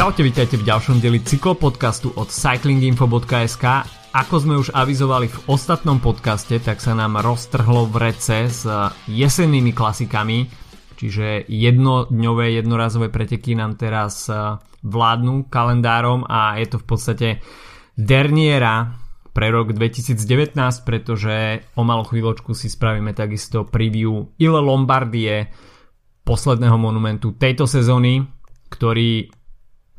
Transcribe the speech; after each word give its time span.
Čaute, 0.00 0.24
vítajte 0.24 0.56
v 0.56 0.64
ďalšom 0.64 0.96
deli 0.96 1.20
cyklopodcastu 1.20 2.16
od 2.16 2.32
cyclinginfo.sk. 2.32 3.64
Ako 4.16 4.34
sme 4.40 4.56
už 4.56 4.72
avizovali 4.72 5.28
v 5.28 5.38
ostatnom 5.44 6.00
podcaste, 6.00 6.56
tak 6.56 6.80
sa 6.80 6.96
nám 6.96 7.20
roztrhlo 7.20 7.84
v 7.84 8.08
rece 8.08 8.48
s 8.48 8.64
jesennými 9.04 9.76
klasikami, 9.76 10.48
čiže 10.96 11.44
jednodňové, 11.52 12.56
jednorazové 12.56 13.12
preteky 13.12 13.52
nám 13.52 13.76
teraz 13.76 14.32
vládnu 14.80 15.52
kalendárom 15.52 16.24
a 16.24 16.56
je 16.56 16.66
to 16.72 16.80
v 16.80 16.86
podstate 16.88 17.28
derniera 17.92 18.96
pre 19.36 19.52
rok 19.52 19.76
2019, 19.76 20.56
pretože 20.88 21.60
o 21.76 21.84
malú 21.84 22.08
chvíľočku 22.08 22.56
si 22.56 22.72
spravíme 22.72 23.12
takisto 23.12 23.68
preview 23.68 24.32
Ile 24.40 24.60
Lombardie, 24.64 25.52
posledného 26.24 26.80
monumentu 26.80 27.36
tejto 27.36 27.68
sezóny, 27.68 28.24
ktorý 28.72 29.39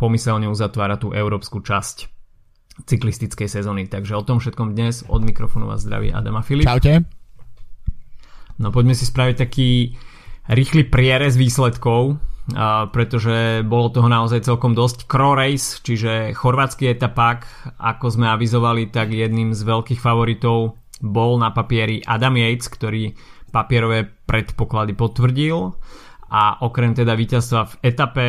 pomyselne 0.02 0.50
uzatvára 0.50 0.98
tú 0.98 1.14
európsku 1.14 1.62
časť 1.62 2.10
cyklistickej 2.90 3.46
sezóny. 3.46 3.86
Takže 3.86 4.18
o 4.18 4.26
tom 4.26 4.42
všetkom 4.42 4.74
dnes 4.74 5.06
od 5.06 5.22
mikrofónu 5.22 5.70
vás 5.70 5.86
zdraví 5.86 6.10
Adama 6.10 6.42
Filip. 6.42 6.66
Čaute. 6.66 7.06
No 8.58 8.74
poďme 8.74 8.98
si 8.98 9.06
spraviť 9.06 9.36
taký 9.38 9.94
rýchly 10.50 10.90
prierez 10.90 11.38
výsledkov, 11.38 12.18
a 12.58 12.90
pretože 12.90 13.62
bolo 13.62 13.94
toho 13.94 14.10
naozaj 14.10 14.42
celkom 14.42 14.74
dosť. 14.74 15.06
Cro 15.06 15.38
Race, 15.38 15.78
čiže 15.86 16.34
chorvátsky 16.34 16.90
etapák, 16.90 17.46
ako 17.78 18.06
sme 18.10 18.26
avizovali, 18.34 18.90
tak 18.90 19.14
jedným 19.14 19.54
z 19.54 19.62
veľkých 19.62 20.02
favoritov 20.02 20.82
bol 21.02 21.38
na 21.38 21.54
papieri 21.54 22.02
Adam 22.02 22.34
Yates, 22.42 22.70
ktorý 22.74 23.14
papierové 23.54 24.10
predpoklady 24.26 24.98
potvrdil 24.98 25.78
a 26.32 26.64
okrem 26.66 26.98
teda 26.98 27.14
víťazstva 27.14 27.62
v 27.68 27.74
etape 27.86 28.26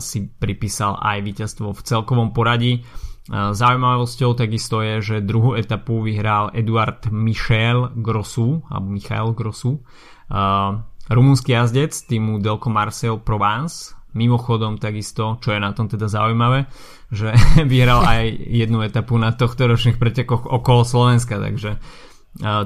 si 0.00 0.24
pripísal 0.24 0.96
aj 0.96 1.18
víťazstvo 1.20 1.76
v 1.76 1.84
celkovom 1.84 2.32
poradí. 2.32 2.80
Zaujímavosťou 3.28 4.36
takisto 4.36 4.84
je, 4.84 5.00
že 5.00 5.16
druhú 5.24 5.56
etapu 5.56 6.04
vyhral 6.04 6.52
Eduard 6.52 7.08
Michel 7.08 7.92
Grossu, 7.96 8.60
alebo 8.68 8.92
Michael 8.92 9.32
Grossu, 9.32 9.80
uh, 9.80 10.80
rumunský 11.08 11.56
jazdec 11.56 11.92
týmu 12.04 12.40
Delco 12.40 12.68
Marcel 12.68 13.16
Provence. 13.20 13.96
Mimochodom 14.14 14.78
takisto, 14.78 15.40
čo 15.42 15.56
je 15.56 15.58
na 15.58 15.74
tom 15.74 15.90
teda 15.90 16.06
zaujímavé, 16.06 16.68
že 17.10 17.32
vyhral 17.72 18.04
aj 18.04 18.28
jednu 18.48 18.84
etapu 18.84 19.16
na 19.16 19.32
tohto 19.32 19.66
ročných 19.72 19.96
pretekoch 19.96 20.44
okolo 20.44 20.84
Slovenska, 20.84 21.40
takže 21.40 21.80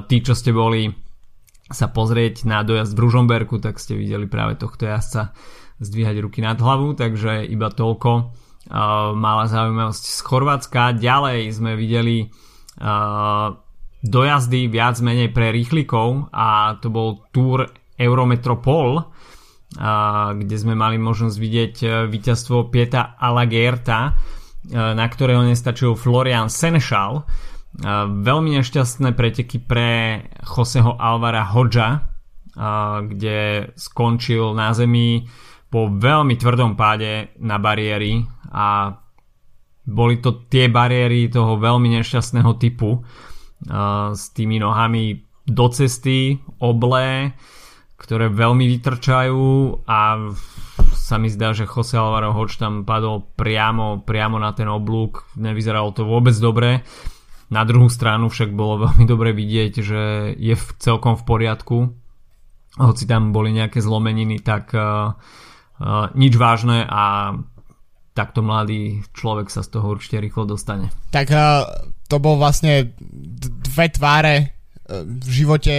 tí, 0.05 0.17
čo 0.21 0.33
ste 0.33 0.53
boli 0.53 0.89
sa 1.69 1.89
pozrieť 1.89 2.49
na 2.49 2.65
dojazd 2.65 2.97
v 2.97 3.01
Ružomberku, 3.05 3.61
tak 3.61 3.77
ste 3.77 3.93
videli 3.93 4.25
práve 4.25 4.57
tohto 4.57 4.89
jazdca 4.89 5.37
zdvíhať 5.79 6.15
ruky 6.19 6.43
nad 6.43 6.59
hlavu, 6.59 6.95
takže 6.95 7.47
iba 7.47 7.71
toľko 7.71 8.11
uh, 8.19 9.15
malá 9.15 9.47
zaujímavosť 9.47 10.03
z 10.03 10.19
Chorvátska. 10.23 10.99
Ďalej 10.99 11.39
sme 11.55 11.79
videli 11.79 12.27
uh, 12.27 13.55
dojazdy 14.03 14.67
viac 14.67 14.99
menej 14.99 15.31
pre 15.31 15.55
rýchlikov 15.55 16.31
a 16.35 16.75
to 16.83 16.91
bol 16.91 17.25
Tour 17.31 17.67
Eurometropol, 17.95 18.99
uh, 18.99 19.05
kde 20.35 20.55
sme 20.59 20.75
mali 20.75 20.99
možnosť 20.99 21.35
vidieť 21.39 21.75
víťazstvo 22.07 22.67
Pieta 22.67 23.15
Alagerta, 23.15 24.19
na 24.69 25.07
ktorého 25.07 25.47
nestačil 25.47 25.95
Florian 25.95 26.51
Senešal 26.51 27.23
veľmi 28.27 28.59
nešťastné 28.59 29.15
preteky 29.15 29.63
pre 29.63 30.19
Joseho 30.43 30.99
Alvara 30.99 31.47
Hodža, 31.47 32.03
kde 33.07 33.71
skončil 33.79 34.51
na 34.51 34.75
zemi 34.75 35.23
po 35.69 35.89
veľmi 35.89 36.33
tvrdom 36.35 36.73
páde 36.73 37.33
na 37.41 37.61
bariéry 37.61 38.25
a 38.49 38.97
boli 39.85 40.21
to 40.21 40.45
tie 40.49 40.69
bariéry 40.69 41.29
toho 41.29 41.57
veľmi 41.57 41.93
nešťastného 41.97 42.51
typu 42.57 43.01
s 44.13 44.23
tými 44.33 44.61
nohami 44.61 45.25
do 45.49 45.65
cesty, 45.73 46.37
oblé, 46.61 47.33
ktoré 47.97 48.29
veľmi 48.29 48.65
vytrčajú 48.77 49.45
a 49.89 50.29
sa 50.93 51.15
mi 51.17 51.29
zdá, 51.29 51.57
že 51.57 51.65
Jose 51.65 51.97
Alvaro 51.97 52.33
Hodge 52.37 52.61
tam 52.61 52.85
padol 52.85 53.25
priamo, 53.33 54.05
priamo 54.05 54.37
na 54.37 54.53
ten 54.53 54.69
oblúk, 54.69 55.25
nevyzeralo 55.37 55.89
to 55.93 56.05
vôbec 56.05 56.37
dobre 56.37 56.85
na 57.49 57.65
druhú 57.65 57.89
stranu 57.89 58.29
však 58.29 58.53
bolo 58.53 58.85
veľmi 58.85 59.05
dobre 59.09 59.33
vidieť, 59.33 59.73
že 59.81 60.01
je 60.37 60.55
v 60.55 60.65
celkom 60.77 61.17
v 61.17 61.23
poriadku. 61.25 61.77
Hoci 62.77 63.03
tam 63.09 63.33
boli 63.33 63.51
nejaké 63.51 63.81
zlomeniny, 63.81 64.39
tak 64.45 64.71
uh, 64.77 65.17
uh, 65.17 65.17
nič 66.15 66.33
vážne 66.35 66.83
a 66.83 67.35
takto 68.11 68.43
mladý 68.43 68.99
človek 69.15 69.47
sa 69.47 69.63
z 69.63 69.79
toho 69.79 69.95
určite 69.95 70.19
rýchlo 70.19 70.43
dostane. 70.43 70.91
Tak 71.15 71.31
to 72.11 72.15
bol 72.19 72.35
vlastne 72.35 72.91
dve 73.63 73.87
tváre 73.87 74.59
v 74.89 75.29
živote 75.29 75.73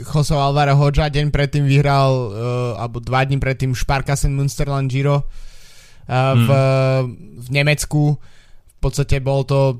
Jose 0.00 0.32
Alvaro 0.32 0.72
Hodža 0.72 1.12
deň 1.12 1.28
predtým 1.28 1.68
vyhral 1.68 2.10
uh, 2.10 2.32
alebo 2.80 2.96
dva 3.04 3.28
dní 3.28 3.36
predtým 3.36 3.76
Sparkassen 3.76 4.32
Münsterland 4.32 4.88
Giro 4.88 5.20
uh, 5.20 5.24
v, 6.08 6.48
hmm. 6.48 7.36
v 7.36 7.48
Nemecku 7.52 8.16
v 8.16 8.76
podstate 8.80 9.20
bol 9.20 9.44
to 9.44 9.76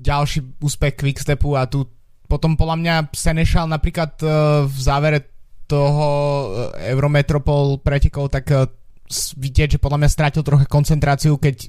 ďalší 0.00 0.64
úspech 0.64 0.96
Quickstepu 0.96 1.60
a 1.60 1.68
tu 1.68 1.84
potom 2.24 2.56
podľa 2.56 2.76
mňa 2.80 2.94
Senešal 3.12 3.68
napríklad 3.68 4.16
v 4.64 4.78
závere 4.80 5.33
toho 5.64 6.06
uh, 6.06 6.46
Eurometropol 6.78 7.80
pretekov 7.80 8.30
tak 8.32 8.46
uh, 8.52 8.68
vidieť, 9.36 9.76
že 9.76 9.82
podľa 9.82 10.04
mňa 10.04 10.10
strátil 10.10 10.42
trochu 10.42 10.64
koncentráciu, 10.68 11.36
keď 11.36 11.68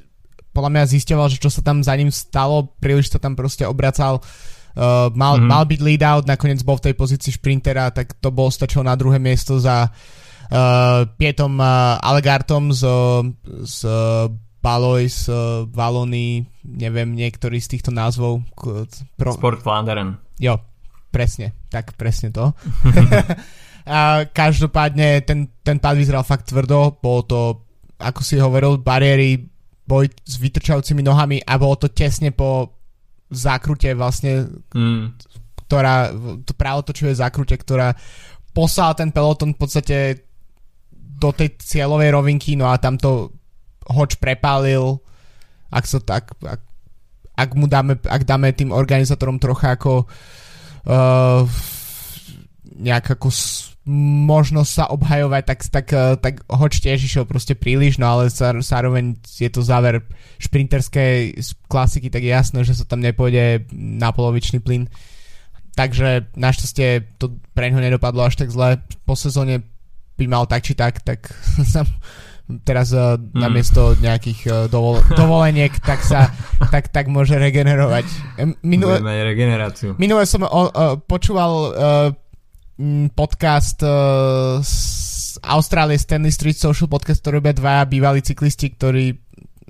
podľa 0.55 0.71
mňa 0.71 0.83
zistoval, 0.87 1.27
že 1.27 1.41
čo 1.43 1.51
sa 1.51 1.59
tam 1.59 1.83
za 1.83 1.91
ním 1.99 2.07
stalo, 2.07 2.71
príliš 2.79 3.11
sa 3.11 3.19
tam 3.19 3.35
proste 3.35 3.67
obracal 3.67 4.23
uh, 4.23 5.11
mal, 5.11 5.35
mm-hmm. 5.35 5.51
mal 5.51 5.63
byť 5.67 5.79
lead 5.83 6.03
out, 6.03 6.23
nakoniec 6.23 6.63
bol 6.63 6.79
v 6.79 6.91
tej 6.91 6.95
pozícii 6.95 7.35
šprintera, 7.35 7.91
tak 7.91 8.15
to 8.23 8.31
bol 8.31 8.47
stačilo 8.47 8.87
na 8.87 8.95
druhé 8.95 9.19
miesto 9.19 9.59
za 9.59 9.91
uh, 9.91 11.03
Pietom 11.19 11.59
uh, 11.59 11.99
Allegartom 11.99 12.71
z, 12.71 12.83
z 13.67 13.77
Balois, 14.63 15.27
uh, 15.27 15.67
Valony, 15.67 16.47
neviem, 16.63 17.11
niektorý 17.13 17.59
z 17.59 17.77
týchto 17.77 17.91
názvov. 17.91 18.41
Pro... 19.19 19.31
Sport 19.35 19.59
Flanderen. 19.59 20.17
Jo, 20.39 20.63
presne, 21.11 21.51
tak 21.67 21.99
presne 21.99 22.31
to. 22.31 22.55
a 23.85 24.25
každopádne 24.25 25.21
ten, 25.21 25.45
ten 25.61 25.77
pád 25.77 25.95
vyzeral 25.97 26.25
fakt 26.25 26.49
tvrdo, 26.49 26.97
bolo 26.97 27.21
to, 27.25 27.39
ako 28.01 28.21
si 28.25 28.41
hovoril, 28.41 28.81
bariéry, 28.81 29.45
boj 29.85 30.09
s 30.25 30.41
vytrčajúcimi 30.41 31.05
nohami 31.05 31.37
a 31.45 31.61
bolo 31.61 31.77
to 31.77 31.93
tesne 31.93 32.33
po 32.33 32.73
zákrute 33.29 33.93
vlastne, 33.93 34.49
mm. 34.73 35.21
ktorá, 35.69 36.09
to 36.41 36.53
práve 36.57 36.81
to, 36.89 36.91
čo 36.97 37.13
je 37.13 37.21
zákrute, 37.21 37.53
ktorá 37.53 37.93
poslala 38.57 38.97
ten 38.97 39.13
peloton 39.13 39.53
v 39.53 39.59
podstate 39.61 39.97
do 41.21 41.29
tej 41.29 41.53
cieľovej 41.61 42.09
rovinky, 42.09 42.57
no 42.57 42.65
a 42.65 42.81
tam 42.81 42.97
to 42.97 43.29
hoč 43.85 44.17
prepálil, 44.17 44.97
ak, 45.69 45.85
so, 45.85 46.01
tak, 46.01 46.33
ak, 46.41 46.61
ak 47.37 47.49
mu 47.53 47.69
dáme, 47.69 48.01
ak 48.01 48.25
dáme 48.25 48.49
tým 48.57 48.73
organizátorom 48.73 49.37
trocha 49.37 49.77
ako 49.77 50.09
uh, 50.89 51.45
nejak 52.75 53.15
ako 53.15 53.29
možnosť 53.85 54.71
sa 54.71 54.85
obhajovať, 54.89 55.43
tak, 55.45 55.59
tak, 55.69 55.87
uh, 55.93 56.17
tak 56.17 56.41
hoč 56.49 56.81
tiež 56.81 57.05
išiel 57.05 57.29
proste 57.29 57.53
príliš, 57.53 58.01
no 58.01 58.09
ale 58.09 58.33
zároveň 58.33 59.21
je 59.21 59.45
to 59.45 59.61
záver 59.61 60.01
šprinterskej 60.41 61.37
klasiky, 61.69 62.09
tak 62.09 62.25
je 62.25 62.33
jasné, 62.33 62.65
že 62.65 62.73
sa 62.73 62.85
tam 62.89 63.05
nepôjde 63.05 63.69
na 63.73 64.09
polovičný 64.09 64.57
plyn. 64.57 64.89
Takže 65.77 66.33
našťastie 66.33 67.19
to 67.21 67.37
pre 67.53 67.69
neho 67.69 67.83
nedopadlo 67.83 68.25
až 68.25 68.41
tak 68.41 68.49
zle. 68.49 68.81
Po 69.05 69.13
sezóne 69.13 69.61
by 70.17 70.25
mal 70.25 70.49
tak 70.49 70.65
či 70.65 70.73
tak, 70.73 71.05
tak 71.05 71.29
sa 71.73 71.85
teraz 72.61 72.93
uh, 72.93 73.17
mm. 73.17 73.37
namiesto 73.37 73.97
nejakých 73.97 74.39
uh, 74.45 74.53
dovol- 74.69 75.01
dovoleniek, 75.19 75.73
tak 75.81 76.01
sa 76.01 76.29
tak, 76.73 76.93
tak 76.93 77.05
môže 77.09 77.37
regenerovať. 77.37 78.05
Minule, 78.61 79.01
regeneráciu. 79.01 79.97
Minule 79.97 80.29
som 80.29 80.45
uh, 80.45 80.49
uh, 80.49 80.97
počúval 81.01 81.51
uh, 81.53 81.73
podcast 83.15 83.79
z 84.59 84.75
Austrálie 85.39 85.95
Stanley 85.95 86.31
Street 86.31 86.59
Social 86.59 86.91
podcast, 86.91 87.23
ktorý 87.23 87.39
robia 87.39 87.55
dvaja 87.55 87.83
bývalí 87.87 88.19
cyklisti, 88.19 88.75
ktorí 88.75 89.15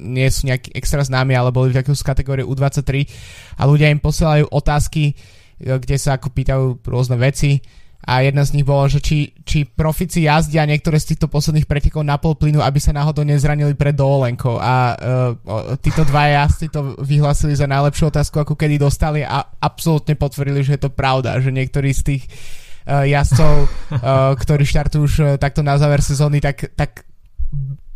nie 0.02 0.28
sú 0.28 0.50
nejakí 0.50 0.76
extra 0.76 1.06
známi, 1.06 1.38
ale 1.38 1.56
boli 1.56 1.72
v 1.72 1.80
takého 1.80 1.96
z 1.96 2.04
kategórie 2.04 2.44
U23 2.44 3.08
a 3.56 3.64
ľudia 3.64 3.94
im 3.94 4.04
posielajú 4.04 4.52
otázky, 4.52 5.16
kde 5.62 5.96
sa 5.96 6.20
ako 6.20 6.34
pýtajú 6.34 6.66
rôzne 6.84 7.16
veci. 7.16 7.62
A 8.06 8.22
jedna 8.22 8.46
z 8.46 8.54
nich 8.54 8.68
bolo, 8.68 8.86
že 8.86 9.02
či, 9.02 9.34
či 9.42 9.66
profici 9.66 10.30
jazdia 10.30 10.62
niektoré 10.70 11.02
z 11.02 11.16
týchto 11.16 11.26
posledných 11.26 11.66
pretekov 11.66 12.06
na 12.06 12.22
pol 12.22 12.38
plynu, 12.38 12.62
aby 12.62 12.78
sa 12.78 12.94
náhodou 12.94 13.26
nezranili 13.26 13.74
pred 13.74 13.98
dovolenkou. 13.98 14.62
A 14.62 14.94
uh, 14.94 15.74
títo 15.82 16.06
dva 16.06 16.30
jazdci 16.30 16.70
to 16.70 16.94
vyhlasili 17.02 17.58
za 17.58 17.66
najlepšiu 17.66 18.14
otázku, 18.14 18.38
ako 18.38 18.54
kedy 18.54 18.78
dostali 18.78 19.26
a 19.26 19.42
absolútne 19.58 20.14
potvrdili, 20.14 20.62
že 20.62 20.78
je 20.78 20.86
to 20.86 20.94
pravda, 20.94 21.42
že 21.42 21.50
niektorí 21.50 21.98
z 21.98 22.02
tých 22.14 22.24
uh, 22.30 22.65
jazdcov, 22.86 23.54
uh, 23.66 24.34
ktorí 24.38 24.64
štartujú 24.64 25.02
už 25.02 25.14
uh, 25.20 25.28
takto 25.42 25.66
na 25.66 25.76
záver 25.82 26.06
sezóny, 26.06 26.38
tak, 26.38 26.70
tak 26.78 27.06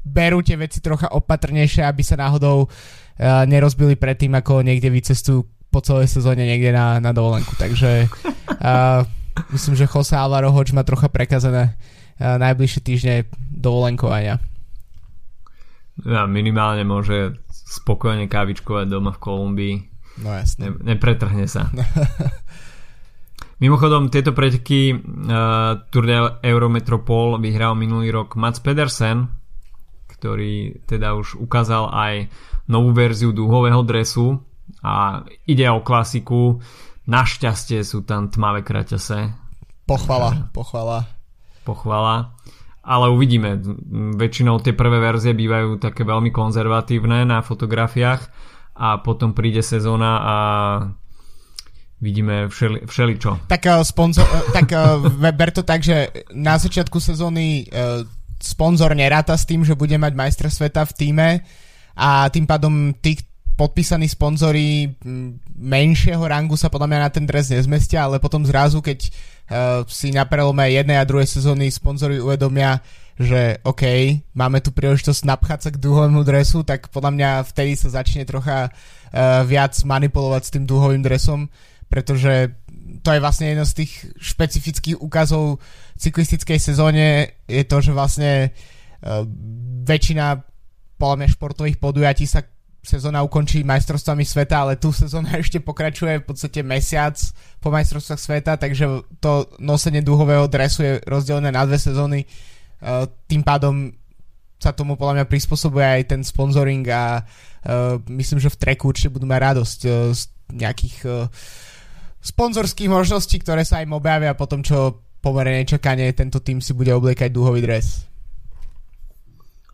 berú 0.02 0.42
tie 0.42 0.58
veci 0.58 0.82
trocha 0.82 1.14
opatrnejšie, 1.14 1.86
aby 1.86 2.02
sa 2.02 2.18
náhodou 2.18 2.66
nerozbili 3.20 4.00
predtým, 4.00 4.32
ako 4.32 4.64
niekde 4.64 4.88
vycestujú 4.88 5.44
po 5.70 5.80
celej 5.84 6.10
sezóne 6.10 6.48
niekde 6.48 6.74
na, 6.74 6.98
na 6.98 7.14
dovolenku. 7.14 7.54
Takže 7.60 8.10
uh, 8.10 9.06
myslím, 9.54 9.76
že 9.78 9.92
Jose 9.92 10.18
Alvaro 10.18 10.50
Hoč 10.50 10.74
má 10.74 10.82
trocha 10.82 11.12
prekazené 11.12 11.76
uh, 11.76 12.40
najbližšie 12.42 12.82
týždne 12.82 13.16
dovolenkovania. 13.54 14.42
Ja, 16.08 16.26
minimálne 16.26 16.88
môže 16.88 17.38
spokojne 17.52 18.32
kávičkovať 18.32 18.88
doma 18.88 19.12
v 19.14 19.20
Kolumbii. 19.20 19.76
No 20.24 20.36
jasne. 20.36 20.74
Ne, 20.74 20.96
nepretrhne 20.96 21.46
sa. 21.46 21.70
Mimochodom, 23.60 24.08
tieto 24.08 24.32
preteky 24.32 24.96
uh, 24.96 25.84
Tour 25.92 26.04
de 26.08 26.18
Eurometropol 26.48 27.44
vyhral 27.44 27.76
minulý 27.76 28.08
rok 28.16 28.40
Mats 28.40 28.64
Pedersen, 28.64 29.28
ktorý 30.08 30.80
teda 30.88 31.20
už 31.20 31.36
ukázal 31.36 31.92
aj 31.92 32.32
novú 32.72 32.96
verziu 32.96 33.36
dúhového 33.36 33.84
dresu 33.84 34.40
a 34.80 35.28
ide 35.44 35.68
o 35.68 35.84
klasiku. 35.84 36.64
Našťastie 37.10 37.84
sú 37.84 38.08
tam 38.08 38.32
tmavé 38.32 38.64
kraťase. 38.64 39.34
Pochvala, 39.84 40.54
pochvala. 40.56 41.10
Pochvala. 41.68 42.38
Ale 42.86 43.12
uvidíme. 43.12 43.60
Väčšinou 44.16 44.64
tie 44.64 44.72
prvé 44.72 45.04
verzie 45.04 45.36
bývajú 45.36 45.84
také 45.84 46.08
veľmi 46.08 46.32
konzervatívne 46.32 47.28
na 47.28 47.44
fotografiách 47.44 48.22
a 48.80 49.04
potom 49.04 49.36
príde 49.36 49.60
sezóna 49.60 50.12
a 50.22 50.36
vidíme 52.00 52.48
všeli, 52.48 52.88
všeličo. 52.88 53.48
Tak, 53.48 53.62
uh, 53.68 53.84
sponsor, 53.84 54.24
uh, 54.24 54.56
tak 54.56 54.72
uh, 54.72 55.04
ber 55.36 55.52
to 55.52 55.64
tak, 55.64 55.84
že 55.84 56.10
na 56.32 56.56
začiatku 56.56 56.98
sezóny 57.00 57.68
uh, 57.68 58.08
sponzor 58.40 58.96
neráta 58.96 59.36
s 59.36 59.44
tým, 59.44 59.68
že 59.68 59.76
bude 59.76 59.96
mať 60.00 60.16
majstra 60.16 60.48
sveta 60.48 60.88
v 60.88 60.96
týme 60.96 61.30
a 62.00 62.32
tým 62.32 62.48
pádom 62.48 62.96
tí 62.96 63.20
podpísaní 63.60 64.08
sponzori 64.08 64.96
menšieho 65.60 66.24
rangu 66.24 66.56
sa 66.56 66.72
podľa 66.72 66.88
mňa 66.88 67.00
na 67.04 67.10
ten 67.12 67.28
dres 67.28 67.52
nezmestia, 67.52 68.08
ale 68.08 68.24
potom 68.24 68.48
zrazu, 68.48 68.80
keď 68.80 69.00
uh, 69.04 69.84
si 69.84 70.16
na 70.16 70.24
prelome 70.24 70.64
jednej 70.72 70.96
a 70.96 71.04
druhej 71.04 71.28
sezóny 71.28 71.68
sponzori 71.68 72.24
uvedomia, 72.24 72.80
že 73.20 73.60
OK, 73.68 73.84
máme 74.32 74.64
tu 74.64 74.72
príležitosť 74.72 75.28
napchať 75.28 75.60
sa 75.68 75.70
k 75.76 75.82
dúhovému 75.84 76.24
dresu, 76.24 76.64
tak 76.64 76.88
podľa 76.88 77.12
mňa 77.12 77.30
vtedy 77.52 77.76
sa 77.76 77.92
začne 77.92 78.24
trocha 78.24 78.72
uh, 78.72 79.44
viac 79.44 79.76
manipulovať 79.84 80.42
s 80.48 80.54
tým 80.56 80.64
dúhovým 80.64 81.04
dresom 81.04 81.52
pretože 81.90 82.54
to 83.02 83.10
je 83.12 83.20
vlastne 83.20 83.50
jeden 83.50 83.66
z 83.66 83.84
tých 83.84 83.92
špecifických 84.18 85.02
úkazov 85.02 85.58
cyklistickej 85.98 86.60
sezóne, 86.62 87.36
je 87.50 87.64
to, 87.66 87.78
že 87.82 87.92
vlastne 87.92 88.32
uh, 88.50 89.26
väčšina 89.84 90.46
podľa 91.00 91.32
športových 91.32 91.80
podujatí 91.80 92.28
sa 92.28 92.44
sezóna 92.80 93.24
ukončí 93.24 93.64
majstrovstvami 93.64 94.24
sveta, 94.24 94.64
ale 94.64 94.80
tu 94.80 94.92
sezóna 94.92 95.36
ešte 95.42 95.60
pokračuje 95.60 96.24
v 96.24 96.28
podstate 96.28 96.62
mesiac 96.64 97.16
po 97.60 97.74
majstrovstvách 97.74 98.22
sveta, 98.22 98.52
takže 98.56 98.86
to 99.20 99.48
nosenie 99.60 100.04
dúhového 100.04 100.48
dresu 100.48 100.84
je 100.84 100.94
rozdelené 101.08 101.52
na 101.52 101.64
dve 101.66 101.80
sezóny. 101.82 102.24
Uh, 102.80 103.08
tým 103.28 103.44
pádom 103.44 103.92
sa 104.60 104.76
tomu 104.76 105.00
podľa 105.00 105.24
mňa 105.24 105.26
prispôsobuje 105.32 105.88
aj 105.88 106.04
ten 106.16 106.22
sponsoring 106.24 106.84
a 106.92 107.24
uh, 107.24 107.96
myslím, 108.12 108.44
že 108.44 108.52
v 108.52 108.60
treku 108.60 108.92
určite 108.92 109.12
budú 109.12 109.24
mať 109.24 109.40
radosť 109.40 109.80
z 110.12 110.22
nejakých 110.52 110.96
sponzorských 112.20 112.92
možností, 112.92 113.40
ktoré 113.40 113.64
sa 113.64 113.80
im 113.84 113.96
objavia 113.96 114.36
po 114.36 114.46
tom, 114.46 114.64
čo 114.64 115.04
pomerne 115.20 115.64
nečakane 115.64 116.12
tento 116.16 116.40
tým 116.40 116.64
si 116.64 116.72
bude 116.72 116.92
obliekať 116.96 117.32
dúhový 117.32 117.60
dres. 117.64 118.08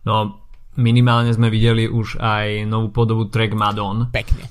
No, 0.06 0.46
minimálne 0.78 1.34
sme 1.34 1.50
videli 1.50 1.90
už 1.90 2.22
aj 2.22 2.70
novú 2.70 2.94
podobu 2.94 3.30
Trek 3.30 3.58
Madon. 3.58 4.14
Pekne. 4.14 4.46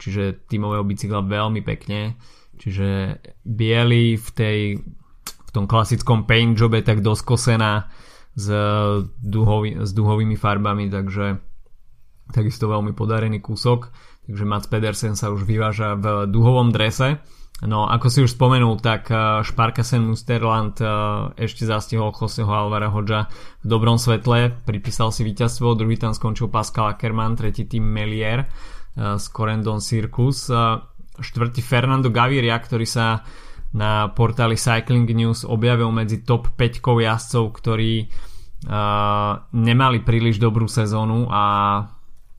Čiže 0.00 0.48
tímového 0.48 0.84
bicykla 0.84 1.24
veľmi 1.24 1.60
pekne. 1.60 2.16
Čiže 2.56 3.20
biely 3.44 4.16
v 4.16 4.28
tej 4.32 4.58
v 5.46 5.50
tom 5.52 5.64
klasickom 5.64 6.28
paint 6.28 6.52
jobe 6.52 6.84
tak 6.84 7.00
doskosená 7.00 7.88
s, 8.36 8.46
duhový, 9.24 9.80
s 9.80 9.90
duhovými 9.96 10.36
farbami, 10.36 10.92
takže 10.92 11.40
takisto 12.28 12.68
veľmi 12.68 12.92
podarený 12.92 13.40
kúsok. 13.40 13.88
Takže 14.26 14.44
Mats 14.44 14.66
Pedersen 14.66 15.14
sa 15.14 15.30
už 15.30 15.46
vyváža 15.46 15.94
v 15.94 16.26
duhovom 16.26 16.74
drese. 16.74 17.22
No 17.64 17.88
ako 17.88 18.06
si 18.12 18.20
už 18.20 18.36
spomenul, 18.36 18.76
tak 18.84 19.08
eh, 19.08 19.40
Sparkasen 19.40 20.04
Musterland 20.04 20.76
eh, 20.84 20.88
ešte 21.40 21.64
zastihol 21.64 22.12
Joseho 22.12 22.52
Alvara 22.52 22.92
Hodža 22.92 23.32
v 23.64 23.66
dobrom 23.66 23.96
svetle, 23.96 24.52
pripísal 24.68 25.08
si 25.08 25.24
víťazstvo, 25.24 25.72
druhý 25.72 25.96
tam 25.96 26.12
skončil 26.12 26.52
Pascal 26.52 26.92
Ackermann, 26.92 27.32
tretí 27.32 27.64
tým 27.64 27.88
Melier 27.88 28.44
z 28.92 29.24
eh, 29.24 29.32
Corendon 29.32 29.80
Circus, 29.80 30.52
štvrtý 31.16 31.64
Fernando 31.64 32.12
Gaviria, 32.12 32.60
ktorý 32.60 32.84
sa 32.84 33.24
na 33.72 34.12
portáli 34.12 34.60
Cycling 34.60 35.08
News 35.16 35.48
objavil 35.48 35.88
medzi 35.88 36.28
top 36.28 36.52
5 36.60 36.84
jazdcov, 36.84 37.44
ktorí 37.56 38.08
nemali 39.52 39.98
príliš 40.00 40.40
dobrú 40.40 40.64
sezónu 40.64 41.28
a 41.28 41.44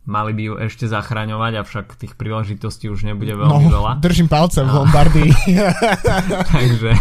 mali 0.08 0.32
by 0.32 0.42
ju 0.42 0.54
ešte 0.72 0.88
zachraňovať, 0.88 1.54
avšak 1.60 1.86
tých 2.00 2.16
príležitostí 2.16 2.88
už 2.88 3.04
nebude 3.04 3.36
veľmi 3.36 3.68
no, 3.68 3.76
veľa. 3.76 3.92
držím 4.00 4.32
palce 4.32 4.64
v 4.64 4.72
Lombardii. 4.72 5.32
takže, 6.56 6.92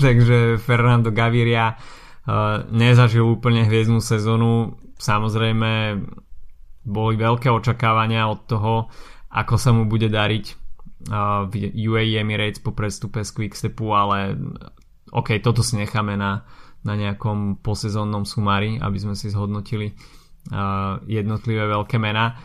takže 0.00 0.38
Fernando 0.56 1.12
Gaviria 1.12 1.76
uh, 1.76 2.64
nezažil 2.72 3.28
úplne 3.28 3.68
hviezdnu 3.68 4.00
sezónu. 4.00 4.80
Samozrejme 4.96 6.00
boli 6.88 7.14
veľké 7.20 7.52
očakávania 7.52 8.24
od 8.24 8.40
toho, 8.48 8.88
ako 9.28 9.54
sa 9.60 9.76
mu 9.76 9.84
bude 9.84 10.08
dariť 10.08 10.44
uh, 11.12 11.44
v 11.44 11.76
UAE 11.76 12.24
Emirates 12.24 12.64
po 12.64 12.72
prestupe 12.72 13.20
z 13.20 13.30
Quickstepu, 13.36 13.84
ale 13.92 14.32
ok, 15.12 15.44
toto 15.44 15.60
si 15.60 15.76
necháme 15.76 16.16
na, 16.16 16.48
na 16.88 16.96
nejakom 16.96 17.60
posezónnom 17.60 18.24
sumári, 18.24 18.80
aby 18.80 18.96
sme 18.96 19.12
si 19.12 19.28
zhodnotili 19.28 19.92
jednotlivé 21.08 21.64
veľké 21.64 21.96
mená. 21.96 22.36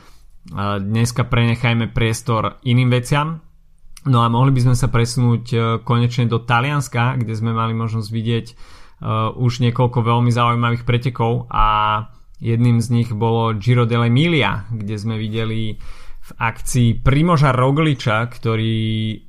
Dneska 0.79 1.27
prenechajme 1.27 1.91
priestor 1.91 2.63
iným 2.63 2.89
veciam. 2.89 3.43
No 4.07 4.23
a 4.23 4.31
mohli 4.31 4.55
by 4.55 4.71
sme 4.71 4.75
sa 4.79 4.87
presunúť 4.87 5.43
e, 5.51 5.57
konečne 5.83 6.31
do 6.31 6.39
Talianska, 6.39 7.19
kde 7.19 7.35
sme 7.35 7.51
mali 7.51 7.75
možnosť 7.75 8.07
vidieť 8.07 8.45
e, 8.47 8.53
už 9.35 9.59
niekoľko 9.59 9.99
veľmi 9.99 10.31
zaujímavých 10.31 10.87
pretekov 10.87 11.51
a 11.51 11.67
jedným 12.39 12.79
z 12.79 12.87
nich 12.95 13.09
bolo 13.11 13.51
Giro 13.59 13.83
dell'Emilia, 13.83 14.71
kde 14.71 14.95
sme 14.95 15.19
videli 15.19 15.75
v 16.23 16.31
akcii 16.31 17.03
Primoža 17.03 17.51
Rogliča, 17.51 18.23
ktorý 18.31 19.19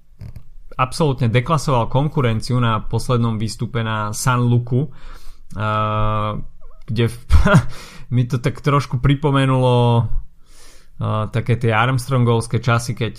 absolútne 0.78 1.26
deklasoval 1.26 1.90
konkurenciu 1.90 2.62
na 2.62 2.78
poslednom 2.86 3.42
výstupe 3.42 3.82
na 3.82 4.14
San 4.14 4.46
Luku, 4.46 4.86
e, 4.86 4.88
kde 6.86 7.04
mi 8.10 8.26
to 8.26 8.42
tak 8.42 8.58
trošku 8.58 8.98
pripomenulo 8.98 10.04
uh, 10.04 11.30
také 11.30 11.54
tie 11.56 11.70
Armstrongovské 11.70 12.58
časy, 12.58 12.98
keď 12.98 13.14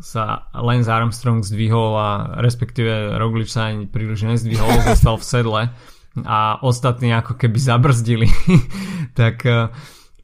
sa 0.00 0.52
Lance 0.52 0.92
Armstrong 0.92 1.40
zdvihol 1.40 1.96
a 1.96 2.08
respektíve 2.40 3.16
Roglič 3.16 3.50
sa 3.50 3.72
ani 3.72 3.88
príliš 3.88 4.28
nezdvihol, 4.28 4.84
zostal 4.84 5.16
v 5.16 5.24
sedle 5.24 5.62
a 6.24 6.60
ostatní 6.60 7.12
ako 7.12 7.36
keby 7.36 7.58
zabrzdili. 7.60 8.28
tak 9.18 9.40
uh, 9.48 9.72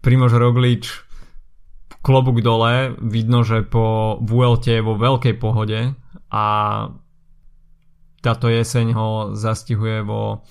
Primož 0.05 0.37
Roglič 0.37 1.09
klobuk 2.03 2.43
dole, 2.43 2.99
vidno, 2.99 3.47
že 3.47 3.63
po 3.63 4.19
VLT 4.21 4.83
je 4.83 4.83
vo 4.83 4.99
veľkej 4.99 5.35
pohode 5.39 5.95
a 6.35 6.45
táto 8.23 8.47
jeseň 8.51 8.87
ho 8.95 9.09
zastihuje 9.39 10.03
vo 10.03 10.43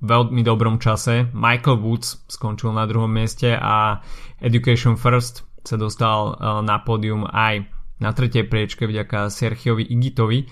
veľmi 0.00 0.42
dobrom 0.44 0.80
čase. 0.80 1.28
Michael 1.36 1.80
Woods 1.84 2.24
skončil 2.28 2.72
na 2.72 2.88
druhom 2.88 3.10
mieste 3.10 3.52
a 3.52 4.00
Education 4.40 4.96
First 4.96 5.44
sa 5.60 5.76
dostal 5.76 6.36
uh, 6.36 6.60
na 6.64 6.80
pódium 6.80 7.28
aj 7.28 7.68
na 8.00 8.10
tretej 8.12 8.48
priečke 8.48 8.88
vďaka 8.88 9.28
Sergiovi 9.28 9.84
Igitovi. 9.88 10.44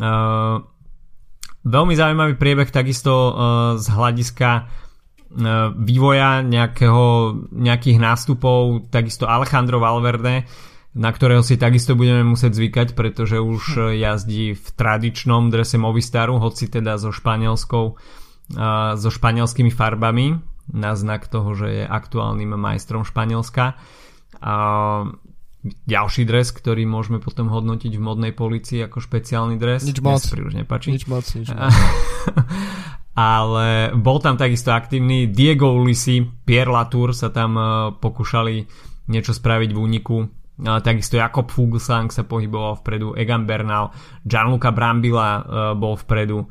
Uh, 0.00 0.64
veľmi 1.64 1.94
zaujímavý 1.96 2.40
priebeh 2.40 2.72
takisto 2.72 3.36
z 3.76 3.86
hľadiska 3.92 4.80
vývoja 5.78 6.42
nejakého, 6.42 7.06
nejakých 7.54 7.98
nástupov, 8.02 8.90
takisto 8.90 9.30
Alejandro 9.30 9.78
Valverde, 9.78 10.42
na 10.90 11.10
ktorého 11.14 11.46
si 11.46 11.54
takisto 11.54 11.94
budeme 11.94 12.26
musieť 12.26 12.56
zvykať, 12.58 12.88
pretože 12.98 13.38
už 13.38 13.94
jazdí 13.94 14.58
v 14.58 14.66
tradičnom 14.74 15.46
drese 15.48 15.78
Movistaru, 15.78 16.42
hoci 16.42 16.66
teda 16.66 16.98
so 16.98 17.14
španielskou 17.14 17.94
so 18.98 19.10
španielskými 19.10 19.70
farbami 19.70 20.34
na 20.70 20.94
znak 20.94 21.30
toho, 21.30 21.54
že 21.54 21.82
je 21.82 21.84
aktuálnym 21.86 22.54
majstrom 22.54 23.06
Španielska. 23.06 23.78
A 24.40 24.54
ďalší 25.86 26.22
dres, 26.24 26.50
ktorý 26.54 26.88
môžeme 26.88 27.20
potom 27.20 27.52
hodnotiť 27.52 27.92
v 27.94 28.02
modnej 28.02 28.32
policii 28.32 28.86
ako 28.86 29.02
špeciálny 29.02 29.60
dres. 29.60 29.84
Nič 29.84 30.00
moc. 30.00 30.22
príliš 30.24 30.54
nepáči. 30.56 30.88
Nič 30.94 31.04
moc, 31.06 31.26
nič 31.26 31.52
moc. 31.54 31.70
ale 33.18 33.92
bol 33.98 34.18
tam 34.22 34.40
takisto 34.40 34.72
aktívny 34.72 35.28
Diego 35.28 35.76
Ulisi, 35.76 36.24
Pierre 36.24 36.72
Latour 36.72 37.12
sa 37.12 37.28
tam 37.28 37.58
pokúšali 38.00 38.64
niečo 39.10 39.34
spraviť 39.34 39.70
v 39.74 39.78
úniku 39.78 40.16
takisto 40.60 41.16
Jakob 41.16 41.48
Fuglsang 41.48 42.12
sa 42.12 42.28
pohyboval 42.28 42.80
vpredu, 42.84 43.16
Egan 43.16 43.48
Bernal, 43.48 43.90
Gianluca 44.22 44.70
Brambila 44.70 45.40
bol 45.74 45.96
vpredu, 45.96 46.44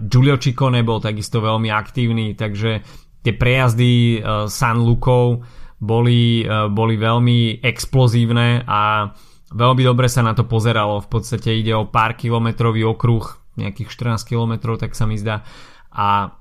Giulio 0.00 0.36
Ciccone 0.38 0.80
bol 0.86 1.02
takisto 1.02 1.44
veľmi 1.44 1.68
aktívny, 1.68 2.38
takže 2.38 2.80
tie 3.20 3.34
prejazdy 3.36 4.22
San 4.48 4.82
Lukov 4.82 5.44
boli, 5.82 6.46
boli 6.70 6.94
veľmi 6.94 7.58
explozívne 7.60 8.62
a 8.66 9.10
veľmi 9.52 9.82
dobre 9.82 10.06
sa 10.08 10.22
na 10.22 10.32
to 10.32 10.46
pozeralo. 10.46 11.02
V 11.02 11.10
podstate 11.10 11.52
ide 11.52 11.74
o 11.74 11.90
pár 11.90 12.16
kilometrový 12.16 12.86
okruh, 12.86 13.26
nejakých 13.58 13.90
14 14.16 14.24
kilometrov, 14.24 14.80
tak 14.80 14.96
sa 14.96 15.04
mi 15.04 15.20
zdá. 15.20 15.44
A 15.92 16.38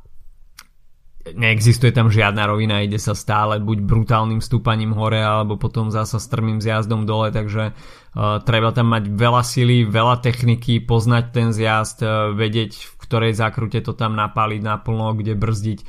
neexistuje 1.22 1.94
tam 1.94 2.10
žiadna 2.10 2.50
rovina, 2.50 2.82
ide 2.82 2.98
sa 2.98 3.13
stále 3.13 3.62
buď 3.62 3.86
brutálnym 3.86 4.42
stúpaním 4.42 4.98
hore 4.98 5.22
alebo 5.22 5.56
potom 5.56 5.94
zasa 5.94 6.18
strmým 6.18 6.60
zjazdom 6.60 7.06
dole, 7.06 7.30
takže 7.30 7.72
uh, 7.72 8.42
treba 8.42 8.74
tam 8.74 8.90
mať 8.92 9.13
veľa 9.13 9.44
sily, 9.46 9.86
veľa 9.86 10.25
techniky, 10.25 10.82
poznať 10.82 11.25
ten 11.30 11.48
zjazd, 11.54 12.01
uh, 12.01 12.34
vedieť 12.34 12.72
v 12.74 12.94
ktorej 13.06 13.38
zákrute 13.38 13.80
to 13.86 13.94
tam 13.94 14.18
napáliť 14.18 14.62
naplno, 14.66 15.13
kde 15.13 15.38
brzdiť. 15.38 15.80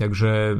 Takže 0.00 0.56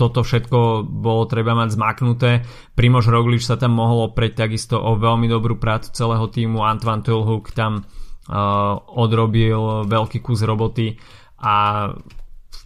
toto 0.00 0.24
všetko 0.24 0.80
bolo 0.88 1.28
treba 1.28 1.52
mať 1.52 1.76
zmaknuté. 1.76 2.30
Primož 2.72 3.12
Roglič 3.12 3.44
sa 3.44 3.60
tam 3.60 3.76
mohol 3.76 4.08
oprieť 4.08 4.48
takisto 4.48 4.80
o 4.80 4.96
veľmi 4.96 5.28
dobrú 5.28 5.60
prácu 5.60 5.92
celého 5.92 6.24
týmu. 6.32 6.64
Antoine 6.64 7.04
Tulhuk 7.04 7.52
tam 7.52 7.84
uh, 7.84 8.80
odrobil 8.96 9.84
veľký 9.84 10.24
kus 10.24 10.40
roboty 10.40 10.96
a 11.36 11.86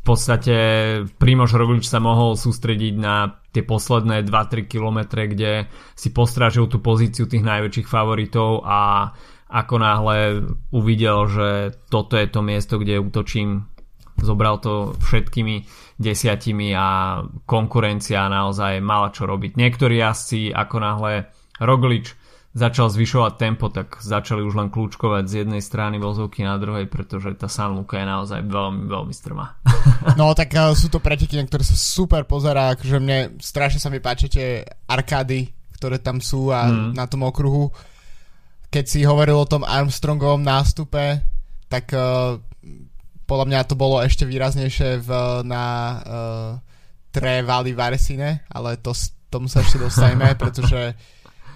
podstate 0.03 0.57
Primož 1.17 1.55
Roglič 1.55 1.87
sa 1.87 2.03
mohol 2.03 2.35
sústrediť 2.35 2.95
na 2.99 3.39
tie 3.55 3.63
posledné 3.63 4.27
2-3 4.27 4.67
km, 4.67 4.99
kde 5.15 5.71
si 5.95 6.11
postrážil 6.11 6.67
tú 6.67 6.83
pozíciu 6.83 7.31
tých 7.31 7.47
najväčších 7.47 7.87
favoritov 7.87 8.67
a 8.67 9.13
ako 9.53 9.75
náhle 9.77 10.19
uvidel, 10.73 11.29
že 11.29 11.49
toto 11.93 12.17
je 12.17 12.27
to 12.27 12.41
miesto, 12.41 12.81
kde 12.81 12.99
útočím, 12.99 13.69
zobral 14.17 14.59
to 14.59 14.97
všetkými 14.97 15.69
desiatimi 16.01 16.73
a 16.73 17.21
konkurencia 17.45 18.33
naozaj 18.33 18.81
mala 18.81 19.13
čo 19.13 19.29
robiť. 19.29 19.55
Niektorí 19.61 20.01
jazdci, 20.01 20.51
ako 20.57 20.77
náhle 20.81 21.13
Roglič 21.61 22.17
začal 22.53 22.93
zvyšovať 22.93 23.33
tempo, 23.41 23.73
tak 23.73 23.97
začali 24.05 24.45
už 24.45 24.61
len 24.61 24.69
kľúčkovať 24.69 25.25
z 25.25 25.35
jednej 25.45 25.65
strany 25.65 25.97
vozovky 25.97 26.45
na 26.45 26.61
druhej, 26.61 26.85
pretože 26.85 27.33
tá 27.41 27.49
San 27.49 27.73
Luca 27.73 27.97
je 27.97 28.05
naozaj 28.05 28.41
veľmi, 28.45 28.93
veľmi 28.93 29.15
strmá. 29.17 29.57
no 30.21 30.37
tak 30.37 30.53
uh, 30.53 30.77
sú 30.77 30.93
to 30.93 31.01
preteky, 31.01 31.41
na 31.41 31.49
ktoré 31.49 31.65
sa 31.65 31.77
super 31.77 32.29
pozerá, 32.29 32.77
akože 32.77 33.01
mne 33.01 33.41
strašne 33.41 33.81
sa 33.81 33.89
mi 33.89 34.05
páči 34.05 34.29
tie 34.29 34.61
arkády, 34.85 35.49
ktoré 35.81 35.97
tam 35.97 36.21
sú 36.21 36.53
a 36.53 36.69
mm. 36.69 36.93
na 36.93 37.09
tom 37.09 37.25
okruhu. 37.25 37.73
Keď 38.69 38.85
si 38.85 39.01
hovoril 39.09 39.37
o 39.41 39.49
tom 39.49 39.65
Armstrongovom 39.65 40.45
nástupe, 40.45 41.25
tak 41.73 41.89
uh, 41.97 42.37
podľa 43.25 43.47
mňa 43.49 43.61
to 43.65 43.81
bolo 43.81 43.97
ešte 44.05 44.29
výraznejšie 44.29 45.01
v, 45.01 45.11
na 45.49 45.65
uh, 45.65 46.51
Tre 47.09 47.41
Valley 47.41 47.73
Varesine, 47.73 48.45
ale 48.53 48.77
to, 48.77 48.93
tomu 49.33 49.49
sa 49.49 49.65
ešte 49.65 49.81
dostaneme, 49.89 50.37
pretože 50.37 50.93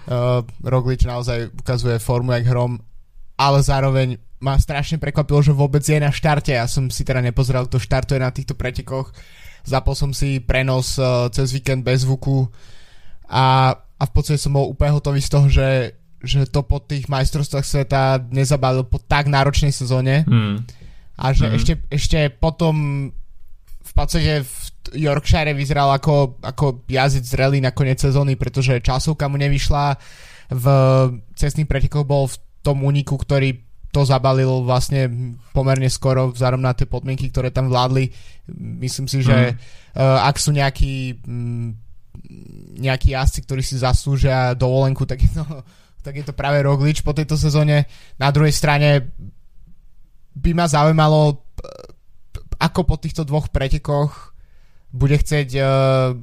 Uh, 0.07 0.39
Roglič 0.63 1.03
naozaj 1.03 1.51
ukazuje 1.51 1.99
formu 1.99 2.31
jak 2.31 2.47
hrom, 2.47 2.79
ale 3.35 3.59
zároveň 3.59 4.15
ma 4.39 4.55
strašne 4.55 5.01
prekvapilo, 5.01 5.43
že 5.43 5.51
vôbec 5.51 5.83
je 5.83 5.99
na 5.99 6.13
štarte. 6.13 6.55
Ja 6.55 6.63
som 6.69 6.87
si 6.87 7.03
teda 7.03 7.19
nepozeral, 7.19 7.67
kto 7.67 7.81
štartuje 7.81 8.21
na 8.21 8.31
týchto 8.31 8.55
pretekoch. 8.55 9.11
Zapol 9.67 9.99
som 9.99 10.15
si 10.15 10.39
prenos 10.39 10.95
uh, 10.95 11.27
cez 11.27 11.51
víkend 11.51 11.83
bez 11.83 12.07
zvuku 12.07 12.47
a, 13.27 13.75
a 13.75 14.03
v 14.07 14.11
podstate 14.15 14.39
som 14.39 14.55
bol 14.55 14.71
úplne 14.71 14.95
hotový 14.95 15.19
z 15.19 15.31
toho, 15.31 15.47
že, 15.51 15.99
že 16.23 16.47
to 16.47 16.63
po 16.63 16.79
tých 16.79 17.11
majstrovstvách 17.11 17.67
sveta 17.67 18.23
nezabalil 18.31 18.87
po 18.87 19.03
tak 19.03 19.27
náročnej 19.27 19.75
sezóne. 19.75 20.23
Mm. 20.23 20.63
A 21.19 21.25
že 21.35 21.51
mm. 21.51 21.53
ešte, 21.59 21.73
ešte 21.91 22.19
potom 22.31 23.09
v 23.83 23.91
podstate 23.91 24.47
v 24.47 24.65
Yorkshire 24.93 25.51
vyzeral 25.55 25.91
ako, 25.95 26.39
ako 26.43 26.87
jazdec 26.87 27.25
zrelý 27.25 27.59
na 27.59 27.71
koniec 27.75 27.99
sezóny, 27.99 28.39
pretože 28.39 28.79
časovka 28.79 29.27
mu 29.27 29.35
nevyšla. 29.41 29.97
V 30.53 30.65
cestných 31.35 31.67
pretekoch 31.67 32.07
bol 32.07 32.31
v 32.31 32.39
tom 32.63 32.83
úniku, 32.83 33.19
ktorý 33.19 33.59
to 33.91 34.03
zabalil 34.03 34.63
vlastne 34.67 35.09
pomerne 35.55 35.87
skoro 35.87 36.31
vzhľadom 36.31 36.61
na 36.61 36.75
tie 36.75 36.85
podmienky, 36.85 37.31
ktoré 37.31 37.49
tam 37.51 37.71
vládli. 37.71 38.11
Myslím 38.55 39.07
si, 39.09 39.23
že 39.23 39.55
mm. 39.55 39.99
ak 39.99 40.35
sú 40.37 40.51
nejakí 40.53 41.23
um, 41.25 41.73
nejakí 42.77 43.15
jazdci, 43.15 43.39
ktorí 43.47 43.61
si 43.63 43.79
zaslúžia 43.79 44.53
dovolenku, 44.53 45.07
tak 45.07 45.23
je 45.23 45.31
to, 45.33 45.43
tak 46.05 46.13
je 46.13 46.25
to 46.25 46.33
práve 46.35 46.61
Roglič 46.61 47.01
po 47.01 47.15
tejto 47.15 47.39
sezóne. 47.39 47.87
Na 48.19 48.29
druhej 48.29 48.53
strane 48.53 49.11
by 50.37 50.51
ma 50.53 50.69
zaujímalo 50.69 51.41
ako 52.57 52.81
po 52.85 52.95
týchto 52.97 53.21
dvoch 53.25 53.49
pretekoch 53.53 54.36
bude 54.97 55.15
chcieť 55.21 55.49
uh, 55.61 56.17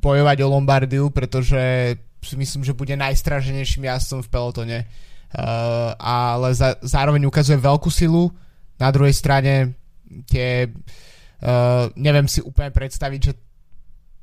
bojovať 0.00 0.36
o 0.40 0.50
Lombardiu, 0.50 1.12
pretože 1.12 1.94
si 2.24 2.34
myslím, 2.36 2.64
že 2.64 2.76
bude 2.76 2.96
najstraženejším 2.96 3.84
jazdcom 3.84 4.20
v 4.24 4.32
pelotone. 4.32 4.78
Uh, 5.30 5.94
ale 6.00 6.56
za, 6.56 6.74
zároveň 6.82 7.28
ukazuje 7.28 7.60
veľkú 7.60 7.92
silu. 7.92 8.32
Na 8.80 8.90
druhej 8.90 9.14
strane 9.14 9.76
tie 10.26 10.66
uh, 10.66 11.86
neviem 11.94 12.26
si 12.26 12.42
úplne 12.42 12.72
predstaviť, 12.74 13.20
že 13.20 13.32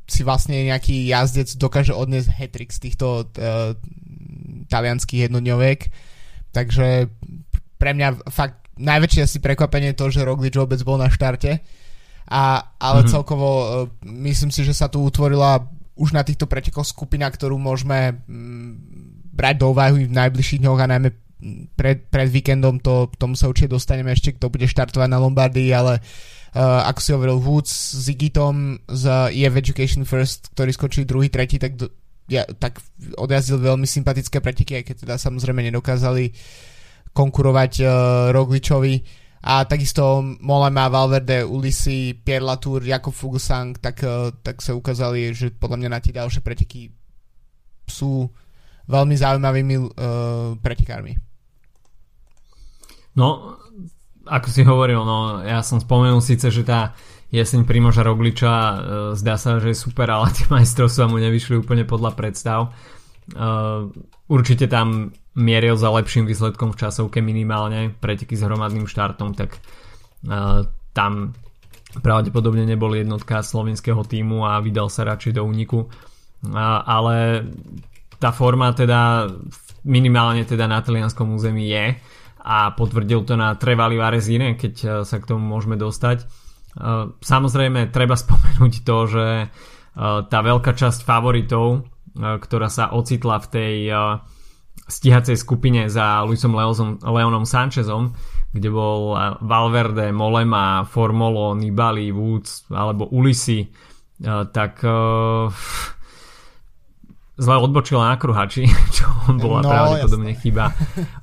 si 0.08 0.22
vlastne 0.24 0.68
nejaký 0.68 1.08
jazdec 1.08 1.52
dokáže 1.56 1.96
odniesť 1.96 2.32
hetrik 2.36 2.74
z 2.74 2.90
týchto 2.90 3.24
uh, 3.24 3.76
talianských 4.68 5.32
jednodňoviek. 5.32 5.80
Takže 6.52 7.08
pre 7.78 7.92
mňa 7.94 8.28
fakt 8.28 8.68
najväčšie 8.78 9.22
asi 9.26 9.38
prekvapenie 9.40 9.94
je 9.94 10.00
to, 10.00 10.08
že 10.10 10.26
Roglič 10.26 10.56
vôbec 10.58 10.82
bol 10.82 10.98
na 10.98 11.10
štarte. 11.10 11.62
A, 12.28 12.76
ale 12.76 13.04
mm-hmm. 13.04 13.14
celkovo 13.14 13.48
uh, 13.48 13.66
myslím 14.04 14.52
si, 14.52 14.68
že 14.68 14.76
sa 14.76 14.92
tu 14.92 15.00
utvorila 15.00 15.64
už 15.98 16.14
na 16.14 16.22
týchto 16.22 16.46
pretekoch 16.46 16.86
skupina, 16.86 17.26
ktorú 17.32 17.58
môžeme 17.58 18.20
mm, 18.28 18.72
brať 19.34 19.56
do 19.64 19.74
úvahy 19.74 20.06
v 20.06 20.14
najbližších 20.14 20.62
dňoch 20.62 20.80
a 20.84 20.92
najmä 20.92 21.10
pred, 21.78 22.10
pred 22.10 22.30
víkendom 22.30 22.82
to, 22.82 23.10
tomu 23.18 23.38
sa 23.38 23.50
určite 23.50 23.74
dostaneme 23.74 24.10
ešte, 24.10 24.34
kto 24.34 24.50
bude 24.50 24.66
štartovať 24.66 25.10
na 25.10 25.22
Lombardii, 25.22 25.70
ale 25.70 26.02
uh, 26.02 26.90
ako 26.90 27.00
si 27.02 27.10
hovoril 27.14 27.38
Woods 27.38 27.74
s 27.98 28.06
Igitom 28.10 28.82
z 28.90 29.04
EF 29.34 29.54
Education 29.58 30.04
First, 30.04 30.54
ktorí 30.58 30.74
skočili 30.74 31.06
druhý, 31.06 31.30
tretí, 31.30 31.62
tak, 31.62 31.78
do, 31.78 31.94
ja, 32.26 32.46
tak 32.58 32.82
odjazdil 33.18 33.62
veľmi 33.62 33.86
sympatické 33.86 34.42
preteky, 34.42 34.82
aj 34.82 34.84
keď 34.90 34.96
teda 35.06 35.16
samozrejme 35.22 35.62
nedokázali 35.70 36.34
konkurovať 37.14 37.72
uh, 37.82 37.90
Rogličovi 38.34 39.26
a 39.44 39.64
takisto 39.66 40.24
Molema, 40.42 40.90
Valverde, 40.90 41.46
Ulisi, 41.46 42.18
Pierre 42.18 42.46
Latour, 42.46 42.82
Jakob 42.82 43.14
Fugusang, 43.14 43.78
tak, 43.78 44.02
uh, 44.02 44.34
tak 44.42 44.60
sa 44.66 44.74
ukázali, 44.74 45.34
že 45.34 45.54
podľa 45.54 45.78
mňa 45.78 45.90
na 45.94 46.00
tie 46.02 46.14
ďalšie 46.16 46.42
preteky 46.42 46.90
sú 47.88 48.28
veľmi 48.88 49.16
zaujímavými 49.16 49.76
uh, 49.78 49.88
pretekármi. 50.60 51.16
No, 53.18 53.58
ako 54.28 54.48
si 54.52 54.62
hovoril, 54.62 55.02
no, 55.02 55.42
ja 55.42 55.64
som 55.66 55.82
spomenul 55.82 56.22
síce, 56.22 56.52
že 56.52 56.62
tá 56.62 56.94
jeseň 57.34 57.68
Primoža 57.68 58.04
Rogliča 58.04 58.52
uh, 58.52 58.78
zdá 59.16 59.36
sa, 59.36 59.60
že 59.60 59.74
je 59.74 59.78
super, 59.78 60.08
ale 60.08 60.32
tie 60.36 60.48
majstrovstvá 60.50 61.06
mu 61.08 61.22
nevyšli 61.22 61.60
úplne 61.60 61.84
podľa 61.84 62.16
predstav. 62.16 62.60
Uh, 63.36 63.92
určite 64.32 64.72
tam 64.72 65.12
mieril 65.38 65.78
za 65.78 65.94
lepším 65.94 66.26
výsledkom 66.26 66.74
v 66.74 66.80
časovke 66.82 67.22
minimálne 67.22 67.94
preteky 67.94 68.34
s 68.34 68.42
hromadným 68.42 68.90
štartom, 68.90 69.38
tak 69.38 69.62
uh, 70.26 70.66
tam 70.98 71.38
pravdepodobne 72.02 72.66
nebol 72.66 72.98
jednotka 72.98 73.46
slovenského 73.46 74.02
týmu 74.02 74.50
a 74.50 74.58
vydal 74.60 74.90
sa 74.90 75.06
radšej 75.06 75.38
do 75.38 75.46
úniku. 75.46 75.86
Uh, 75.86 76.58
ale 76.84 77.46
tá 78.18 78.34
forma 78.34 78.74
teda 78.74 79.30
minimálne 79.86 80.42
teda 80.42 80.66
na 80.66 80.82
talianskom 80.82 81.38
území 81.38 81.70
je 81.70 81.94
a 82.42 82.74
potvrdil 82.74 83.22
to 83.22 83.38
na 83.38 83.54
Trevali 83.54 83.94
Varesine, 83.94 84.58
keď 84.58 84.74
uh, 84.82 84.90
sa 85.06 85.22
k 85.22 85.30
tomu 85.30 85.46
môžeme 85.46 85.78
dostať. 85.78 86.26
Uh, 86.74 87.14
samozrejme 87.22 87.94
treba 87.94 88.18
spomenúť 88.26 88.74
to, 88.82 88.98
že 89.06 89.28
tá 90.30 90.46
veľká 90.46 90.78
časť 90.78 91.02
favoritov, 91.02 91.90
ktorá 92.14 92.70
sa 92.70 92.94
ocitla 92.94 93.42
v 93.42 93.48
tej 93.50 93.76
stíhacej 94.86 95.36
skupine 95.36 95.90
za 95.90 96.22
Luisom 96.24 96.54
Leozom, 96.54 97.02
Leonom 97.02 97.44
Sanchezom, 97.50 98.14
kde 98.54 98.70
bol 98.72 99.14
eh, 99.14 99.36
Valverde, 99.44 100.10
Molema, 100.16 100.88
Formolo, 100.88 101.58
Nibali, 101.58 102.14
Woods 102.14 102.72
alebo 102.72 103.12
Ulisi, 103.12 103.66
eh, 103.68 104.44
tak 104.54 104.82
eh, 104.82 105.46
zle 107.38 107.56
odbočila 107.62 108.10
na 108.10 108.16
kruhači, 108.18 108.66
čo 108.96 109.06
bola 109.38 109.62
no, 109.62 109.70
pravdepodobne 109.70 110.34
jasne. 110.34 110.42
chyba 110.42 110.66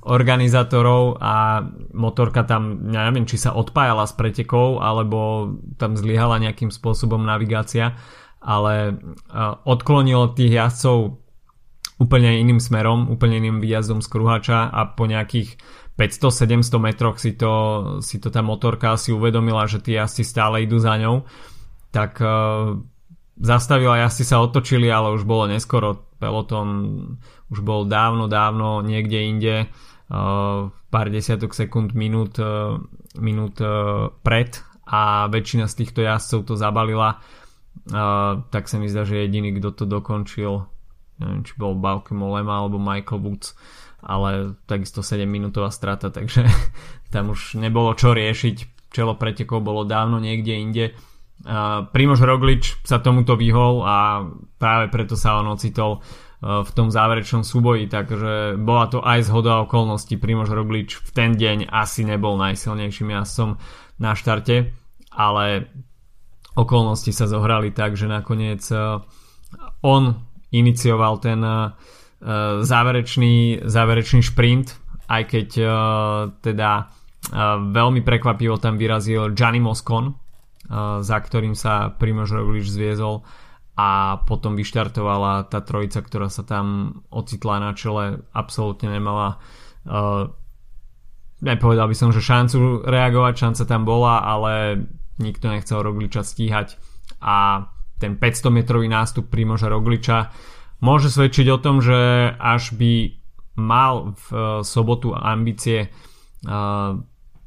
organizátorov 0.07 1.19
a 1.19 1.65
motorka 1.97 2.47
tam, 2.47 2.93
ja 2.93 3.09
neviem, 3.11 3.27
či 3.27 3.41
sa 3.41 3.57
odpájala 3.57 4.07
s 4.07 4.15
pretekov, 4.15 4.79
alebo 4.79 5.51
tam 5.81 5.99
zlyhala 5.99 6.39
nejakým 6.39 6.71
spôsobom 6.71 7.25
navigácia, 7.25 7.97
ale 8.45 9.01
odklonilo 9.65 10.37
tých 10.37 10.53
jazdcov 10.53 11.24
úplne 12.05 12.37
iným 12.45 12.61
smerom, 12.61 13.09
úplne 13.09 13.41
iným 13.41 13.65
výjazdom 13.65 14.05
z 14.05 14.09
kruhača 14.13 14.69
a 14.69 14.93
po 14.93 15.09
nejakých 15.09 15.57
500-700 15.97 16.77
metroch 16.83 17.17
si 17.17 17.33
to, 17.39 17.53
si 18.05 18.19
to 18.19 18.29
tá 18.29 18.43
motorka 18.43 18.99
si 18.99 19.15
uvedomila, 19.15 19.65
že 19.71 19.81
tí 19.81 19.97
jazdci 19.97 20.27
stále 20.27 20.67
idú 20.67 20.77
za 20.83 20.99
ňou, 20.99 21.23
tak 21.95 22.19
uh, 22.19 22.75
zastavila, 23.39 24.03
jazdci 24.03 24.25
sa 24.27 24.43
otočili, 24.43 24.91
ale 24.91 25.15
už 25.15 25.23
bolo 25.23 25.47
neskoro, 25.47 26.11
peloton 26.19 26.69
už 27.49 27.63
bol 27.63 27.87
dávno, 27.87 28.27
dávno 28.27 28.83
niekde 28.83 29.19
inde, 29.23 29.57
uh, 30.11 30.67
pár 30.91 31.07
desiatok 31.15 31.55
sekúnd, 31.55 31.95
minút, 31.95 32.43
uh, 32.43 32.83
minút 33.15 33.63
uh, 33.63 34.11
pred 34.27 34.51
a 34.91 35.31
väčšina 35.31 35.71
z 35.71 35.75
týchto 35.79 36.03
jazdcov 36.03 36.43
to 36.43 36.55
zabalila, 36.59 37.23
uh, 37.95 38.43
tak 38.51 38.67
sa 38.67 38.83
mi 38.83 38.91
zdá, 38.91 39.07
že 39.07 39.23
jediný, 39.23 39.55
kto 39.63 39.71
to 39.71 39.85
dokončil, 39.87 40.74
neviem, 41.19 41.43
či 41.47 41.55
bol 41.55 41.79
Bauke 41.79 42.15
Molema 42.17 42.63
alebo 42.63 42.81
Michael 42.81 43.21
Woods, 43.23 43.55
ale 44.05 44.59
takisto 44.69 45.01
7 45.01 45.25
minútová 45.25 45.71
strata, 45.71 46.11
takže 46.11 46.45
tam 47.15 47.33
už 47.33 47.59
nebolo 47.61 47.95
čo 47.95 48.13
riešiť. 48.13 48.89
Čelo 48.95 49.19
pretekov 49.19 49.59
bolo 49.59 49.83
dávno 49.83 50.23
niekde 50.23 50.55
inde. 50.55 50.85
Primož 51.91 52.23
Roglič 52.23 52.79
sa 52.87 53.03
tomuto 53.03 53.35
vyhol 53.35 53.83
a 53.83 54.23
práve 54.57 54.87
preto 54.89 55.19
sa 55.19 55.43
on 55.43 55.51
ocitol 55.51 55.99
e, 55.99 56.63
v 56.63 56.71
tom 56.73 56.89
záverečnom 56.95 57.43
súboji, 57.43 57.91
takže 57.91 58.55
bola 58.57 58.87
to 58.87 59.03
aj 59.03 59.29
zhoda 59.29 59.61
okolností. 59.67 60.17
Primož 60.17 60.55
Roglič 60.55 61.03
v 61.03 61.11
ten 61.11 61.31
deň 61.35 61.69
asi 61.69 62.07
nebol 62.07 62.39
najsilnejším 62.39 63.19
jazdcom 63.19 63.59
na 63.99 64.15
štarte, 64.15 64.73
ale 65.11 65.69
okolnosti 66.55 67.11
sa 67.11 67.27
zohrali 67.27 67.75
tak, 67.75 67.99
že 67.99 68.07
nakoniec 68.07 68.63
e, 68.71 69.03
on 69.83 70.23
inicioval 70.55 71.19
ten 71.19 71.43
uh, 71.43 71.75
Eh, 72.25 72.65
záverečný, 72.65 73.69
záverečný 73.69 74.25
šprint, 74.25 74.73
aj 75.13 75.23
keď 75.29 75.49
uh, 75.61 75.69
teda 76.41 76.89
veľmi 77.73 78.05
prekvapivo 78.05 78.61
tam 78.61 78.77
vyrazil 78.77 79.33
Gianni 79.33 79.57
Moscon, 79.57 80.13
za 81.01 81.19
ktorým 81.25 81.57
sa 81.57 81.89
Primož 81.89 82.37
Roglič 82.37 82.69
zviezol 82.69 83.25
a 83.81 84.21
potom 84.29 84.53
vyštartovala 84.53 85.49
tá 85.49 85.65
trojica, 85.65 86.05
ktorá 86.05 86.29
sa 86.29 86.45
tam 86.45 87.01
ocitla 87.09 87.65
na 87.65 87.73
čele, 87.73 88.29
absolútne 88.37 88.93
nemala 88.93 89.41
uh, 89.89 90.29
nepovedal 91.41 91.89
by 91.89 91.97
som, 91.97 92.13
že 92.13 92.21
šancu 92.21 92.85
reagovať, 92.85 93.35
šanca 93.41 93.63
tam 93.65 93.89
bola, 93.89 94.21
ale 94.21 94.85
nikto 95.17 95.49
nechcel 95.49 95.81
Rogliča 95.81 96.21
stíhať 96.21 96.77
a 97.25 97.69
ten 97.99 98.19
500 98.19 98.51
metrový 98.51 98.91
nástup 98.91 99.31
Primoža 99.31 99.71
Rogliča 99.71 100.35
môže 100.85 101.09
svedčiť 101.09 101.47
o 101.55 101.59
tom, 101.63 101.81
že 101.81 101.97
až 102.37 102.75
by 102.75 103.25
mal 103.55 104.19
v 104.19 104.27
uh, 104.35 104.41
sobotu 104.67 105.15
ambície 105.15 105.89
uh, 105.89 106.99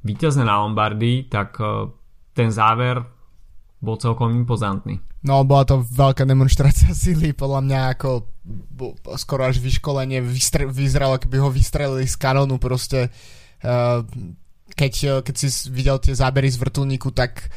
víťazné 0.08 0.48
na 0.48 0.63
Lombardy, 0.63 1.27
tak 1.27 1.60
uh, 1.60 1.92
ten 2.32 2.50
záver 2.50 3.04
bol 3.84 4.00
celkom 4.00 4.32
impozantný. 4.34 5.04
No, 5.27 5.44
bola 5.44 5.68
to 5.68 5.84
veľká 5.84 6.24
demonstrácia 6.24 6.96
síly, 7.04 7.36
podľa 7.36 7.62
mňa 7.68 7.80
ako 7.98 8.10
skoro 9.20 9.46
až 9.46 9.60
vyškolenie 9.60 10.24
vystre- 10.24 10.70
vyzeralo, 10.70 11.20
keby 11.20 11.38
ho 11.44 11.50
vystrelili 11.51 12.08
z 12.08 12.16
kanónu 12.16 12.58
proste. 12.58 13.12
Keď, 14.77 15.25
keď 15.25 15.36
si 15.36 15.50
videl 15.74 15.98
tie 15.98 16.14
zábery 16.14 16.48
z 16.48 16.62
vrtulníku, 16.62 17.10
tak 17.10 17.50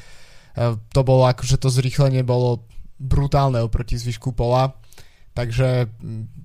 to 0.90 1.00
bolo 1.04 1.28
akože 1.28 1.60
to 1.60 1.68
zrýchlenie 1.68 2.24
bolo 2.24 2.64
brutálne 3.00 3.64
oproti 3.64 3.96
zvyšku 3.96 4.36
pola. 4.36 4.76
Takže 5.32 5.88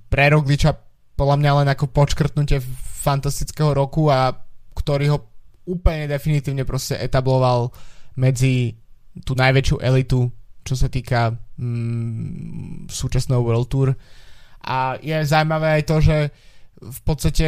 pre 0.08 0.26
Rogliča 0.32 0.72
podľa 1.16 1.36
mňa 1.40 1.52
len 1.64 1.68
ako 1.72 1.92
počkrtnutie 1.92 2.64
fantastického 3.04 3.76
roku 3.76 4.08
a 4.08 4.32
ktorý 4.76 5.06
ho 5.16 5.20
úplne 5.66 6.08
definitívne 6.08 6.64
proste 6.68 7.00
etabloval 7.00 7.72
medzi 8.20 8.76
tú 9.24 9.34
najväčšiu 9.36 9.80
elitu, 9.80 10.28
čo 10.62 10.76
sa 10.76 10.92
týka 10.92 11.32
mm, 11.32 12.92
súčasného 12.92 13.42
World 13.42 13.68
Tour. 13.72 13.90
A 14.66 15.00
je 15.00 15.16
zaujímavé 15.24 15.82
aj 15.82 15.84
to, 15.88 15.98
že 16.04 16.18
v 16.76 17.00
podstate 17.08 17.48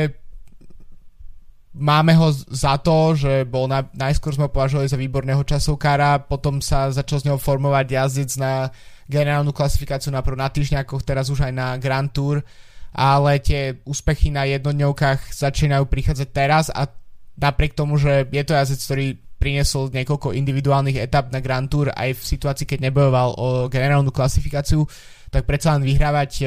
máme 1.77 2.15
ho 2.17 2.31
za 2.33 2.79
to, 2.81 3.13
že 3.13 3.45
bol 3.45 3.69
na, 3.69 3.85
najskôr 3.93 4.33
sme 4.33 4.47
ho 4.47 4.53
považovali 4.53 4.87
za 4.89 4.97
výborného 4.97 5.43
časovkára, 5.43 6.25
potom 6.25 6.63
sa 6.63 6.89
začal 6.89 7.21
z 7.21 7.25
neho 7.29 7.39
formovať 7.41 7.85
jazdec 7.91 8.31
na 8.39 8.71
generálnu 9.07 9.55
klasifikáciu 9.55 10.11
na 10.11 10.21
na 10.21 10.49
týždňakoch, 10.51 11.01
teraz 11.03 11.31
už 11.31 11.47
aj 11.47 11.53
na 11.55 11.67
Grand 11.79 12.11
Tour, 12.11 12.43
ale 12.91 13.39
tie 13.39 13.79
úspechy 13.87 14.31
na 14.31 14.43
jednodňovkách 14.47 15.31
začínajú 15.31 15.87
prichádzať 15.87 16.29
teraz 16.31 16.67
a 16.71 16.91
napriek 17.39 17.73
tomu, 17.73 17.95
že 17.95 18.27
je 18.27 18.43
to 18.43 18.53
jazdec, 18.53 18.81
ktorý 18.83 19.07
priniesol 19.37 19.93
niekoľko 19.93 20.33
individuálnych 20.33 20.97
etap 20.97 21.29
na 21.29 21.39
Grand 21.39 21.69
Tour 21.69 21.93
aj 21.93 22.17
v 22.17 22.21
situácii, 22.25 22.65
keď 22.65 22.89
nebojoval 22.89 23.37
o 23.37 23.47
generálnu 23.69 24.09
klasifikáciu, 24.09 24.83
tak 25.29 25.45
predsa 25.45 25.77
len 25.77 25.85
vyhrávať 25.85 26.31
e, 26.41 26.45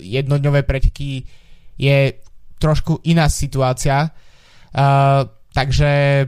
jednodňové 0.00 0.64
preteky 0.64 1.28
je 1.76 2.16
trošku 2.58 3.04
iná 3.04 3.28
situácia. 3.28 4.08
Uh, 4.74 5.22
takže 5.54 6.26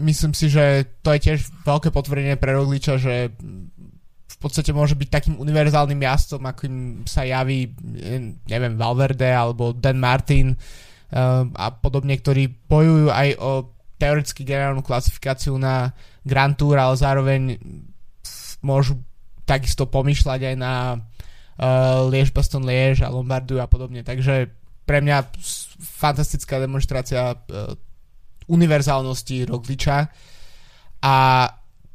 myslím 0.00 0.32
si, 0.32 0.48
že 0.48 0.96
to 1.04 1.12
je 1.12 1.20
tiež 1.28 1.38
veľké 1.66 1.92
potvrdenie 1.92 2.40
pre 2.40 2.56
Rogliča, 2.56 2.96
že 2.96 3.34
podstate 4.42 4.74
môže 4.74 4.98
byť 4.98 5.08
takým 5.08 5.34
univerzálnym 5.38 6.02
jazdcom, 6.02 6.42
akým 6.44 6.74
sa 7.06 7.22
javí, 7.22 7.70
neviem, 8.50 8.74
Valverde 8.74 9.30
alebo 9.30 9.70
Dan 9.70 10.02
Martin 10.02 10.52
uh, 10.52 11.46
a 11.54 11.66
podobne, 11.70 12.18
ktorí 12.18 12.50
bojujú 12.66 13.08
aj 13.08 13.28
o 13.38 13.50
teoreticky 13.96 14.42
generálnu 14.42 14.82
klasifikáciu 14.82 15.54
na 15.54 15.94
Grand 16.26 16.58
Tour, 16.58 16.74
ale 16.74 16.98
zároveň 16.98 17.40
môžu 18.66 18.98
takisto 19.46 19.86
pomýšľať 19.86 20.40
aj 20.54 20.56
na 20.58 20.74
uh, 20.98 22.10
Liež, 22.10 22.34
Baston 22.34 22.66
Liež 22.66 23.06
a 23.06 23.12
Lombardu 23.14 23.62
a 23.62 23.70
podobne. 23.70 24.02
Takže 24.02 24.50
pre 24.82 24.98
mňa 24.98 25.30
fantastická 25.78 26.58
demonstrácia 26.58 27.34
uh, 27.34 27.74
univerzálnosti 28.50 29.46
Rogliča 29.46 30.10
a 31.02 31.16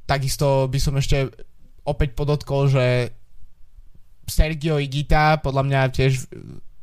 takisto 0.07 0.71
by 0.71 0.79
som 0.79 0.95
ešte 0.95 1.46
opäť 1.88 2.13
podotkol, 2.13 2.67
že 2.67 3.15
Sergio 4.28 4.76
Igita, 4.78 5.39
podľa 5.39 5.63
mňa 5.63 5.82
tiež 5.95 6.28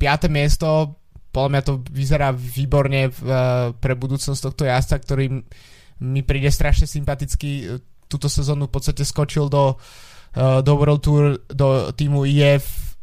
5. 0.00 0.32
miesto, 0.32 0.96
podľa 1.34 1.50
mňa 1.50 1.62
to 1.66 1.72
vyzerá 1.92 2.32
výborne 2.32 3.12
v, 3.12 3.18
eh, 3.26 3.36
pre 3.76 3.92
budúcnosť 3.98 4.40
tohto 4.40 4.64
jazdca, 4.64 4.96
ktorý 5.02 5.44
mi 6.00 6.20
príde 6.22 6.48
strašne 6.48 6.88
sympatický. 6.88 7.82
Túto 8.08 8.30
sezónu 8.30 8.70
v 8.70 8.74
podstate 8.74 9.02
skočil 9.02 9.50
do, 9.50 9.76
eh, 10.38 10.62
do 10.62 10.72
World 10.78 11.02
Tour, 11.02 11.36
do 11.50 11.90
týmu 11.92 12.24
IF, 12.24 12.96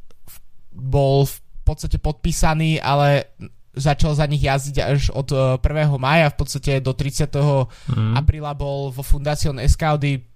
bol 0.72 1.28
v 1.28 1.38
podstate 1.68 2.00
podpísaný, 2.00 2.80
ale 2.80 3.30
začal 3.76 4.16
za 4.16 4.28
nich 4.28 4.44
jazdiť 4.44 4.78
až 4.80 5.12
od 5.12 5.60
1. 5.60 6.00
Eh, 6.00 6.02
maja, 6.02 6.28
v 6.32 6.38
podstate 6.40 6.72
do 6.80 6.96
30. 6.96 7.68
Mm. 7.92 8.16
apríla 8.16 8.56
bol 8.56 8.92
vo 8.92 9.04
Fundación 9.04 9.60
Escaudy 9.60 10.31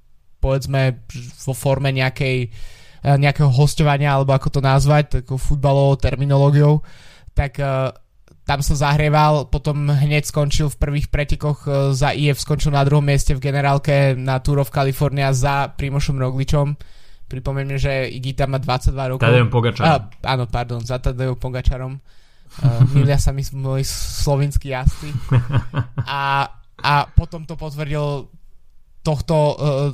povedzme 0.45 1.01
vo 1.41 1.53
forme 1.57 1.89
nejakej, 1.89 2.37
e, 3.01 3.09
nejakého 3.17 3.49
hostovania, 3.49 4.13
alebo 4.13 4.37
ako 4.37 4.53
to 4.53 4.61
nazvať, 4.61 5.25
takou 5.25 5.41
futbalovou 5.41 5.97
terminológiou, 5.97 6.85
tak 7.33 7.57
uh, 7.59 7.91
tam 8.47 8.63
sa 8.63 8.77
zahrieval, 8.77 9.51
potom 9.51 9.91
hneď 9.91 10.23
skončil 10.23 10.71
v 10.71 10.79
prvých 10.79 11.07
pretekoch 11.11 11.67
uh, 11.67 11.73
za 11.91 12.15
IF, 12.15 12.39
skončil 12.39 12.71
na 12.71 12.85
druhom 12.87 13.03
mieste 13.03 13.35
v 13.35 13.43
generálke 13.43 14.15
na 14.15 14.39
Tour 14.39 14.63
of 14.63 14.71
California 14.71 15.35
za 15.35 15.67
Primošom 15.73 16.15
Rogličom. 16.15 16.79
Pripomeňme, 17.27 17.75
že 17.75 18.07
Igita 18.07 18.47
má 18.47 18.61
22 18.61 19.11
rokov. 19.17 19.25
Tadejom 19.25 19.51
Pogačarom. 19.51 19.89
Uh, 19.91 20.01
áno, 20.23 20.47
pardon, 20.47 20.79
za 20.79 21.01
Tadejom 21.01 21.35
Pogačarom. 21.35 21.99
Uh, 22.63 22.87
milia 22.95 23.19
sa 23.19 23.35
mi 23.35 23.43
moji 23.51 23.83
slovinskí 23.83 24.71
jazdci. 24.71 25.11
A, 26.07 26.47
a 26.79 26.93
potom 27.11 27.43
to 27.43 27.59
potvrdil 27.59 28.29
tohto 29.05 29.35
uh, 29.37 29.53
uh, 29.53 29.85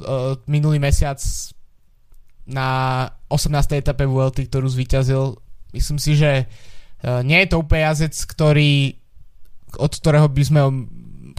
minulý 0.47 0.80
mesiac 0.80 1.19
na 2.47 2.67
18. 3.28 3.84
etape 3.84 4.08
VLT, 4.08 4.47
ktorú 4.47 4.71
zvíťazil. 4.71 5.36
Myslím 5.76 6.00
si, 6.00 6.15
že 6.15 6.47
uh, 6.47 7.19
nie 7.28 7.43
je 7.43 7.52
to 7.52 7.60
úplne 7.60 7.91
jazdec, 7.91 8.15
ktorý 8.15 8.95
od 9.71 9.91
ktorého 9.91 10.28
by 10.28 10.43
sme 10.43 10.62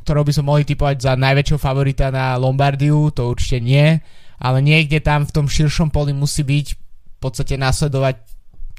ktorého 0.03 0.25
by 0.27 0.33
sme 0.35 0.49
mohli 0.49 0.65
typovať 0.67 0.97
za 0.99 1.13
najväčšieho 1.15 1.61
favorita 1.63 2.11
na 2.11 2.35
Lombardiu, 2.35 3.15
to 3.15 3.31
určite 3.31 3.63
nie, 3.63 4.03
ale 4.43 4.59
niekde 4.59 4.99
tam 4.99 5.23
v 5.23 5.31
tom 5.31 5.47
širšom 5.47 5.95
poli 5.95 6.11
musí 6.11 6.43
byť 6.43 6.67
v 6.75 7.19
podstate 7.23 7.55
nasledovať 7.55 8.19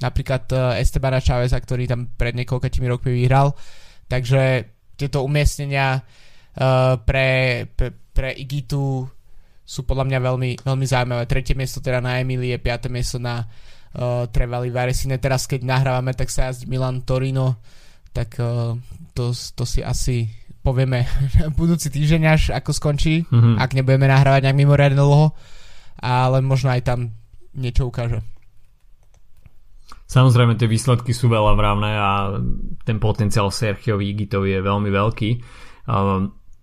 napríklad 0.04 0.44
Estebana 0.76 1.24
Chaveza, 1.24 1.56
ktorý 1.56 1.88
tam 1.88 2.12
pred 2.12 2.36
niekoľkými 2.36 2.86
rokmi 2.92 3.16
vyhral. 3.16 3.56
Takže 4.04 4.68
tieto 5.00 5.24
umiestnenia 5.24 6.02
uh, 6.02 7.00
pre, 7.00 7.64
pre, 7.72 8.03
pre 8.14 8.30
Igitu 8.30 9.10
sú 9.64 9.80
podľa 9.82 10.06
mňa 10.06 10.18
veľmi, 10.22 10.50
veľmi 10.62 10.86
zaujímavé. 10.86 11.24
Tretie 11.26 11.58
miesto 11.58 11.82
teda 11.82 11.98
na 11.98 12.22
Emilie, 12.22 12.60
piaté 12.62 12.86
miesto 12.86 13.18
na 13.18 13.42
uh, 13.42 14.28
Trevali 14.30 14.70
Varesine. 14.70 15.18
Teraz 15.18 15.50
keď 15.50 15.66
nahrávame, 15.66 16.14
tak 16.14 16.30
sa 16.30 16.48
jazdí 16.52 16.70
Milan 16.70 17.02
Torino, 17.02 17.58
tak 18.14 18.38
uh, 18.38 18.78
to, 19.16 19.32
to 19.32 19.64
si 19.66 19.82
asi 19.82 20.28
povieme 20.64 21.04
budúci 21.60 21.92
týždeň 21.92 22.22
až 22.28 22.42
ako 22.56 22.70
skončí, 22.72 23.28
mm-hmm. 23.28 23.56
ak 23.60 23.70
nebudeme 23.76 24.08
nahrávať 24.08 24.48
nejak 24.48 24.60
mimoriadne 24.62 24.96
dlho, 24.96 25.32
ale 26.00 26.38
možno 26.40 26.72
aj 26.72 26.84
tam 26.84 27.12
niečo 27.52 27.88
ukáže. 27.88 28.20
Samozrejme 30.04 30.60
tie 30.60 30.68
výsledky 30.68 31.16
sú 31.16 31.32
veľa 31.32 31.56
vravné 31.56 31.90
a 31.96 32.10
ten 32.84 33.00
potenciál 33.00 33.48
Sergio 33.48 33.98
Igitov 33.98 34.44
je 34.44 34.60
veľmi 34.60 34.92
veľký. 34.92 35.30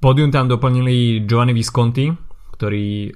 Podium 0.01 0.33
tam 0.33 0.49
doplnili 0.49 1.29
Giovanni 1.29 1.53
Visconti, 1.53 2.09
ktorý 2.57 3.13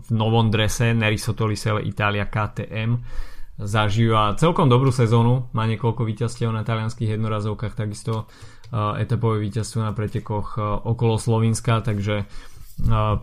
v 0.00 0.08
novom 0.08 0.48
drese 0.48 0.96
Neriso 0.96 1.36
Tolisele 1.36 1.84
Italia 1.84 2.24
KTM 2.24 2.96
zažíva 3.60 4.32
celkom 4.40 4.72
dobrú 4.72 4.88
sezónu, 4.88 5.52
má 5.52 5.68
niekoľko 5.68 6.08
víťazstiev 6.08 6.48
na 6.48 6.64
talianských 6.64 7.20
jednorazovkách, 7.20 7.76
takisto 7.76 8.32
etapové 8.72 9.44
víťazstvo 9.44 9.84
na 9.84 9.92
pretekoch 9.92 10.56
okolo 10.88 11.20
Slovenska, 11.20 11.84
takže 11.84 12.24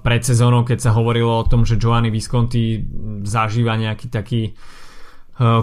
pred 0.05 0.21
sezónou, 0.21 0.61
keď 0.61 0.77
sa 0.77 0.91
hovorilo 0.93 1.33
o 1.41 1.47
tom, 1.49 1.65
že 1.65 1.81
Giovanni 1.81 2.13
Visconti 2.13 2.77
zažíva 3.25 3.73
nejaký 3.73 4.07
taký 4.13 4.53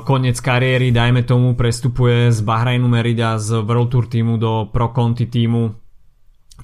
koniec 0.03 0.43
kariéry, 0.43 0.91
dajme 0.91 1.23
tomu, 1.23 1.55
prestupuje 1.55 2.35
z 2.35 2.43
Bahrajnu 2.43 2.91
Merida 2.91 3.39
z 3.39 3.63
World 3.63 3.95
Tour 3.95 4.11
týmu 4.11 4.35
do 4.35 4.67
Pro 4.75 4.91
Conti 4.91 5.31
týmu, 5.31 5.86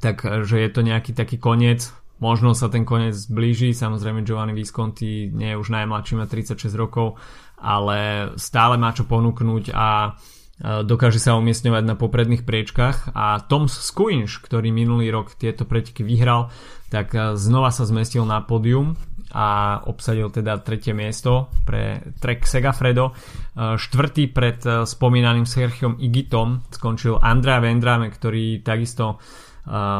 takže 0.02 0.58
je 0.58 0.70
to 0.74 0.82
nejaký 0.82 1.14
taký 1.14 1.38
koniec. 1.38 1.94
Možno 2.18 2.54
sa 2.54 2.70
ten 2.70 2.86
koniec 2.86 3.18
blíži, 3.30 3.74
samozrejme 3.74 4.22
Giovanni 4.22 4.54
Visconti 4.54 5.30
nie 5.30 5.54
je 5.54 5.58
už 5.58 5.74
najmladší, 5.74 6.18
má 6.18 6.26
36 6.30 6.70
rokov, 6.78 7.18
ale 7.58 8.30
stále 8.38 8.78
má 8.78 8.94
čo 8.94 9.06
ponúknuť 9.06 9.74
a 9.74 10.14
eh, 10.14 10.86
dokáže 10.86 11.18
sa 11.18 11.38
umiestňovať 11.38 11.82
na 11.82 11.98
popredných 11.98 12.46
priečkach 12.46 13.14
a 13.14 13.42
Tom 13.42 13.66
Skuinš, 13.66 14.38
ktorý 14.38 14.70
minulý 14.70 15.10
rok 15.10 15.34
tieto 15.34 15.66
preteky 15.66 16.06
vyhral, 16.06 16.50
tak 16.94 17.10
eh, 17.14 17.34
znova 17.34 17.74
sa 17.74 17.86
zmestil 17.86 18.22
na 18.22 18.38
pódium 18.42 18.94
a 19.32 19.80
obsadil 19.88 20.28
teda 20.28 20.60
tretie 20.60 20.92
miesto 20.92 21.48
pre 21.64 22.04
Trek 22.20 22.44
Segafredo. 22.44 23.16
Štvrtý 23.56 24.28
pred 24.28 24.60
spomínaným 24.60 25.48
Serchiom 25.48 25.96
Igitom 25.96 26.68
skončil 26.68 27.16
Andrea 27.16 27.56
Vendrame, 27.56 28.12
ktorý 28.12 28.60
takisto 28.60 29.16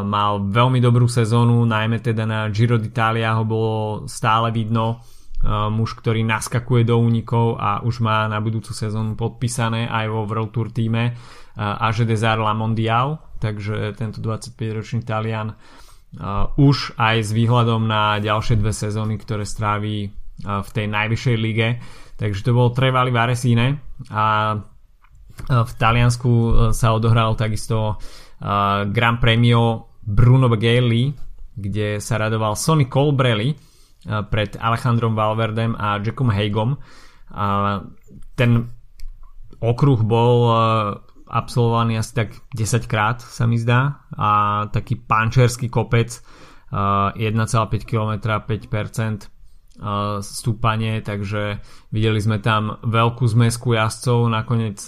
mal 0.03 0.43
veľmi 0.51 0.83
dobrú 0.83 1.07
sezónu, 1.07 1.63
najmä 1.63 2.03
teda 2.03 2.27
na 2.27 2.51
Giro 2.51 2.83
d'Italia 2.83 3.39
ho 3.39 3.47
bolo 3.47 3.75
stále 4.11 4.51
vidno 4.51 4.99
muž, 5.71 5.99
ktorý 5.99 6.23
naskakuje 6.23 6.87
do 6.87 6.99
únikov 6.99 7.59
a 7.59 7.83
už 7.83 8.03
má 8.03 8.31
na 8.31 8.39
budúcu 8.39 8.71
sezónu 8.71 9.19
podpísané 9.19 9.91
aj 9.91 10.07
vo 10.07 10.27
World 10.27 10.51
Tour 10.55 10.71
týme 10.71 11.15
Age 11.59 12.07
Desar 12.07 12.39
La 12.39 12.55
Mondial, 12.55 13.19
takže 13.43 13.95
tento 13.99 14.23
25-ročný 14.23 15.03
Talian 15.03 15.55
už 16.59 16.95
aj 16.95 17.17
s 17.27 17.31
výhľadom 17.35 17.87
na 17.87 18.23
ďalšie 18.23 18.59
dve 18.59 18.71
sezóny, 18.71 19.19
ktoré 19.19 19.43
stráví 19.43 20.11
v 20.43 20.71
tej 20.71 20.87
najvyššej 20.91 21.37
lige. 21.39 21.79
Takže 22.19 22.41
to 22.47 22.55
bol 22.55 22.71
Trevali 22.71 23.11
Varesine 23.11 23.83
a 24.15 24.55
v 25.49 25.73
Taliansku 25.81 26.29
uh, 26.29 26.49
sa 26.77 26.93
odohral 26.93 27.33
takisto 27.35 27.97
uh, 28.43 28.85
Grand 28.91 29.23
Premio 29.23 29.95
Bruno 30.03 30.51
Beghelli, 30.51 31.15
kde 31.55 32.03
sa 32.03 32.19
radoval 32.19 32.59
Sonny 32.59 32.91
Colbrelli 32.91 33.55
uh, 33.55 34.27
pred 34.27 34.59
Alejandrom 34.59 35.15
Valverdem 35.15 35.79
a 35.79 36.03
Jackom 36.03 36.35
Haigom. 36.35 36.75
Uh, 37.33 37.87
ten 38.35 38.67
okruh 39.63 40.03
bol 40.03 40.37
uh, 40.51 40.59
absolvovaný 41.31 42.03
asi 42.03 42.13
tak 42.13 42.29
10 42.53 42.91
krát 42.91 43.23
sa 43.23 43.49
mi 43.49 43.57
zdá 43.57 44.05
a 44.13 44.29
taký 44.69 45.01
pančerský 45.01 45.73
kopec 45.73 46.21
1,5 46.73 47.89
km 47.89 48.13
5% 48.45 49.29
stúpanie, 50.21 51.01
takže 51.01 51.61
videli 51.89 52.21
sme 52.21 52.41
tam 52.41 52.81
veľkú 52.85 53.25
zmesku 53.25 53.77
jazdcov, 53.77 54.29
nakoniec 54.29 54.81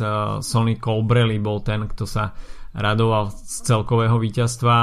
Sonny 0.45 0.77
Colbrelli 0.77 1.40
bol 1.40 1.64
ten, 1.64 1.88
kto 1.88 2.05
sa 2.05 2.37
radoval 2.75 3.31
z 3.31 3.71
celkového 3.71 4.19
víťazstva 4.19 4.77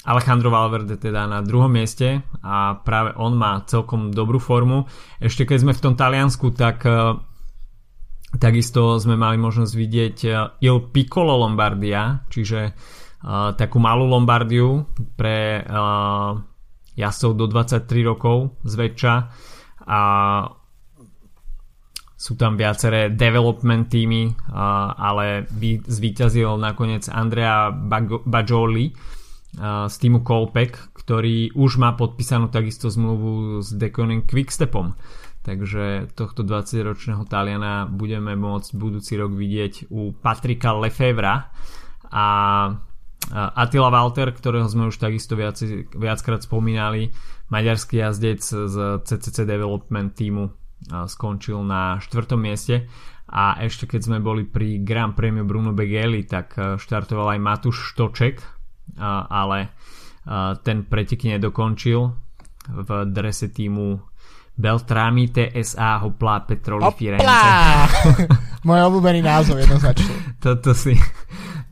Alejandro 0.00 0.48
Valverde 0.48 0.96
teda 0.96 1.28
na 1.28 1.44
druhom 1.44 1.68
mieste 1.68 2.24
a 2.40 2.80
práve 2.80 3.12
on 3.20 3.36
má 3.36 3.60
celkom 3.68 4.08
dobrú 4.08 4.40
formu. 4.40 4.88
Ešte 5.20 5.44
keď 5.44 5.58
sme 5.60 5.72
v 5.76 5.84
tom 5.84 5.94
Taliansku, 5.94 6.56
tak 6.56 6.88
Takisto 8.30 8.94
sme 9.02 9.18
mali 9.18 9.42
možnosť 9.42 9.72
vidieť 9.74 10.16
eh, 10.30 10.34
Il 10.62 10.86
Piccolo 10.94 11.34
Lombardia, 11.34 12.22
čiže 12.30 12.60
uh, 12.70 13.50
takú 13.58 13.82
malú 13.82 14.06
Lombardiu 14.06 14.86
pre 15.18 15.66
jazdcov 16.94 17.30
do 17.34 17.44
23 17.50 17.90
rokov 18.06 18.60
zväčša 18.62 19.14
a 19.88 20.00
sú 22.20 22.36
tam 22.36 22.60
viaceré 22.60 23.08
development 23.08 23.88
týmy, 23.88 24.36
ale 25.00 25.48
zvíťazil 25.88 26.60
nakoniec 26.60 27.08
Andrea 27.08 27.72
Bajoli 27.72 28.92
z 29.88 29.94
týmu 29.96 30.20
Colpec, 30.20 30.92
ktorý 30.92 31.56
už 31.56 31.80
má 31.80 31.96
podpísanú 31.96 32.52
takisto 32.52 32.92
zmluvu 32.92 33.64
s 33.64 33.72
Deconing 33.72 34.28
Quickstepom. 34.28 34.92
Takže 35.40 36.12
tohto 36.12 36.44
20-ročného 36.44 37.24
Taliana 37.24 37.88
budeme 37.88 38.36
môcť 38.36 38.76
budúci 38.76 39.16
rok 39.16 39.32
vidieť 39.32 39.88
u 39.88 40.12
Patrika 40.12 40.76
Lefevra 40.76 41.48
a 42.12 42.26
Attila 43.32 43.88
Walter, 43.88 44.28
ktorého 44.36 44.68
sme 44.68 44.92
už 44.92 45.00
takisto 45.00 45.40
viac, 45.40 45.56
viackrát 45.96 46.44
spomínali, 46.44 47.08
maďarský 47.48 48.04
jazdec 48.04 48.44
z 48.44 48.76
CCC 49.08 49.48
Development 49.48 50.12
týmu 50.12 50.59
skončil 50.88 51.60
na 51.60 52.00
4. 52.00 52.36
mieste 52.40 52.88
a 53.30 53.60
ešte 53.60 53.86
keď 53.86 54.00
sme 54.00 54.18
boli 54.18 54.48
pri 54.48 54.80
Grand 54.80 55.14
Premio 55.14 55.44
Bruno 55.44 55.76
Begeli, 55.76 56.24
tak 56.26 56.56
štartoval 56.56 57.36
aj 57.36 57.40
Matúš 57.40 57.94
Štoček, 57.94 58.42
ale 59.30 59.70
ten 60.66 60.88
preteky 60.88 61.36
nedokončil 61.36 62.00
v 62.70 62.88
drese 63.06 63.54
týmu 63.54 64.10
Beltrami 64.60 65.32
TSA 65.32 66.04
Hopla 66.04 66.44
Petroli 66.44 66.84
Hopla! 66.84 66.98
Firenze. 66.98 67.50
Môj 68.68 68.80
obľúbený 68.92 69.24
názov 69.24 69.56
jednoznačne. 69.56 70.12
toto 70.44 70.76
si, 70.76 70.92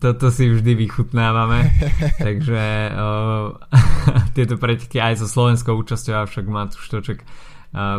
toto 0.01 0.33
si 0.33 0.49
vždy 0.49 0.73
vychutnávame. 0.73 1.68
Takže 2.25 2.64
uh, 2.97 3.53
tieto 4.33 4.57
preteky 4.57 4.97
aj 4.97 5.21
so 5.21 5.29
slovenskou 5.29 5.77
účasťou, 5.77 6.25
avšak 6.25 6.49
Matúš 6.49 6.88
Štoček 6.88 7.29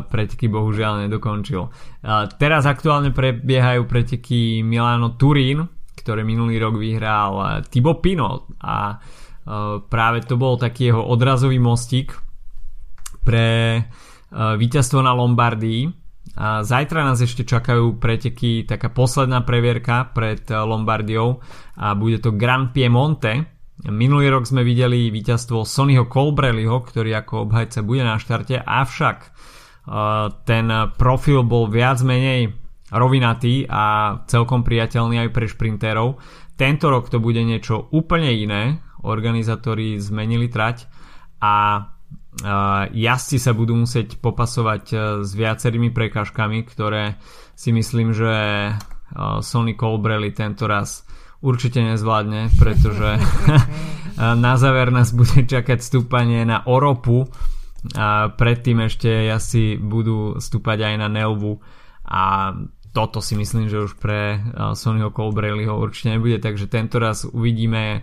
preteky 0.09 0.49
bohužiaľ 0.49 1.05
nedokončil. 1.05 1.69
Teraz 2.41 2.63
aktuálne 2.65 3.13
prebiehajú 3.13 3.85
preteky 3.85 4.65
Milano 4.65 5.13
Turín, 5.13 5.65
ktoré 5.93 6.25
minulý 6.25 6.57
rok 6.57 6.79
vyhral 6.79 7.63
Thibaut 7.69 8.01
Pinot 8.01 8.49
a 8.63 8.97
práve 9.85 10.25
to 10.25 10.39
bol 10.41 10.57
taký 10.57 10.89
jeho 10.89 11.05
odrazový 11.05 11.61
mostík 11.61 12.17
pre 13.21 13.81
víťazstvo 14.33 15.05
na 15.05 15.13
Lombardii. 15.13 15.89
A 16.39 16.63
zajtra 16.63 17.03
nás 17.03 17.19
ešte 17.19 17.43
čakajú 17.43 17.99
preteky, 17.99 18.63
taká 18.63 18.87
posledná 18.93 19.43
previerka 19.43 20.07
pred 20.13 20.47
Lombardiou 20.47 21.43
a 21.75 21.97
bude 21.99 22.23
to 22.23 22.31
Grand 22.31 22.71
Piemonte. 22.71 23.59
Minulý 23.89 24.31
rok 24.31 24.47
sme 24.47 24.63
videli 24.63 25.11
víťazstvo 25.11 25.67
Sonnyho 25.67 26.07
Colbrelliho, 26.07 26.79
ktorý 26.79 27.15
ako 27.19 27.49
obhajca 27.49 27.83
bude 27.83 28.07
na 28.07 28.15
štarte, 28.15 28.55
avšak 28.59 29.17
ten 30.45 30.65
profil 30.93 31.41
bol 31.41 31.65
viac 31.65 31.97
menej 32.05 32.53
rovinatý 32.93 33.65
a 33.69 34.17
celkom 34.25 34.61
priateľný 34.61 35.25
aj 35.25 35.29
pre 35.33 35.45
šprinterov. 35.49 36.21
Tento 36.53 36.85
rok 36.89 37.09
to 37.09 37.17
bude 37.17 37.41
niečo 37.41 37.89
úplne 37.93 38.29
iné. 38.33 38.81
Organizátori 39.05 39.95
zmenili 39.97 40.51
trať 40.51 40.85
a 41.39 41.87
jazdci 42.93 43.37
sa 43.41 43.51
budú 43.57 43.75
musieť 43.75 44.21
popasovať 44.21 44.83
e, 44.91 44.95
s 45.25 45.31
viacerými 45.33 45.89
prekážkami, 45.91 46.63
ktoré 46.67 47.19
si 47.57 47.73
myslím, 47.73 48.15
že 48.15 48.31
e, 48.31 48.71
Sony 49.43 49.73
Colbrelli 49.75 50.31
tento 50.31 50.69
raz 50.69 51.03
určite 51.41 51.83
nezvládne, 51.83 52.53
pretože 52.55 53.19
na 54.45 54.53
záver 54.55 54.93
nás 54.93 55.11
bude 55.11 55.43
čakať 55.43 55.79
stúpanie 55.81 56.45
na 56.47 56.63
Oropu 56.63 57.27
a 57.95 58.33
predtým 58.35 58.83
ešte 58.83 59.31
asi 59.31 59.79
budú 59.79 60.35
stúpať 60.39 60.83
aj 60.83 60.95
na 60.99 61.07
Nelvu 61.07 61.63
a 62.03 62.51
toto 62.89 63.21
si 63.21 63.37
myslím, 63.37 63.69
že 63.69 63.85
už 63.85 64.01
pre 64.01 64.41
Sonnyho 64.73 65.13
Colbrelliho 65.13 65.77
určite 65.77 66.17
nebude, 66.17 66.41
takže 66.41 66.65
tento 66.65 66.97
raz 66.97 67.21
uvidíme 67.23 68.01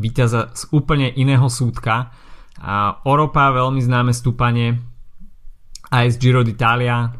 víťaza 0.00 0.56
z 0.56 0.72
úplne 0.72 1.12
iného 1.12 1.46
súdka. 1.52 2.16
A 2.56 2.96
Oropa, 3.04 3.52
veľmi 3.52 3.84
známe 3.84 4.16
stúpanie 4.16 4.80
aj 5.92 6.16
z 6.16 6.16
Giro 6.16 6.40
d'Italia, 6.40 7.12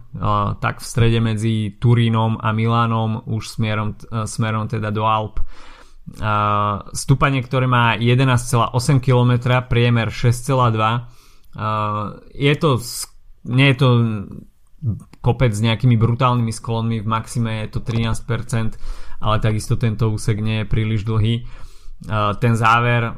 tak 0.57 0.81
v 0.81 0.87
strede 0.89 1.21
medzi 1.21 1.77
Turínom 1.77 2.41
a 2.41 2.49
Milánom 2.57 3.29
už 3.29 3.61
smerom, 3.61 3.93
smerom 4.25 4.65
teda 4.65 4.89
do 4.89 5.05
Alp. 5.05 5.45
Stúpanie, 6.97 7.45
ktoré 7.45 7.69
má 7.69 7.93
11,8 8.01 8.73
km, 9.05 9.61
priemer 9.69 10.09
6,2 10.09 11.12
je 12.33 12.55
to 12.59 12.71
nie 13.43 13.75
je 13.75 13.77
to 13.77 13.89
kopec 15.23 15.55
s 15.55 15.63
nejakými 15.63 15.95
brutálnymi 15.95 16.51
sklonmi, 16.51 17.03
v 17.03 17.07
maxime 17.07 17.67
je 17.67 17.79
to 17.79 17.81
13%, 17.87 18.79
ale 19.23 19.37
takisto 19.39 19.79
tento 19.79 20.11
úsek 20.11 20.43
nie 20.43 20.63
je 20.63 20.71
príliš 20.71 21.07
dlhý. 21.07 21.47
Ten 22.43 22.55
záver 22.59 23.15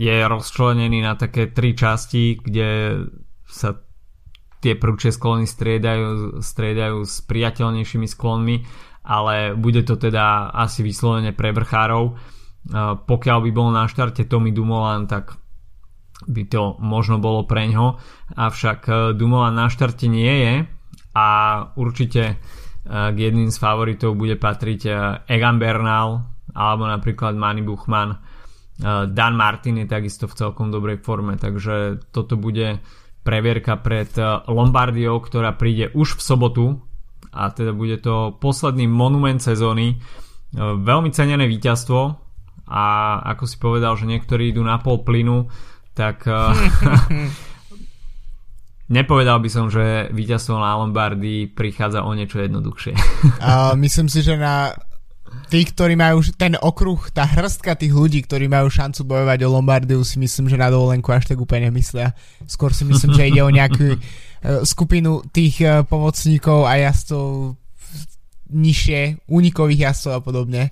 je 0.00 0.16
rozčlenený 0.24 1.04
na 1.04 1.20
také 1.20 1.52
tri 1.52 1.76
časti, 1.76 2.40
kde 2.40 3.00
sa 3.44 3.76
tie 4.60 4.76
prúčie 4.76 5.12
sklony 5.12 5.44
striedajú, 5.44 6.40
striedajú 6.40 7.04
s 7.04 7.24
priateľnejšími 7.28 8.08
sklonmi, 8.08 8.56
ale 9.04 9.56
bude 9.56 9.84
to 9.84 10.00
teda 10.00 10.52
asi 10.52 10.80
vyslovene 10.84 11.36
pre 11.36 11.52
vrchárov. 11.52 12.16
Pokiaľ 13.08 13.38
by 13.44 13.50
bol 13.52 13.68
na 13.72 13.88
štarte 13.88 14.28
Tommy 14.28 14.52
Dumoulin, 14.52 15.08
tak 15.08 15.39
by 16.28 16.42
to 16.48 16.76
možno 16.82 17.16
bolo 17.16 17.48
pre 17.48 17.68
ňo, 17.70 17.96
avšak 18.36 19.12
Dumoulin 19.16 19.56
na 19.56 19.72
štarte 19.72 20.04
nie 20.10 20.34
je, 20.44 20.54
a 21.14 21.28
určite 21.74 22.22
e, 22.22 22.34
k 22.86 23.16
jedným 23.18 23.50
z 23.50 23.58
favoritov 23.58 24.14
bude 24.14 24.38
patriť 24.38 24.80
e, 24.86 24.92
Egan 25.26 25.58
Bernal 25.58 26.22
alebo 26.50 26.86
napríklad 26.86 27.38
Manny 27.38 27.62
Buchmann. 27.62 28.18
Dan 28.80 29.36
Martin 29.36 29.76
je 29.76 29.86
takisto 29.86 30.24
v 30.24 30.34
celkom 30.34 30.72
dobrej 30.72 31.04
forme, 31.04 31.36
takže 31.36 32.00
toto 32.10 32.40
bude 32.40 32.80
previerka 33.22 33.76
pred 33.76 34.08
Lombardiou, 34.48 35.20
ktorá 35.20 35.52
príde 35.52 35.92
už 35.92 36.16
v 36.16 36.24
sobotu 36.24 36.66
a 37.28 37.52
teda 37.52 37.76
bude 37.76 38.00
to 38.00 38.40
posledný 38.40 38.88
monument 38.88 39.38
sezóny. 39.38 40.00
Veľmi 40.56 41.12
cenené 41.12 41.44
víťazstvo 41.44 42.00
a 42.72 42.84
ako 43.30 43.44
si 43.44 43.56
povedal, 43.60 43.94
že 44.00 44.08
niektorí 44.08 44.50
idú 44.50 44.64
na 44.64 44.80
pol 44.80 45.04
plynu, 45.04 45.46
tak 46.00 46.24
Nepovedal 48.90 49.38
by 49.38 49.46
som, 49.46 49.70
že 49.70 50.10
víťazstvo 50.10 50.58
na 50.58 50.74
Lombardy 50.82 51.46
prichádza 51.46 52.02
o 52.02 52.10
niečo 52.10 52.42
jednoduchšie. 52.42 52.98
Uh, 53.38 53.78
myslím 53.78 54.10
si, 54.10 54.18
že 54.18 54.34
na 54.34 54.74
tí, 55.46 55.62
ktorí 55.62 55.94
majú 55.94 56.26
ten 56.34 56.58
okruh, 56.58 56.98
tá 57.14 57.22
hrstka 57.22 57.78
tých 57.78 57.94
ľudí, 57.94 58.26
ktorí 58.26 58.50
majú 58.50 58.66
šancu 58.66 59.06
bojovať 59.06 59.46
o 59.46 59.52
Lombardiu, 59.54 60.02
si 60.02 60.18
myslím, 60.18 60.50
že 60.50 60.58
na 60.58 60.74
dovolenku 60.74 61.06
až 61.14 61.30
tak 61.30 61.38
úplne 61.38 61.70
nemyslia. 61.70 62.18
Skôr 62.50 62.74
si 62.74 62.82
myslím, 62.82 63.14
že 63.14 63.30
ide 63.30 63.46
o 63.46 63.54
nejakú 63.54 63.94
uh, 63.94 64.66
skupinu 64.74 65.22
tých 65.30 65.62
uh, 65.62 65.86
pomocníkov 65.86 66.66
a 66.66 66.82
jazdcov 66.82 67.54
nižšie, 68.50 69.30
únikových 69.30 69.86
jazdcov 69.86 70.12
a 70.18 70.20
podobne. 70.26 70.62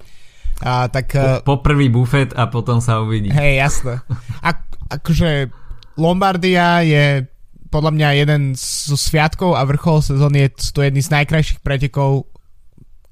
A, 0.58 0.90
tak, 0.90 1.14
po, 1.14 1.54
po 1.54 1.56
prvý 1.62 1.86
bufet 1.86 2.34
a 2.34 2.50
potom 2.50 2.82
sa 2.82 2.98
uvidí. 2.98 3.30
Hej, 3.30 3.62
jasné. 3.62 4.02
A, 4.42 4.66
akože 4.88 5.52
Lombardia 5.98 6.82
je 6.82 7.26
podľa 7.68 7.92
mňa 7.92 8.08
jeden 8.24 8.42
zo 8.56 8.96
sviatkov 8.96 9.54
a 9.54 9.62
vrchol 9.68 10.00
sezóny 10.00 10.48
je 10.48 10.72
to 10.72 10.80
jedný 10.80 11.04
z 11.04 11.12
najkrajších 11.12 11.60
pretekov, 11.60 12.24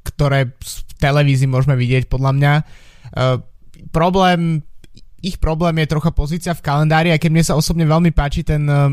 ktoré 0.01 0.57
v 0.57 0.93
televízii 0.97 1.51
môžeme 1.51 1.77
vidieť 1.77 2.09
podľa 2.09 2.33
mňa. 2.33 2.53
Uh, 3.12 3.37
problém, 3.93 4.65
ich 5.21 5.37
problém 5.37 5.77
je 5.85 5.93
trocha 5.93 6.11
pozícia 6.15 6.57
v 6.57 6.65
kalendári, 6.65 7.12
aj 7.12 7.21
keď 7.21 7.31
mne 7.31 7.45
sa 7.45 7.59
osobne 7.59 7.85
veľmi 7.85 8.17
páči 8.17 8.49
ten, 8.49 8.65
uh, 8.65 8.89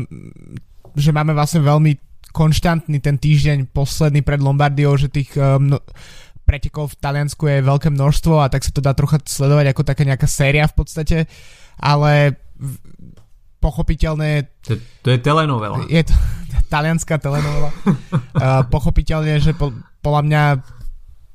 že 0.92 1.16
máme 1.16 1.32
vlastne 1.32 1.64
veľmi 1.64 1.96
konštantný 2.34 2.98
ten 3.00 3.16
týždeň 3.16 3.72
posledný 3.72 4.20
pred 4.20 4.42
Lombardiou, 4.44 5.00
že 5.00 5.08
tých 5.08 5.32
uh, 5.40 5.56
mno, 5.56 5.80
pretekov 6.44 6.92
v 6.92 7.00
Taliansku 7.00 7.48
je 7.48 7.64
veľké 7.64 7.88
množstvo 7.88 8.44
a 8.44 8.52
tak 8.52 8.68
sa 8.68 8.74
to 8.74 8.84
dá 8.84 8.92
trocha 8.92 9.16
sledovať 9.24 9.72
ako 9.72 9.82
taká 9.86 10.04
nejaká 10.04 10.28
séria 10.28 10.68
v 10.68 10.76
podstate, 10.76 11.18
ale 11.80 12.43
pochopiteľné... 13.64 14.30
To, 14.68 14.76
to 14.76 15.08
je 15.08 15.18
telenovela. 15.24 15.88
Je 15.88 16.04
to 16.04 16.14
talianská 16.74 17.16
telenovela. 17.16 17.72
uh, 17.72 18.64
pochopiteľne, 18.74 19.40
že 19.40 19.56
po, 19.56 19.72
podľa 20.04 20.22
mňa 20.28 20.44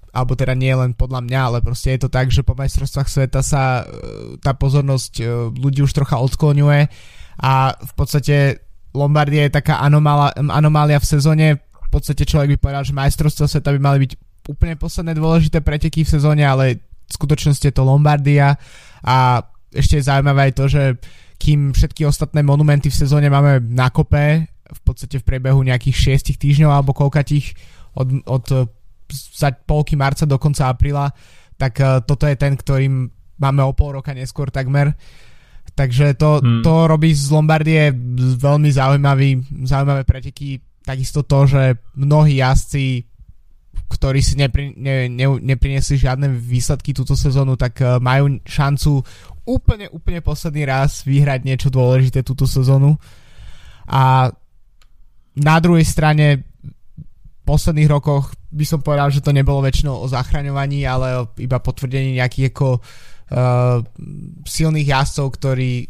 alebo 0.10 0.34
teda 0.34 0.58
nie 0.58 0.74
len 0.74 0.98
podľa 0.98 1.22
mňa, 1.22 1.40
ale 1.40 1.58
proste 1.62 1.94
je 1.94 2.02
to 2.02 2.10
tak, 2.10 2.34
že 2.34 2.42
po 2.42 2.58
majstrovstvách 2.58 3.10
sveta 3.10 3.46
sa 3.46 3.86
uh, 3.86 4.38
tá 4.42 4.58
pozornosť 4.58 5.14
uh, 5.22 5.28
ľudí 5.54 5.86
už 5.86 5.94
trocha 5.94 6.18
odskloňuje 6.18 6.90
a 7.40 7.54
v 7.78 7.94
podstate 7.94 8.66
Lombardia 8.90 9.46
je 9.46 9.54
taká 9.54 9.80
anomália, 9.86 10.34
anomália 10.50 10.98
v 10.98 11.08
sezóne. 11.08 11.48
V 11.62 11.90
podstate 11.94 12.26
človek 12.26 12.58
by 12.58 12.58
povedal, 12.58 12.84
že 12.86 12.98
majstrovstvá 12.98 13.46
sveta 13.46 13.70
by 13.70 13.80
mali 13.82 13.98
byť 14.06 14.12
úplne 14.50 14.76
posledné 14.78 15.14
dôležité 15.14 15.62
preteky 15.62 16.02
v 16.02 16.14
sezóne, 16.18 16.42
ale 16.42 16.82
v 16.82 17.12
skutočnosti 17.14 17.62
je 17.62 17.74
to 17.74 17.86
Lombardia 17.86 18.58
a 19.06 19.46
ešte 19.74 20.02
je 20.02 20.08
zaujímavé 20.08 20.50
aj 20.50 20.54
to, 20.56 20.66
že 20.68 20.84
kým 21.40 21.72
všetky 21.72 22.04
ostatné 22.04 22.44
monumenty 22.44 22.92
v 22.92 23.00
sezóne 23.00 23.32
máme 23.32 23.64
na 23.64 23.88
kope, 23.90 24.46
v 24.70 24.82
podstate 24.86 25.18
v 25.18 25.28
priebehu 25.28 25.64
nejakých 25.66 26.20
6 26.20 26.38
týždňov 26.38 26.70
alebo 26.70 26.94
koľkatých 26.94 27.58
od, 27.98 28.08
od 28.30 28.46
za 29.10 29.50
polky 29.52 29.98
marca 29.98 30.30
do 30.30 30.38
konca 30.38 30.70
apríla, 30.70 31.10
tak 31.58 31.82
uh, 31.82 32.06
toto 32.06 32.30
je 32.30 32.38
ten, 32.38 32.54
ktorým 32.54 33.10
máme 33.42 33.62
o 33.66 33.74
pol 33.74 34.00
roka 34.00 34.14
neskôr 34.14 34.54
takmer. 34.54 34.94
Takže 35.74 36.14
to, 36.20 36.44
hmm. 36.44 36.62
to 36.62 36.74
robí 36.90 37.14
z 37.14 37.30
Lombardie 37.32 37.94
veľmi 38.36 38.70
zaujímavý, 38.70 39.64
zaujímavé 39.64 40.04
preteky. 40.04 40.60
Takisto 40.84 41.24
to, 41.24 41.46
že 41.48 41.64
mnohí 41.96 42.42
jazdci, 42.42 43.06
ktorí 43.90 44.20
si 44.20 44.36
nepri, 44.38 44.76
ne, 44.76 45.08
ne, 45.08 45.28
neprinesli 45.40 45.98
žiadne 45.98 46.30
výsledky 46.36 46.92
túto 46.94 47.16
sezónu, 47.16 47.56
tak 47.58 47.80
uh, 47.82 47.98
majú 47.98 48.38
šancu 48.44 49.02
úplne, 49.50 49.90
úplne 49.90 50.22
posledný 50.22 50.70
raz 50.70 51.02
vyhrať 51.02 51.42
niečo 51.42 51.70
dôležité 51.74 52.22
túto 52.22 52.46
sezónu. 52.46 52.94
A 53.90 54.30
na 55.34 55.56
druhej 55.58 55.82
strane 55.82 56.46
v 56.62 57.42
posledných 57.42 57.90
rokoch 57.90 58.38
by 58.54 58.66
som 58.66 58.86
povedal, 58.86 59.10
že 59.10 59.26
to 59.26 59.34
nebolo 59.34 59.66
väčšinou 59.66 60.06
o 60.06 60.06
zachraňovaní, 60.06 60.86
ale 60.86 61.26
iba 61.42 61.58
potvrdení 61.58 62.22
nejakých 62.22 62.54
ako 62.54 62.78
uh, 62.78 63.82
silných 64.46 64.90
jazdcov, 64.94 65.26
ktorí 65.34 65.90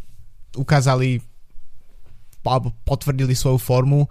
ukázali 0.56 1.20
alebo 2.50 2.74
potvrdili 2.82 3.38
svoju 3.38 3.62
formu. 3.62 4.10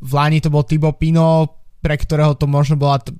V 0.00 0.10
Láni 0.16 0.40
to 0.40 0.48
bol 0.48 0.64
Tibo 0.64 0.96
Pino, 0.96 1.60
pre 1.84 2.00
ktorého 2.00 2.32
to 2.32 2.48
možno 2.48 2.80
bola 2.80 2.96
t- 2.96 3.12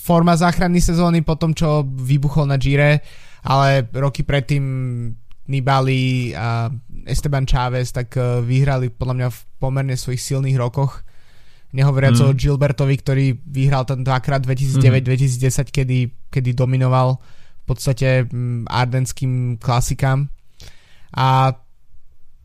forma 0.00 0.32
záchrannej 0.40 0.80
sezóny 0.80 1.20
po 1.20 1.36
tom, 1.36 1.52
čo 1.52 1.84
vybuchol 1.84 2.48
na 2.48 2.56
Gire 2.56 3.04
ale 3.44 3.86
roky 3.92 4.24
predtým 4.24 4.64
Nibali 5.44 6.32
a 6.32 6.72
Esteban 7.04 7.44
Chávez 7.44 7.92
tak 7.92 8.16
eh, 8.16 8.40
vyhrali 8.40 8.88
podľa 8.88 9.14
mňa 9.14 9.28
v 9.28 9.38
pomerne 9.60 9.96
svojich 9.96 10.24
silných 10.24 10.56
rokoch. 10.56 11.04
Nehovoriac 11.74 12.16
mm. 12.16 12.24
o 12.24 12.36
Gilbertovi, 12.38 12.94
ktorý 13.02 13.26
vyhral 13.44 13.82
ten 13.84 14.06
dvakrát 14.06 14.40
2009-2010, 14.46 15.68
mm. 15.68 15.72
kedy, 15.74 15.98
kedy 16.30 16.50
dominoval 16.54 17.18
v 17.18 17.64
podstate 17.66 18.30
ardenským 18.70 19.58
klasikám. 19.58 20.30
A 21.18 21.50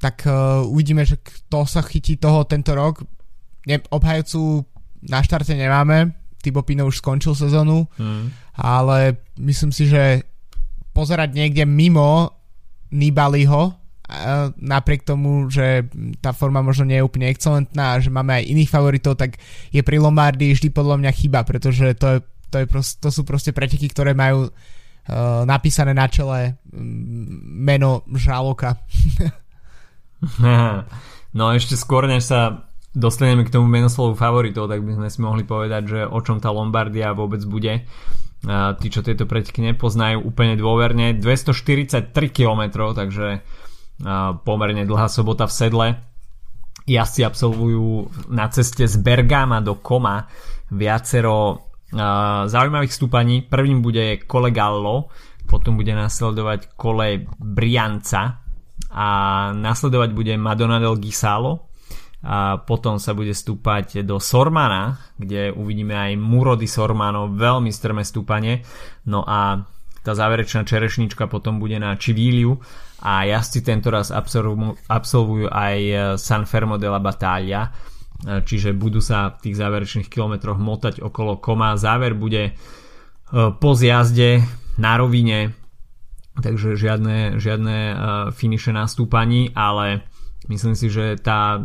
tak 0.01 0.25
uh, 0.25 0.65
uvidíme, 0.65 1.05
že 1.05 1.21
kto 1.21 1.67
sa 1.69 1.85
chytí 1.85 2.17
toho 2.17 2.47
tento 2.49 2.73
rok. 2.73 3.05
Ne, 3.67 3.83
obhajcu 3.93 4.65
na 5.05 5.21
štarte 5.21 5.53
nemáme, 5.53 6.15
Tibo 6.39 6.63
Pino 6.63 6.87
už 6.87 7.03
skončil 7.03 7.35
sezónu, 7.35 7.85
mm. 7.99 8.55
ale 8.57 9.19
myslím 9.37 9.69
si, 9.75 9.91
že 9.91 10.23
pozerať 10.99 11.31
niekde 11.31 11.63
mimo 11.63 12.35
Nibaliho, 12.91 13.79
napriek 14.57 15.05
tomu, 15.05 15.47
že 15.53 15.85
tá 16.17 16.33
forma 16.33 16.65
možno 16.65 16.89
nie 16.89 16.97
je 16.97 17.05
úplne 17.05 17.29
excelentná 17.29 17.95
a 17.95 18.01
že 18.01 18.09
máme 18.09 18.41
aj 18.41 18.49
iných 18.49 18.73
favoritov, 18.73 19.13
tak 19.15 19.37
je 19.69 19.85
pri 19.85 20.01
Lombardii 20.01 20.57
vždy 20.57 20.73
podľa 20.73 20.97
mňa 20.97 21.11
chyba, 21.13 21.45
pretože 21.45 21.93
to, 21.93 22.17
je, 22.17 22.19
to, 22.49 22.55
je 22.59 22.65
prost, 22.65 22.97
to 22.97 23.13
sú 23.13 23.21
proste 23.21 23.53
preteky, 23.53 23.85
ktoré 23.85 24.17
majú 24.17 24.49
uh, 24.49 25.45
napísané 25.45 25.93
na 25.93 26.09
čele 26.09 26.57
meno 26.73 28.01
žraloka. 28.17 28.81
no 31.37 31.43
ešte 31.53 31.77
skôr, 31.77 32.09
než 32.09 32.33
sa 32.33 32.65
dostaneme 32.89 33.45
k 33.45 33.53
tomu 33.53 33.69
menoslovu 33.69 34.17
favoritov, 34.17 34.73
tak 34.73 34.81
by 34.81 34.97
sme 34.97 35.07
si 35.13 35.19
mohli 35.21 35.45
povedať, 35.45 35.83
že 35.85 35.99
o 36.09 36.17
čom 36.25 36.41
tá 36.41 36.49
Lombardia 36.49 37.13
vôbec 37.13 37.45
bude 37.45 37.85
tí, 38.79 38.87
čo 38.87 39.03
tieto 39.03 39.27
preteky 39.27 39.61
nepoznajú 39.61 40.23
úplne 40.23 40.55
dôverne. 40.55 41.15
243 41.15 42.09
km, 42.31 42.89
takže 42.95 43.43
pomerne 44.47 44.83
dlhá 44.87 45.11
sobota 45.11 45.45
v 45.45 45.53
sedle. 45.53 45.87
Jazdci 46.89 47.21
absolvujú 47.21 48.09
na 48.33 48.49
ceste 48.49 48.89
z 48.89 48.95
Bergama 48.97 49.61
do 49.61 49.77
Koma 49.77 50.25
viacero 50.73 51.69
zaujímavých 52.49 52.93
stúpaní. 52.93 53.45
Prvým 53.45 53.85
bude 53.85 54.25
Kole 54.25 54.49
Gallo, 54.49 55.13
potom 55.45 55.77
bude 55.77 55.93
nasledovať 55.93 56.73
Kole 56.73 57.29
Brianca 57.37 58.41
a 58.89 59.07
nasledovať 59.53 60.09
bude 60.17 60.33
Madonna 60.41 60.81
del 60.81 60.97
Gisalo 60.97 61.68
a 62.19 62.59
potom 62.59 62.99
sa 62.99 63.15
bude 63.15 63.31
stúpať 63.31 64.03
do 64.03 64.19
Sormana, 64.19 64.99
kde 65.15 65.55
uvidíme 65.55 65.95
aj 65.95 66.19
Muro 66.19 66.59
di 66.59 66.67
Sormano, 66.67 67.31
veľmi 67.31 67.71
strmé 67.71 68.03
stúpanie. 68.03 68.59
No 69.07 69.23
a 69.23 69.63
tá 70.03 70.11
záverečná 70.11 70.67
čerešnička 70.67 71.31
potom 71.31 71.63
bude 71.63 71.79
na 71.79 71.95
Civíliu 71.95 72.59
a 73.03 73.23
jazdci 73.23 73.63
tento 73.63 73.87
raz 73.87 74.11
absolvujú 74.11 75.47
aj 75.47 75.77
San 76.19 76.43
Fermo 76.43 76.75
della 76.75 76.99
Battaglia, 76.99 77.71
čiže 78.19 78.75
budú 78.75 78.99
sa 78.99 79.39
v 79.39 79.47
tých 79.47 79.55
záverečných 79.55 80.11
kilometroch 80.11 80.59
motať 80.59 80.99
okolo 80.99 81.39
koma. 81.39 81.79
Záver 81.79 82.19
bude 82.19 82.51
e, 82.51 82.53
po 83.31 83.71
zjazde 83.71 84.43
na 84.75 84.99
rovine, 84.99 85.55
takže 86.35 86.75
žiadne, 86.75 87.39
žiadne 87.39 87.77
e, 87.79 87.95
finiše 88.35 88.75
na 88.75 88.91
stúpaní, 88.91 89.55
ale 89.55 90.03
myslím 90.51 90.75
si, 90.75 90.91
že 90.91 91.15
tá 91.15 91.63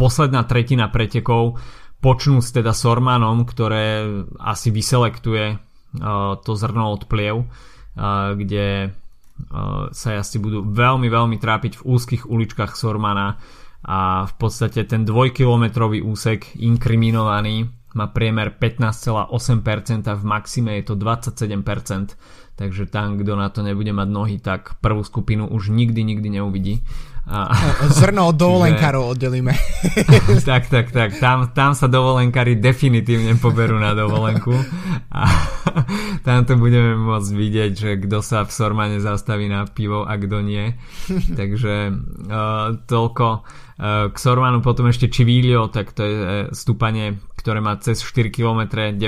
posledná 0.00 0.48
tretina 0.48 0.88
pretekov 0.88 1.60
počnú 2.00 2.40
s 2.40 2.56
teda 2.56 2.72
Sormanom, 2.72 3.44
ktoré 3.44 4.08
asi 4.40 4.72
vyselektuje 4.72 5.44
uh, 5.52 6.40
to 6.40 6.56
zrno 6.56 6.96
od 6.96 7.04
pliev, 7.04 7.44
uh, 7.44 8.32
kde 8.32 8.88
uh, 8.88 9.92
sa 9.92 10.08
asi 10.16 10.40
budú 10.40 10.64
veľmi, 10.64 11.12
veľmi 11.12 11.36
trápiť 11.36 11.84
v 11.84 11.84
úzkých 11.84 12.24
uličkách 12.24 12.72
Sormana 12.72 13.36
a 13.84 14.24
v 14.24 14.34
podstate 14.40 14.88
ten 14.88 15.04
dvojkilometrový 15.04 16.00
úsek 16.00 16.56
inkriminovaný 16.56 17.79
má 17.94 18.06
priemer 18.10 18.54
15,8% 18.54 20.06
v 20.06 20.24
maxime 20.24 20.78
je 20.80 20.82
to 20.90 20.94
27% 20.94 22.14
takže 22.60 22.92
tam, 22.92 23.16
kto 23.16 23.32
na 23.40 23.48
to 23.48 23.64
nebude 23.64 23.88
mať 23.88 24.08
nohy, 24.12 24.36
tak 24.36 24.76
prvú 24.84 25.00
skupinu 25.00 25.48
už 25.48 25.72
nikdy, 25.72 26.04
nikdy 26.04 26.28
neuvidí. 26.36 26.84
A, 27.24 27.48
Zrno 27.88 28.28
od 28.28 28.36
dovolenkárov 28.44 29.16
oddelíme. 29.16 29.56
tak, 30.48 30.68
tak, 30.68 30.92
tak. 30.92 31.16
Tam, 31.16 31.48
tam 31.56 31.72
sa 31.72 31.88
dovolenkári 31.88 32.60
definitívne 32.60 33.40
poberú 33.40 33.80
na 33.80 33.96
dovolenku 33.96 34.52
a 35.08 35.24
tam 36.26 36.44
to 36.44 36.60
budeme 36.60 37.00
môcť 37.00 37.30
vidieť, 37.32 37.72
že 37.72 37.90
kto 38.04 38.20
sa 38.20 38.44
v 38.44 38.52
Sormane 38.52 39.00
zastaví 39.00 39.48
na 39.48 39.64
pivo 39.64 40.04
a 40.04 40.20
kto 40.20 40.44
nie. 40.44 40.76
Takže 41.08 41.74
uh, 42.28 42.76
toľko 42.84 43.26
uh, 43.40 44.12
k 44.12 44.16
Sormanu, 44.20 44.60
potom 44.60 44.92
ešte 44.92 45.08
Čivílio, 45.08 45.72
tak 45.72 45.96
to 45.96 46.02
je 46.04 46.12
uh, 46.12 46.28
stúpanie, 46.52 47.16
ktoré 47.40 47.64
má 47.64 47.80
cez 47.80 48.04
4 48.04 48.28
km 48.28 48.92
9,7% 48.92 49.00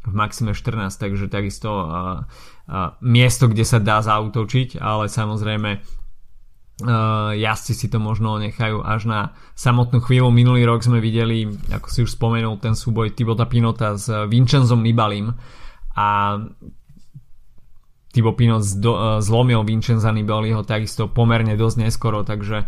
v 0.00 0.12
maxime 0.16 0.56
14, 0.56 0.96
takže 0.96 1.28
takisto 1.28 1.68
uh, 1.68 2.24
uh, 2.64 2.96
miesto, 3.04 3.52
kde 3.52 3.68
sa 3.68 3.76
dá 3.76 4.00
zautočiť, 4.00 4.80
ale 4.80 5.12
samozrejme 5.12 5.70
uh, 5.76 7.36
jazdci 7.36 7.72
si 7.76 7.86
to 7.92 8.00
možno 8.00 8.40
nechajú 8.40 8.80
až 8.80 9.04
na 9.04 9.20
samotnú 9.52 10.00
chvíľu. 10.00 10.32
Minulý 10.32 10.64
rok 10.64 10.80
sme 10.80 11.04
videli, 11.04 11.44
ako 11.68 11.88
si 11.92 12.00
už 12.08 12.16
spomenul, 12.16 12.56
ten 12.64 12.72
súboj 12.72 13.12
Tibota 13.12 13.44
Pinota 13.44 14.00
s 14.00 14.08
Vincenzom 14.08 14.80
Nibalim 14.80 15.36
a 15.92 16.40
Tibo 18.10 18.34
Pinot 18.34 18.66
zlomil 19.22 19.62
Vincenza 19.62 20.10
Nibaliho 20.10 20.66
takisto 20.66 21.06
pomerne 21.06 21.54
dosť 21.54 21.76
neskoro, 21.86 22.26
takže 22.26 22.66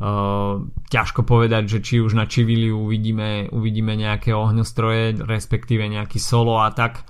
Uh, 0.00 0.64
ťažko 0.88 1.28
povedať, 1.28 1.76
že 1.76 1.78
či 1.84 1.94
už 2.00 2.16
na 2.16 2.24
Čiviliu 2.24 2.88
uvidíme, 2.88 3.52
uvidíme 3.52 3.92
nejaké 4.00 4.32
ohňostroje, 4.32 5.20
respektíve 5.28 5.84
nejaký 5.84 6.16
solo 6.16 6.56
atak 6.56 7.04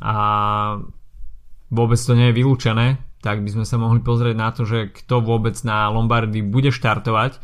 a 0.00 0.16
vôbec 1.68 2.00
to 2.00 2.16
nie 2.16 2.32
je 2.32 2.38
vylúčené, 2.40 3.04
tak 3.20 3.44
by 3.44 3.52
sme 3.52 3.68
sa 3.68 3.76
mohli 3.76 4.00
pozrieť 4.00 4.32
na 4.32 4.48
to, 4.48 4.64
že 4.64 4.96
kto 4.96 5.20
vôbec 5.20 5.60
na 5.60 5.92
Lombardy 5.92 6.40
bude 6.40 6.72
štartovať. 6.72 7.36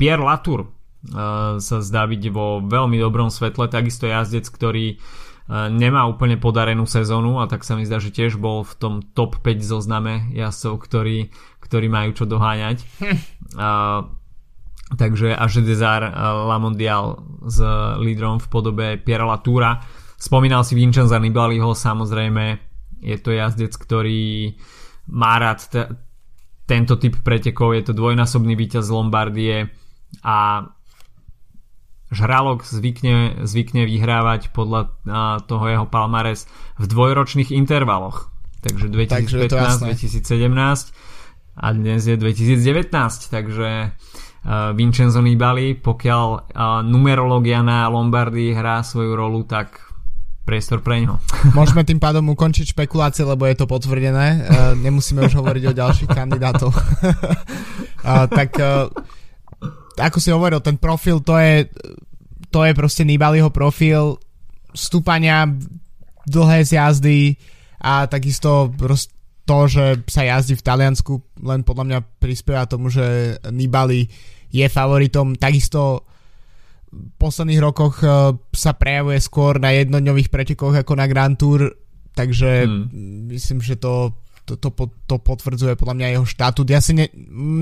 Pierre 0.00 0.24
Latour 0.24 0.64
uh, 0.64 1.60
sa 1.60 1.84
zdá 1.84 2.08
byť 2.08 2.32
vo 2.32 2.64
veľmi 2.64 2.96
dobrom 2.96 3.28
svetle, 3.28 3.68
takisto 3.68 4.08
jazdec, 4.08 4.48
ktorý 4.48 4.96
uh, 4.96 5.31
nemá 5.50 6.06
úplne 6.06 6.38
podarenú 6.38 6.86
sezónu 6.86 7.42
a 7.42 7.50
tak 7.50 7.66
sa 7.66 7.74
mi 7.74 7.82
zdá, 7.82 7.98
že 7.98 8.14
tiež 8.14 8.38
bol 8.38 8.62
v 8.62 8.74
tom 8.78 8.94
top 9.02 9.42
5 9.42 9.58
zozname 9.62 10.30
jazdcov, 10.32 10.78
ktorí, 10.86 11.18
ktorí 11.58 11.86
majú 11.90 12.10
čo 12.14 12.24
doháňať. 12.24 12.86
Uh, 13.52 14.08
takže 14.96 15.34
až 15.36 15.60
Desar 15.64 16.02
eh, 16.04 16.12
La 16.18 16.56
Mondial 16.56 17.20
s 17.44 17.58
lídrom 18.00 18.40
v 18.40 18.46
podobe 18.48 18.86
Pierre 19.00 19.26
Latoura. 19.26 19.82
Spomínal 20.16 20.62
si 20.62 20.78
Vincenza 20.78 21.18
Nibaliho, 21.18 21.74
samozrejme 21.74 22.44
je 23.02 23.16
to 23.18 23.34
jazdec, 23.34 23.74
ktorý 23.74 24.54
má 25.10 25.34
rád 25.42 25.66
t- 25.66 25.90
tento 26.62 26.94
typ 26.94 27.18
pretekov, 27.26 27.74
je 27.74 27.90
to 27.90 27.92
dvojnásobný 27.98 28.54
víťaz 28.54 28.86
z 28.86 28.94
Lombardie 28.94 29.56
a 30.22 30.62
Žralok 32.12 32.68
zvykne, 32.68 33.48
zvykne 33.48 33.88
vyhrávať 33.88 34.52
podľa 34.52 34.92
toho 35.48 35.64
jeho 35.64 35.88
palmares 35.88 36.44
v 36.76 36.84
dvojročných 36.84 37.56
intervaloch. 37.56 38.28
Takže 38.62 38.92
2015-2017 38.92 40.92
a 41.52 41.66
dnes 41.76 42.08
je 42.08 42.16
2019, 42.16 42.88
takže 43.28 43.92
uh, 43.92 44.72
Vincenzo 44.72 45.20
Nibali, 45.20 45.76
pokiaľ 45.76 46.26
uh, 46.32 46.40
numerológia 46.80 47.60
na 47.60 47.84
Lombardii 47.92 48.56
hrá 48.56 48.80
svoju 48.80 49.12
rolu, 49.12 49.44
tak 49.44 49.76
priestor 50.48 50.80
pre 50.80 51.04
ňo. 51.04 51.20
Môžeme 51.58 51.84
tým 51.84 52.00
pádom 52.00 52.24
ukončiť 52.32 52.72
špekulácie, 52.72 53.28
lebo 53.28 53.44
je 53.44 53.56
to 53.58 53.68
potvrdené. 53.68 54.48
Uh, 54.48 54.72
nemusíme 54.80 55.28
už 55.28 55.36
hovoriť 55.36 55.64
o 55.68 55.76
ďalších 55.76 56.10
kandidátoch. 56.10 56.72
tak 58.38 58.50
ako 59.98 60.18
si 60.20 60.28
hovoril, 60.32 60.60
ten 60.64 60.76
profil 60.80 61.20
to 61.20 61.36
je 61.36 61.68
to 62.52 62.68
je 62.68 62.72
proste 62.76 63.02
Nibaliho 63.08 63.48
profil 63.48 64.20
stúpania, 64.76 65.48
dlhé 66.28 66.64
zjazdy 66.64 67.36
a 67.80 68.06
takisto 68.06 68.70
to, 69.42 69.58
že 69.66 70.06
sa 70.06 70.22
jazdí 70.22 70.54
v 70.54 70.66
Taliansku 70.66 71.12
len 71.42 71.66
podľa 71.66 71.84
mňa 71.88 71.98
prispieva 72.22 72.68
tomu, 72.68 72.92
že 72.92 73.36
Nibali 73.50 74.06
je 74.52 74.66
favoritom. 74.68 75.34
Takisto 75.34 76.06
v 76.92 77.08
posledných 77.16 77.64
rokoch 77.64 78.04
uh, 78.04 78.36
sa 78.52 78.76
prejavuje 78.76 79.16
skôr 79.18 79.56
na 79.56 79.72
jednodňových 79.72 80.28
pretekoch 80.28 80.76
ako 80.76 80.92
na 80.92 81.08
Grand 81.08 81.34
Tour, 81.40 81.72
takže 82.12 82.68
hmm. 82.68 83.32
myslím, 83.32 83.64
že 83.64 83.80
to, 83.80 84.12
to, 84.58 84.68
to, 84.72 84.84
to 85.06 85.16
potvrdzuje 85.20 85.76
podľa 85.76 85.96
mňa 85.96 86.08
jeho 86.16 86.26
štatút. 86.26 86.66
Ja 86.68 86.80
si 86.82 86.92
ne, 86.96 87.06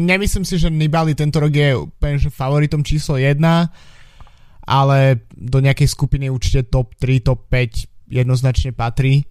nemyslím 0.06 0.46
si, 0.46 0.56
že 0.56 0.72
Nibali 0.72 1.14
tento 1.14 1.42
rok 1.42 1.52
je 1.52 1.76
úplne 1.76 2.16
že 2.16 2.32
favoritom 2.32 2.80
číslo 2.80 3.18
1, 3.18 3.36
ale 4.66 4.98
do 5.34 5.58
nejakej 5.58 5.88
skupiny 5.90 6.30
určite 6.30 6.70
top 6.70 6.94
3, 6.98 7.26
top 7.26 7.50
5 7.50 8.10
jednoznačne 8.10 8.70
patrí. 8.74 9.26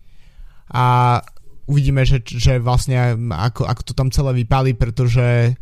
A 0.69 1.17
uvidíme, 1.65 2.05
že, 2.05 2.21
že 2.23 2.61
vlastne 2.61 3.17
ako, 3.33 3.65
ako 3.65 3.81
to 3.81 3.93
tam 3.97 4.09
celé 4.13 4.43
vypali, 4.43 4.77
pretože 4.77 5.57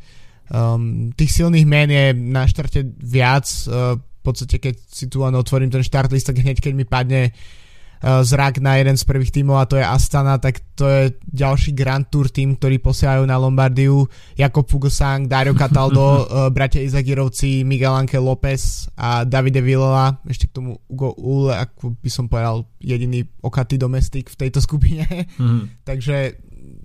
um, 0.51 1.13
tých 1.15 1.31
silných 1.31 1.67
mien 1.67 1.89
je 1.89 2.05
na 2.11 2.43
štarte 2.43 2.83
viac. 2.99 3.47
Uh, 3.67 3.95
v 3.97 4.21
podstate, 4.23 4.59
keď 4.59 4.75
si 4.91 5.07
tu 5.07 5.23
len 5.23 5.35
otvorím 5.39 5.71
ten 5.71 5.85
štart 5.85 6.11
list, 6.11 6.27
tak 6.27 6.43
hneď 6.43 6.59
keď 6.59 6.73
mi 6.75 6.83
padne 6.83 7.31
uh, 7.31 7.66
zrak 8.01 8.61
na 8.61 8.77
jeden 8.77 8.93
z 8.93 9.03
prvých 9.03 9.33
tímov 9.33 9.57
a 9.57 9.65
to 9.65 9.75
je 9.77 9.85
Astana, 9.85 10.37
tak 10.37 10.61
to 10.77 10.85
je 10.85 11.03
ďalší 11.25 11.73
Grand 11.73 12.05
Tour 12.05 12.29
tým, 12.29 12.53
ktorý 12.53 12.77
posielajú 12.77 13.25
na 13.25 13.41
Lombardiu. 13.41 14.05
Jakob 14.37 14.69
Fugosang, 14.69 15.25
Dario 15.25 15.57
Cataldo, 15.57 16.23
uh, 16.23 16.49
bratia 16.55 16.85
Izagirovci, 16.85 17.65
Miguel 17.65 17.97
Anke 17.97 18.21
López 18.21 18.85
a 18.93 19.25
Davide 19.25 19.65
Villela, 19.65 20.21
ešte 20.29 20.45
k 20.45 20.55
tomu 20.61 20.77
Ugo 20.85 21.17
Ule, 21.17 21.57
ako 21.57 21.97
by 21.97 22.09
som 22.13 22.29
povedal, 22.29 22.69
jediný 22.77 23.25
okatý 23.41 23.81
domestik 23.81 24.29
v 24.29 24.39
tejto 24.45 24.61
skupine. 24.61 25.05
Mm-hmm. 25.41 25.61
Takže 25.89 26.37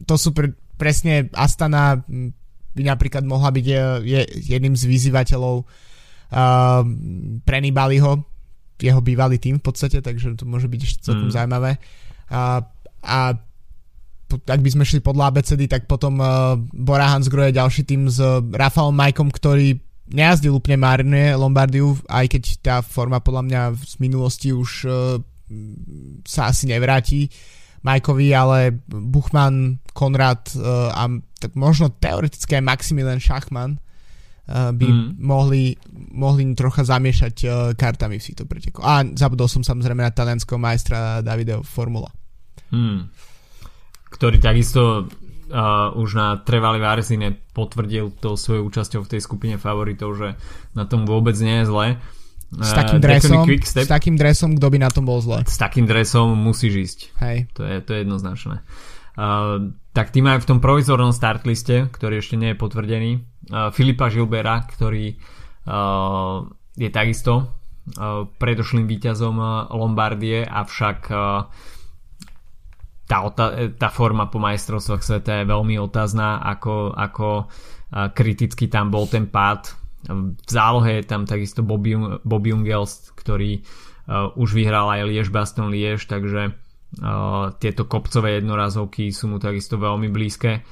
to 0.08 0.14
sú 0.16 0.32
pre, 0.32 0.56
presne 0.80 1.28
Astana 1.36 2.00
by 2.72 2.82
napríklad 2.88 3.28
mohla 3.28 3.52
byť 3.52 3.66
je, 3.68 3.82
je 4.08 4.20
jedným 4.56 4.72
z 4.72 4.88
vyzývateľov 4.88 5.56
uh, 5.60 6.80
pre 7.44 7.58
Nibaliho, 7.60 8.31
jeho 8.78 9.00
bývalý 9.00 9.36
tým 9.36 9.58
v 9.60 9.64
podstate, 9.64 10.00
takže 10.00 10.38
to 10.38 10.44
môže 10.48 10.68
byť 10.68 10.80
ešte 10.80 11.00
celkom 11.10 11.28
mm. 11.28 11.34
zaujímavé. 11.34 11.70
Uh, 12.32 12.60
a 13.02 13.18
ak 14.32 14.60
by 14.64 14.70
sme 14.72 14.88
šli 14.88 15.04
podľa 15.04 15.28
ABCD, 15.28 15.68
tak 15.68 15.84
potom 15.84 16.16
uh, 16.22 16.56
Bora 16.72 17.12
Hansgrohe 17.12 17.52
je 17.52 17.60
ďalší 17.60 17.82
tým 17.84 18.08
s 18.08 18.18
Rafalom 18.56 18.96
Majkom, 18.96 19.28
ktorý 19.28 19.76
nejazdil 20.08 20.56
úplne 20.56 20.80
márne 20.80 21.36
Lombardiu, 21.36 21.96
aj 22.08 22.32
keď 22.32 22.42
tá 22.64 22.76
forma 22.80 23.20
podľa 23.20 23.42
mňa 23.44 23.60
z 23.76 23.94
minulosti 24.00 24.48
už 24.56 24.70
uh, 24.88 25.20
sa 26.24 26.48
asi 26.48 26.64
nevráti. 26.64 27.28
Uh, 27.28 27.60
Majkovi, 27.82 28.30
ale 28.34 28.78
Buchmann, 28.86 29.82
Konrad 29.92 30.54
uh, 30.54 30.94
a 30.94 31.10
tak 31.42 31.58
možno 31.58 31.90
teoreticky 31.90 32.54
aj 32.54 32.64
Maximilian 32.64 33.18
Schachmann 33.18 33.82
by 34.50 34.86
mm. 34.90 35.22
mohli, 35.22 35.78
mohli 36.10 36.42
trocha 36.58 36.82
zamiešať 36.82 37.34
uh, 37.46 37.52
kartami 37.78 38.18
v 38.18 38.26
týchto 38.26 38.44
pretekoch. 38.44 38.82
A 38.82 39.06
zabudol 39.14 39.46
som 39.46 39.62
samozrejme 39.62 40.02
na 40.02 40.10
talianského 40.10 40.58
majstra 40.58 41.22
Davide 41.22 41.62
Formula. 41.62 42.10
Mm. 42.74 43.06
Ktorý 44.10 44.42
takisto 44.42 45.06
uh, 45.06 45.94
už 45.94 46.18
na 46.18 46.26
Trevali 46.42 46.82
Varzine 46.82 47.38
potvrdil 47.54 48.18
to 48.18 48.34
svojou 48.34 48.66
účasťou 48.66 49.06
v 49.06 49.10
tej 49.14 49.20
skupine 49.22 49.56
favoritov, 49.62 50.18
že 50.18 50.34
na 50.74 50.90
tom 50.90 51.06
vôbec 51.06 51.38
nie 51.38 51.62
je 51.62 51.70
zle. 51.70 51.86
S 52.52 52.76
takým, 52.76 53.00
uh, 53.00 53.04
dresom, 53.08 53.48
s 53.48 53.88
takým 53.88 54.16
dresom, 54.18 54.50
kto 54.58 54.66
by 54.68 54.78
na 54.82 54.90
tom 54.92 55.08
bol 55.08 55.22
zle? 55.24 55.40
S 55.48 55.56
takým 55.56 55.88
dresom 55.88 56.36
musíš 56.36 56.74
ísť. 56.76 56.98
Hej. 57.24 57.36
To 57.56 57.64
je, 57.64 57.80
to 57.80 57.90
je 57.96 57.98
jednoznačné. 58.04 58.60
Uh, 59.16 59.72
tak 59.96 60.12
tí 60.12 60.20
majú 60.20 60.44
v 60.44 60.48
tom 60.50 60.58
provizornom 60.60 61.14
startliste, 61.14 61.88
ktorý 61.88 62.20
ešte 62.20 62.36
nie 62.36 62.52
je 62.52 62.60
potvrdený, 62.60 63.12
Filipa 63.50 64.06
Žilbera, 64.06 64.62
ktorý 64.68 65.18
uh, 65.18 66.46
je 66.78 66.90
takisto 66.94 67.32
uh, 67.42 68.28
predošlým 68.38 68.86
víťazom 68.86 69.34
Lombardie, 69.74 70.46
avšak 70.46 70.98
tá, 73.12 73.18
tá 73.76 73.88
forma 73.92 74.30
po 74.32 74.40
majstrovstvách 74.40 75.02
sveta 75.04 75.32
je 75.42 75.50
veľmi 75.50 75.76
otázna, 75.76 76.40
ako, 76.40 76.96
ako 76.96 77.50
kriticky 78.16 78.72
tam 78.72 78.88
bol 78.88 79.04
ten 79.04 79.28
pád. 79.28 79.68
V 80.08 80.48
zálohe 80.48 81.02
je 81.02 81.04
tam 81.04 81.28
takisto 81.28 81.60
Bobby, 81.60 81.92
Bobby 82.24 82.56
Ungels, 82.56 83.12
ktorý 83.12 83.60
už 84.40 84.56
vyhral 84.56 84.88
aj 84.88 85.04
Liež 85.12 85.28
Baston 85.28 85.68
Liež, 85.68 86.08
takže 86.08 86.56
tieto 87.60 87.82
kopcové 87.84 88.40
jednorazovky 88.40 89.12
sú 89.12 89.28
mu 89.28 89.36
takisto 89.36 89.76
veľmi 89.76 90.08
blízke. 90.08 90.64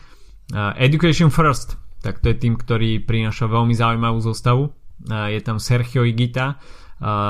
Education 0.80 1.28
First, 1.28 1.76
tak 2.00 2.24
to 2.24 2.32
je 2.32 2.36
tým, 2.36 2.56
ktorý 2.56 3.04
prináša 3.04 3.48
veľmi 3.48 3.76
zaujímavú 3.76 4.20
zostavu. 4.20 4.72
Je 5.08 5.40
tam 5.40 5.56
Sergio 5.56 6.04
Igita, 6.04 6.60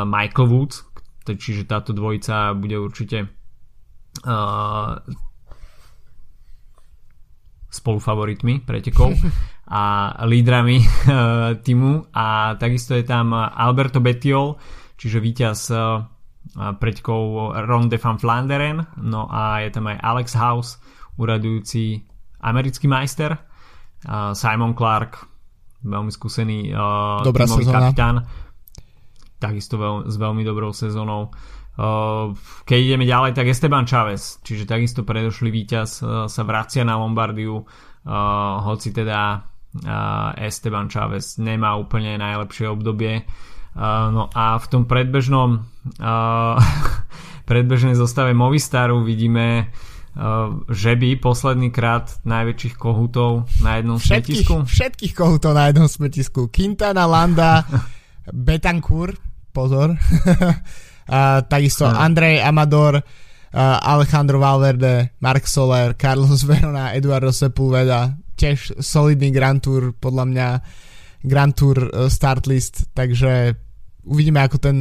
Michael 0.06 0.46
Woods, 0.50 0.86
čiže 1.26 1.66
táto 1.66 1.94
dvojica 1.94 2.54
bude 2.58 2.74
určite 2.78 3.30
spolufavoritmi 7.70 8.66
pretekov 8.66 9.14
a 9.70 10.14
lídrami 10.26 10.82
uh, 10.82 11.54
týmu 11.62 12.10
a 12.10 12.58
takisto 12.58 12.98
je 12.98 13.06
tam 13.06 13.30
Alberto 13.30 14.02
Bettiol, 14.02 14.58
čiže 14.98 15.22
víťaz 15.22 15.58
uh, 15.70 16.02
preďkov 16.50 17.54
Ron 17.70 17.86
de 17.86 17.94
van 18.02 18.18
Flanderen, 18.18 18.82
no 18.98 19.30
a 19.30 19.62
je 19.62 19.70
tam 19.70 19.86
aj 19.86 20.02
Alex 20.02 20.34
House, 20.34 20.82
uradujúci 21.14 22.02
americký 22.42 22.90
majster, 22.90 23.38
Simon 24.08 24.72
Clark, 24.72 25.20
veľmi 25.84 26.12
skúsený 26.12 26.72
Dobrá 27.24 27.44
tímový 27.44 27.64
sezóna. 27.68 27.76
kapitán, 27.76 28.16
takisto 29.36 29.76
veľ, 29.76 29.94
s 30.08 30.16
veľmi 30.16 30.42
dobrou 30.44 30.72
sezónou. 30.72 31.32
Keď 32.64 32.78
ideme 32.80 33.08
ďalej, 33.08 33.32
tak 33.36 33.48
Esteban 33.48 33.88
Chavez, 33.88 34.40
čiže 34.44 34.68
takisto 34.68 35.04
predošlý 35.04 35.48
víťaz 35.48 35.90
sa 36.28 36.42
vracia 36.44 36.84
na 36.84 37.00
Lombardiu, 37.00 37.64
hoci 38.64 38.88
teda 38.92 39.44
Esteban 40.36 40.88
Chavez 40.88 41.40
nemá 41.40 41.76
úplne 41.76 42.16
najlepšie 42.20 42.68
obdobie 42.68 43.24
Uh, 43.70 44.10
no 44.10 44.26
a 44.34 44.58
v 44.58 44.66
tom 44.66 44.82
predbežnom 44.82 45.62
uh, 46.02 46.58
predbežnej 47.50 47.94
zostave 47.94 48.34
Movistaru 48.34 49.06
vidíme 49.06 49.70
uh, 50.16 50.64
žeby 50.70 51.18
posledný 51.18 51.70
krát 51.74 52.18
najväčších 52.26 52.74
kohutov 52.78 53.50
na 53.62 53.78
jednom 53.78 53.98
všetkých, 53.98 54.46
smetisku. 54.46 54.54
Všetkých 54.66 55.14
kohutov 55.14 55.52
na 55.54 55.70
jednom 55.70 55.88
smetisku. 55.88 56.40
Quintana, 56.48 57.04
Landa, 57.06 57.66
Betancourt, 58.46 59.18
pozor. 59.50 59.94
uh, 59.98 61.40
takisto 61.46 61.86
uh. 61.86 61.98
Andrej 62.00 62.42
Amador, 62.42 63.02
Alejandro 63.50 64.38
Valverde, 64.38 65.18
Mark 65.18 65.42
Soler, 65.50 65.98
Carlos 65.98 66.46
Verona, 66.50 66.94
Eduardo 66.94 67.34
Sepulveda, 67.34 68.14
tiež 68.38 68.80
solidný 68.80 69.34
Grand 69.34 69.60
Tour 69.60 69.92
podľa 69.98 70.24
mňa 70.24 70.48
Grand 71.20 71.52
Tour 71.52 71.76
e, 71.76 72.08
start 72.08 72.48
list, 72.48 72.88
takže 72.96 73.52
uvidíme 74.08 74.40
ako 74.40 74.56
ten 74.56 74.76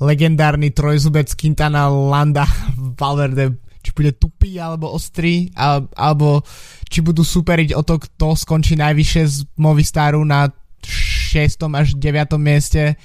legendárny 0.00 0.72
trojzubec 0.72 1.28
Quintana 1.36 1.92
Landa 1.92 2.48
Valverde 2.96 3.60
či 3.84 3.92
bude 3.92 4.16
tupý 4.16 4.56
alebo 4.56 4.88
ostrý 4.96 5.52
alebo 5.92 6.40
či 6.88 7.04
budú 7.04 7.20
superiť 7.20 7.76
o 7.76 7.84
to, 7.84 8.00
kto 8.00 8.32
skončí 8.32 8.80
najvyššie 8.80 9.22
z 9.28 9.36
Movistaru 9.60 10.24
na 10.24 10.48
6. 10.80 11.60
až 11.68 11.88
9. 12.00 12.40
mieste 12.40 12.96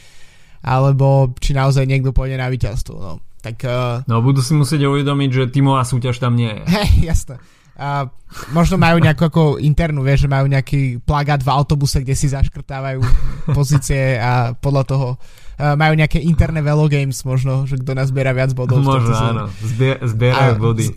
alebo 0.64 1.36
či 1.40 1.52
naozaj 1.52 1.84
niekto 1.84 2.16
pôjde 2.16 2.40
na 2.40 2.48
víťazstvo. 2.48 2.96
No, 2.96 3.12
tak, 3.40 3.64
uh... 3.64 4.04
no 4.08 4.20
budú 4.20 4.44
si 4.44 4.56
musieť 4.56 4.88
uvedomiť, 4.88 5.30
že 5.32 5.44
tímová 5.52 5.84
súťaž 5.88 6.20
tam 6.20 6.36
nie 6.36 6.52
je. 6.52 6.64
Hej, 6.68 6.92
jasné. 7.16 7.36
A 7.80 8.12
možno 8.52 8.76
majú 8.76 9.00
nejakú 9.00 9.32
ako 9.32 9.44
internú, 9.64 10.04
vieš, 10.04 10.28
že 10.28 10.34
majú 10.36 10.52
nejaký 10.52 11.00
plagát 11.08 11.40
v 11.40 11.48
autobuse, 11.48 12.04
kde 12.04 12.12
si 12.12 12.28
zaškrtávajú 12.28 13.00
pozície 13.58 14.20
a 14.20 14.52
podľa 14.52 14.84
toho 14.84 15.08
majú 15.60 15.94
nejaké 16.00 16.24
interné 16.24 16.64
games 16.64 17.20
možno, 17.28 17.68
že 17.68 17.76
kto 17.76 17.92
nás 17.92 18.10
zbiera 18.10 18.32
viac 18.32 18.56
bodov. 18.56 18.80
Možno 18.80 19.12
áno, 19.12 19.44
Zbier, 19.60 20.00
zbierajú 20.00 20.56
a, 20.56 20.60
body. 20.60 20.88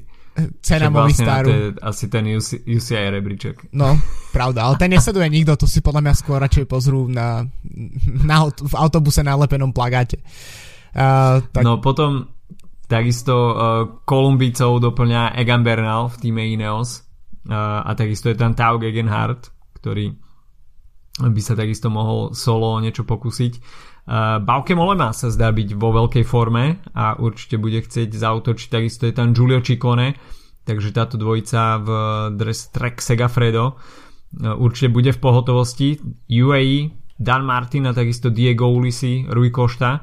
Cena 0.65 0.89
vlastne 0.89 0.97
Movistaru. 0.97 1.49
Vlastne 1.51 1.83
asi 1.83 2.05
ten 2.09 2.25
UC, 2.25 2.49
UCI 2.65 3.11
rebríček. 3.13 3.57
No, 3.77 3.99
pravda, 4.33 4.71
ale 4.71 4.81
ten 4.81 4.95
nesleduje 4.95 5.29
nikto, 5.29 5.59
to 5.61 5.67
si 5.67 5.85
podľa 5.85 6.09
mňa 6.09 6.15
skôr 6.15 6.41
radšej 6.41 6.65
pozrú 6.71 7.11
na, 7.11 7.45
na, 8.25 8.37
v 8.49 8.75
autobuse 8.79 9.21
na 9.21 9.37
lepenom 9.37 9.75
plagáte. 9.75 10.23
Uh, 10.97 11.43
tak... 11.53 11.67
No 11.67 11.83
potom 11.83 12.33
Takisto 12.93 13.33
uh, 13.33 13.57
Kolumbicov 14.05 14.77
doplňa 14.77 15.33
Egan 15.41 15.65
Bernal 15.65 16.13
v 16.13 16.17
týme 16.21 16.45
Ineos 16.45 17.01
uh, 17.49 17.89
a 17.89 17.97
takisto 17.97 18.29
je 18.29 18.37
tam 18.37 18.53
Tau 18.53 18.77
Gegenhardt, 18.77 19.49
ktorý 19.81 20.13
by 21.17 21.41
sa 21.41 21.57
takisto 21.57 21.89
mohol 21.89 22.37
solo 22.37 22.77
niečo 22.85 23.09
pokúsiť. 23.09 23.53
Uh, 24.03 24.43
Bauke 24.43 24.75
Molema 24.75 25.15
sa 25.15 25.31
zdá 25.31 25.55
byť 25.55 25.79
vo 25.79 25.95
veľkej 25.95 26.25
forme 26.27 26.83
a 26.93 27.15
určite 27.17 27.59
bude 27.59 27.79
chcieť 27.83 28.11
zautočiť. 28.11 28.69
Takisto 28.69 29.07
je 29.07 29.15
tam 29.15 29.31
Giulio 29.31 29.63
Ciccone, 29.63 30.19
takže 30.67 30.91
táto 30.91 31.15
dvojica 31.15 31.79
v 31.79 31.89
dress 32.35 32.75
Trek 32.75 32.99
Segafredo 32.99 33.65
uh, 33.73 34.59
určite 34.59 34.91
bude 34.91 35.15
v 35.15 35.23
pohotovosti. 35.23 36.03
UAE, 36.27 36.91
Dan 37.15 37.47
Martin 37.47 37.87
a 37.87 37.95
takisto 37.95 38.35
Diego 38.35 38.71
Ulisi, 38.75 39.23
Rui 39.31 39.55
Costa 39.55 40.03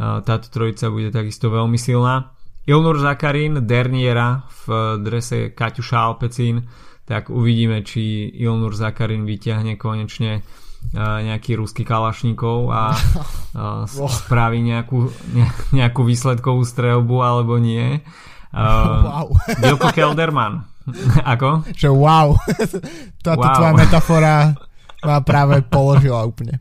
táto 0.00 0.48
trojica 0.48 0.88
bude 0.88 1.12
takisto 1.12 1.52
veľmi 1.52 1.76
silná. 1.76 2.32
Ilnur 2.64 2.96
Zakarin, 2.96 3.68
Derniera 3.68 4.48
v 4.64 4.96
drese 5.04 5.52
Kaťuša 5.52 5.98
Alpecín, 6.00 6.64
tak 7.04 7.28
uvidíme, 7.28 7.84
či 7.84 8.32
Ilnur 8.40 8.72
Zakarin 8.72 9.28
vyťahne 9.28 9.76
konečne 9.76 10.40
nejaký 10.96 11.54
ruský 11.54 11.86
kalašníkov 11.86 12.70
a, 12.74 12.98
spraví 14.26 14.58
nejakú, 14.58 15.10
nejakú 15.70 16.02
výsledkovú 16.02 16.66
strelbu 16.66 17.16
alebo 17.22 17.58
nie. 17.62 18.02
wow. 18.54 19.30
Vilko 19.62 19.94
Kelderman. 19.94 20.66
Ako? 21.36 21.62
Že 21.76 21.88
wow. 21.94 22.34
Táto 23.22 23.46
wow. 23.46 23.54
tvoja 23.54 23.72
metafora 23.74 24.36
ma 25.00 25.22
práve 25.24 25.64
položila 25.64 26.26
úplne. 26.28 26.60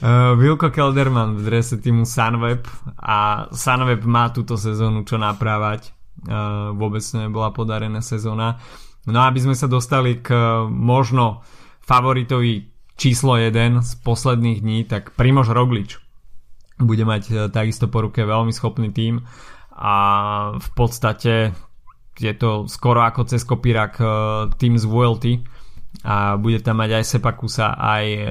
Uh, 0.00 0.32
Wilko 0.38 0.70
Kelderman 0.70 1.40
v 1.40 1.42
drese 1.44 1.76
týmu 1.82 2.06
Sunweb 2.06 2.64
a 3.00 3.48
Sunweb 3.50 4.00
má 4.06 4.30
túto 4.30 4.54
sezónu 4.54 5.02
čo 5.02 5.18
naprávať. 5.18 5.92
Uh, 6.20 6.76
vôbec 6.76 7.00
nebola 7.16 7.50
podarená 7.50 8.04
sezóna. 8.04 8.60
No 9.08 9.24
aby 9.24 9.40
sme 9.40 9.56
sa 9.56 9.66
dostali 9.66 10.20
k 10.20 10.30
uh, 10.30 10.68
možno 10.68 11.42
favoritovi 11.90 12.70
číslo 12.94 13.34
1 13.34 13.82
z 13.82 13.92
posledných 14.06 14.62
dní, 14.62 14.78
tak 14.86 15.10
Primož 15.18 15.50
Roglič 15.50 15.98
bude 16.78 17.02
mať 17.02 17.22
uh, 17.34 17.36
takisto 17.50 17.90
po 17.90 18.06
ruke 18.06 18.22
veľmi 18.22 18.54
schopný 18.54 18.94
tým 18.94 19.26
a 19.74 19.94
v 20.54 20.68
podstate 20.78 21.50
je 22.14 22.32
to 22.38 22.70
skoro 22.70 23.02
ako 23.02 23.26
cez 23.26 23.42
kopírak 23.42 23.98
uh, 23.98 24.46
tým 24.54 24.78
z 24.78 24.86
VLT 24.86 25.26
a 26.06 26.38
bude 26.38 26.62
tam 26.62 26.78
mať 26.78 27.02
aj 27.02 27.04
Sepakusa, 27.10 27.74
aj 27.74 28.04
uh, 28.06 28.30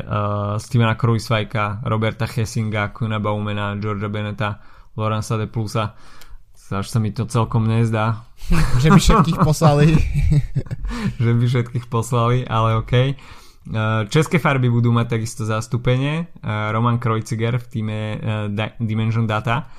Stevena 0.56 0.96
Kruisvajka, 0.96 1.84
Roberta 1.84 2.24
Hessinga, 2.24 2.96
Kuna 2.96 3.20
Baumena, 3.20 3.76
Georgia 3.76 4.08
Beneta, 4.08 4.64
Lorenza 4.96 5.36
de 5.36 5.52
Plusa. 5.52 5.94
Až 6.70 6.86
sa 6.86 7.02
mi 7.02 7.10
to 7.10 7.26
celkom 7.26 7.66
nezdá. 7.66 8.30
že 8.80 8.94
by 8.94 9.02
všetkých 9.02 9.40
poslali. 9.50 9.98
že 11.18 11.32
by 11.36 11.44
všetkých 11.50 11.86
poslali, 11.92 12.48
ale 12.48 12.80
OK. 12.80 12.94
Uh, 13.70 14.10
české 14.10 14.42
farby 14.42 14.66
budú 14.66 14.90
mať 14.90 15.14
takisto 15.14 15.46
zastúpenie. 15.46 16.26
Uh, 16.42 16.74
Roman 16.74 16.98
Krojciger 16.98 17.62
v 17.62 17.66
týme 17.70 17.98
uh, 18.18 18.18
Dimension 18.82 19.30
Data 19.30 19.70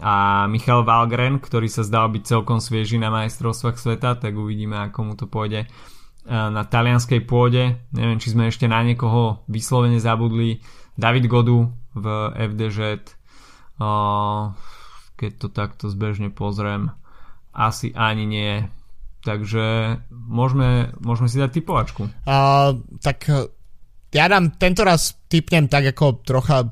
a 0.00 0.48
Michal 0.48 0.82
Valgren, 0.82 1.38
ktorý 1.38 1.68
sa 1.68 1.84
zdal 1.84 2.08
byť 2.08 2.22
celkom 2.24 2.58
svieži 2.58 2.96
na 2.96 3.12
majstrovstvách 3.12 3.76
sveta, 3.78 4.16
tak 4.16 4.34
uvidíme, 4.34 4.80
ako 4.90 4.98
mu 5.06 5.14
to 5.14 5.30
pôjde 5.30 5.70
na 6.24 6.64
talianskej 6.64 7.20
pôde. 7.28 7.76
Neviem, 7.92 8.16
či 8.16 8.32
sme 8.32 8.48
ešte 8.48 8.64
na 8.64 8.80
niekoho 8.80 9.44
vyslovene 9.44 10.00
zabudli. 10.00 10.64
David 10.96 11.28
Godu 11.28 11.68
v 11.92 12.06
FDŽ. 12.32 13.04
Keď 15.14 15.32
to 15.36 15.46
takto 15.52 15.92
zbežne 15.92 16.32
pozriem, 16.32 16.96
asi 17.52 17.92
ani 17.92 18.24
nie. 18.24 18.52
Takže 19.24 19.98
môžeme, 20.12 20.92
môžeme 21.00 21.32
si 21.32 21.40
dať 21.40 21.50
typovačku. 21.56 22.04
Uh, 22.28 22.76
tak 23.00 23.24
ja 24.12 24.24
dám 24.28 24.52
tento 24.60 24.84
raz 24.84 25.16
typnem 25.26 25.66
tak 25.66 25.96
ako 25.96 26.20
trocha 26.22 26.68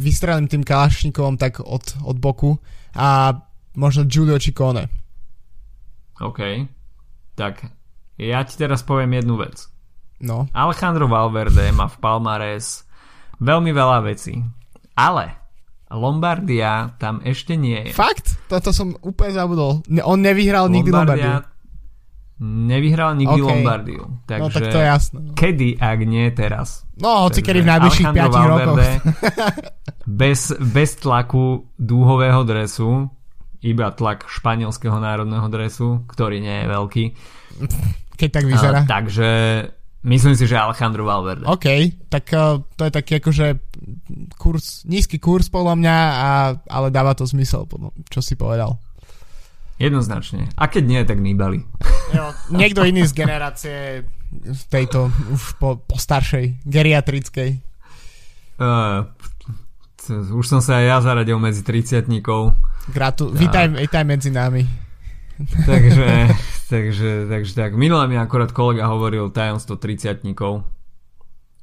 vystrelím 0.00 0.48
tým 0.48 0.64
Kalašníkovom 0.64 1.36
tak 1.36 1.60
od, 1.60 1.84
od 2.02 2.16
boku 2.16 2.56
a 2.96 3.36
možno 3.76 4.08
Giulio 4.08 4.40
Ciccone. 4.40 4.88
OK. 6.24 6.40
Tak 7.36 7.54
ja 8.16 8.40
ti 8.48 8.54
teraz 8.56 8.80
poviem 8.80 9.20
jednu 9.20 9.36
vec. 9.36 9.68
No. 10.22 10.46
Alejandro 10.54 11.10
Valverde 11.10 11.68
má 11.74 11.90
v 11.90 11.98
Palmares 11.98 12.86
veľmi 13.42 13.74
veľa 13.74 13.98
vecí. 14.06 14.38
Ale 14.94 15.41
Lombardia 15.92 16.96
tam 16.96 17.20
ešte 17.22 17.54
nie 17.54 17.90
je. 17.90 17.92
Fakt? 17.92 18.40
Toto 18.48 18.72
som 18.72 18.96
úplne 19.04 19.32
zabudol. 19.36 19.84
On 20.02 20.18
nevyhral 20.18 20.72
nikdy 20.72 20.90
Lombardia 20.90 21.52
nevyhral 22.42 23.14
nikdy 23.14 23.38
okay. 23.38 23.50
Lombardiu. 23.54 24.02
Takže 24.26 24.42
no 24.42 24.50
tak 24.50 24.62
to 24.74 24.78
je 24.82 24.86
jasné. 24.90 25.18
No. 25.22 25.32
Kedy, 25.38 25.68
ak 25.78 25.98
nie 26.02 26.26
teraz? 26.34 26.82
No, 26.98 27.30
hoci 27.30 27.38
kedy 27.38 27.62
v 27.62 27.70
najbližších 27.70 28.08
5 28.10 28.50
rokoch. 28.50 28.78
bez, 30.20 30.50
bez 30.58 30.90
tlaku 30.98 31.70
dúhového 31.78 32.42
dresu, 32.42 33.06
iba 33.62 33.94
tlak 33.94 34.26
španielského 34.26 34.98
národného 34.98 35.46
dresu, 35.46 36.02
ktorý 36.10 36.42
nie 36.42 36.56
je 36.62 36.66
veľký. 36.66 37.04
Keď 38.18 38.28
tak 38.34 38.44
vyzerá. 38.50 38.82
Uh, 38.82 38.90
takže 38.90 39.28
myslím 40.02 40.34
si, 40.34 40.44
že 40.46 40.58
Alejandro 40.58 41.06
Valverde. 41.06 41.46
OK, 41.46 41.66
tak 42.10 42.30
uh, 42.34 42.62
to 42.74 42.86
je 42.86 42.92
taký 42.92 43.12
akože 43.22 43.46
kurz, 44.38 44.82
nízky 44.86 45.22
kurz 45.22 45.48
podľa 45.48 45.74
mňa, 45.78 45.96
a, 45.96 46.30
ale 46.68 46.88
dáva 46.90 47.14
to 47.14 47.26
zmysel, 47.26 47.66
čo 48.10 48.20
si 48.20 48.34
povedal. 48.34 48.78
Jednoznačne. 49.80 50.52
A 50.54 50.70
keď 50.70 50.84
nie, 50.86 51.00
tak 51.02 51.18
Nibali. 51.18 51.58
Jo, 52.14 52.30
niekto 52.54 52.86
iný 52.86 53.02
z 53.08 53.14
generácie 53.16 53.76
tejto 54.68 55.10
už 55.32 55.56
po, 55.58 55.80
po 55.82 55.96
staršej, 55.96 56.62
geriatrickej. 56.64 57.50
Uh, 58.62 59.08
už 60.10 60.44
som 60.46 60.60
sa 60.62 60.82
aj 60.82 60.84
ja 60.86 60.98
zaradil 61.02 61.38
medzi 61.38 61.62
30 61.62 62.06
Gratu- 62.90 63.30
vítaj, 63.30 63.70
vítaj 63.70 64.02
medzi 64.02 64.30
nami. 64.34 64.81
takže, 65.70 66.30
takže, 66.70 67.10
takže 67.28 67.52
tak. 67.54 67.72
Minule 67.74 68.08
mi 68.08 68.16
akorát 68.18 68.52
kolega 68.52 68.88
hovoril 68.88 69.30
tajomstvo 69.30 69.76
30 69.76 70.22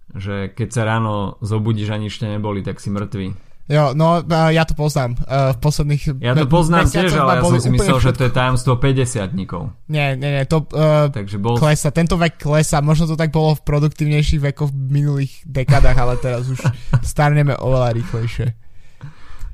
že 0.10 0.50
keď 0.58 0.70
sa 0.74 0.82
ráno 0.90 1.38
zobudíš 1.46 1.94
a 1.94 2.02
nič 2.02 2.18
neboli, 2.26 2.66
tak 2.66 2.82
si 2.82 2.90
mŕtvy. 2.90 3.50
Jo, 3.70 3.94
no 3.94 4.26
ja 4.26 4.66
to 4.66 4.74
poznám. 4.74 5.14
Uh, 5.30 5.54
v 5.54 5.58
posledných 5.62 6.02
Ja 6.26 6.34
to 6.34 6.50
poznám 6.50 6.90
tiež, 6.90 7.14
ale 7.14 7.38
ja 7.38 7.46
som 7.46 7.62
si 7.62 7.70
myslel, 7.70 8.02
že 8.02 8.18
to 8.18 8.26
je 8.26 8.34
tajomstvo 8.34 8.82
50 8.82 9.38
Nie, 9.38 10.18
nie, 10.18 10.30
nie, 10.34 10.44
to 10.50 10.66
uh, 10.74 11.14
Takže 11.14 11.38
bol... 11.38 11.62
klesa, 11.62 11.94
tento 11.94 12.18
vek 12.18 12.42
klesa, 12.42 12.82
možno 12.82 13.06
to 13.06 13.14
tak 13.14 13.30
bolo 13.30 13.54
v 13.54 13.62
produktívnejších 13.62 14.42
vekoch 14.42 14.74
v 14.74 14.78
minulých 14.90 15.46
dekadách, 15.46 15.98
ale 16.02 16.18
teraz 16.18 16.50
už 16.50 16.66
starneme 17.06 17.54
oveľa 17.62 17.94
rýchlejšie. 17.94 18.58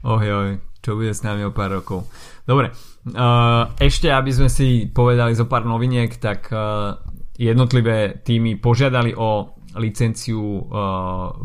Oj, 0.08 0.26
oj, 0.32 0.50
čo 0.80 0.96
bude 0.96 1.12
s 1.12 1.20
nami 1.20 1.44
o 1.44 1.52
pár 1.52 1.76
rokov. 1.76 2.08
Dobre, 2.48 2.72
ešte 3.78 4.10
aby 4.10 4.32
sme 4.34 4.50
si 4.50 4.90
povedali 4.90 5.38
zo 5.38 5.46
pár 5.46 5.62
noviniek, 5.70 6.10
tak 6.18 6.50
uh, 6.50 6.98
jednotlivé 7.38 8.26
týmy 8.26 8.58
požiadali 8.58 9.14
o 9.14 9.54
licenciu 9.78 10.42
uh, 10.42 10.66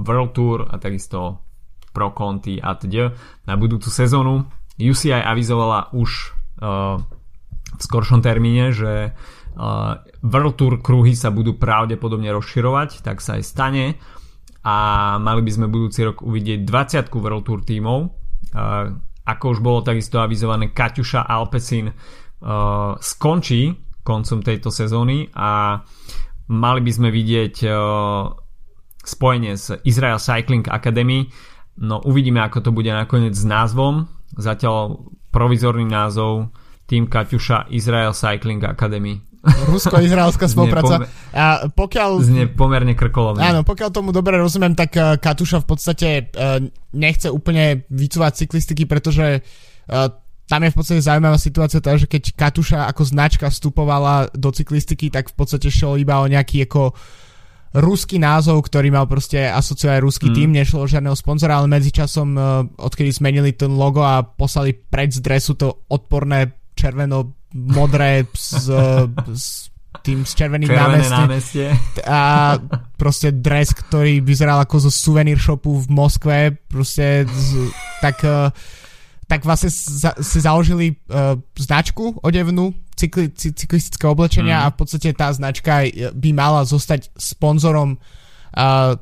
World 0.01 0.33
Tour 0.33 0.59
a 0.65 0.81
takisto 0.81 1.45
Pro 1.91 2.15
Conti 2.17 2.57
a 2.57 2.79
td. 2.79 3.13
na 3.45 3.55
budúcu 3.59 3.91
sezónu. 3.91 4.47
UCI 4.81 5.21
avizovala 5.21 5.93
už 5.93 6.33
v 6.61 7.81
skoršom 7.81 8.21
termíne, 8.21 8.69
že 8.73 9.17
World 10.21 10.57
Tour 10.61 10.81
kruhy 10.81 11.17
sa 11.17 11.33
budú 11.33 11.57
pravdepodobne 11.57 12.29
rozširovať, 12.33 13.01
tak 13.05 13.25
sa 13.25 13.41
aj 13.41 13.43
stane 13.45 13.85
a 14.61 14.77
mali 15.17 15.41
by 15.41 15.51
sme 15.51 15.73
budúci 15.73 16.05
rok 16.05 16.21
uvidieť 16.21 16.69
20 16.69 17.09
World 17.17 17.45
Tour 17.49 17.61
tímov. 17.65 17.99
Ako 19.27 19.57
už 19.57 19.59
bolo 19.61 19.85
takisto 19.85 20.23
avizované, 20.23 20.73
Kaťuša 20.73 21.29
Alpecin 21.29 21.91
uh, 21.91 22.97
skončí 22.97 23.75
koncom 24.01 24.41
tejto 24.41 24.73
sezóny 24.73 25.29
a 25.37 25.81
mali 26.51 26.81
by 26.81 26.91
sme 26.91 27.09
vidieť 27.13 27.55
uh, 27.69 27.75
spojenie 29.05 29.55
s 29.55 29.77
Israel 29.85 30.17
Cycling 30.17 30.67
Academy 30.67 31.29
No 31.81 32.05
uvidíme, 32.05 32.45
ako 32.45 32.61
to 32.61 32.71
bude 32.77 32.93
nakoniec 32.93 33.33
s 33.33 33.49
názvom. 33.49 34.05
Zatiaľ 34.37 35.09
provizorný 35.33 35.89
názov 35.89 36.53
Team 36.85 37.09
Kaťuša 37.09 37.73
Israel 37.73 38.13
Cycling 38.13 38.61
Academy. 38.69 39.25
Rusko-izraelská 39.43 40.47
spolupráca. 40.53 41.05
Pomer- 41.05 41.09
a 41.33 41.67
pokiaľ... 41.73 42.11
Znie 42.21 42.47
pomerne 42.53 42.93
krkolovne. 42.93 43.41
Áno, 43.41 43.61
pokiaľ 43.65 43.89
tomu 43.89 44.13
dobre 44.13 44.37
rozumiem, 44.37 44.77
tak 44.77 44.93
uh, 44.97 45.17
Katuša 45.17 45.65
v 45.65 45.67
podstate 45.67 46.09
uh, 46.37 46.61
nechce 46.93 47.33
úplne 47.33 47.89
vycúvať 47.89 48.45
cyklistiky, 48.45 48.85
pretože 48.85 49.41
uh, 49.41 50.13
tam 50.45 50.61
je 50.67 50.73
v 50.75 50.77
podstate 50.77 51.01
zaujímavá 51.01 51.39
situácia, 51.41 51.81
teda, 51.81 52.05
že 52.05 52.11
keď 52.11 52.37
Katuša 52.37 52.91
ako 52.91 53.03
značka 53.07 53.47
vstupovala 53.49 54.29
do 54.35 54.51
cyklistiky, 54.53 55.09
tak 55.09 55.33
v 55.33 55.37
podstate 55.39 55.73
šlo 55.73 55.97
iba 55.97 56.21
o 56.21 56.29
nejaký 56.29 56.69
ako 56.69 56.93
ruský 57.71 58.19
názov, 58.19 58.67
ktorý 58.67 58.91
mal 58.91 59.07
proste 59.07 59.47
asociovať 59.47 59.99
ruský 60.03 60.29
mm. 60.29 60.35
tým, 60.35 60.51
nešlo 60.51 60.91
žiadneho 60.91 61.15
sponzora, 61.15 61.63
ale 61.63 61.71
medzičasom, 61.71 62.35
odkedy 62.83 63.15
zmenili 63.15 63.55
ten 63.55 63.71
logo 63.71 64.03
a 64.03 64.27
poslali 64.27 64.75
preč 64.75 65.23
z 65.23 65.23
dresu 65.23 65.55
to 65.55 65.87
odporné 65.87 66.60
červeno-modré 66.81 68.25
s, 68.33 68.65
s 69.29 69.69
tým 70.01 70.25
s 70.25 70.33
červeným 70.33 70.73
námestie. 70.73 71.13
námestie. 71.13 71.67
A 72.09 72.57
proste 72.97 73.37
dres, 73.37 73.77
ktorý 73.77 74.25
vyzeral 74.25 74.65
ako 74.65 74.89
zo 74.89 74.91
suvenír 74.91 75.37
shopu 75.37 75.77
v 75.77 75.87
Moskve, 75.93 76.57
proste 76.71 77.29
z, 77.29 77.69
tak 78.01 78.25
uh, 78.25 78.49
tak 79.31 79.47
vlastne 79.47 79.71
za, 79.71 80.11
si 80.19 80.43
založili 80.43 80.99
uh, 81.07 81.39
značku 81.55 82.19
odevnú 82.19 82.75
cykli, 82.99 83.31
cyklistické 83.31 84.11
oblečenia 84.11 84.59
mm. 84.59 84.65
a 84.67 84.73
v 84.75 84.77
podstate 84.83 85.15
tá 85.15 85.31
značka 85.31 85.87
by 86.11 86.31
mala 86.35 86.67
zostať 86.67 87.15
sponzorom 87.15 87.95
uh, 87.95 88.99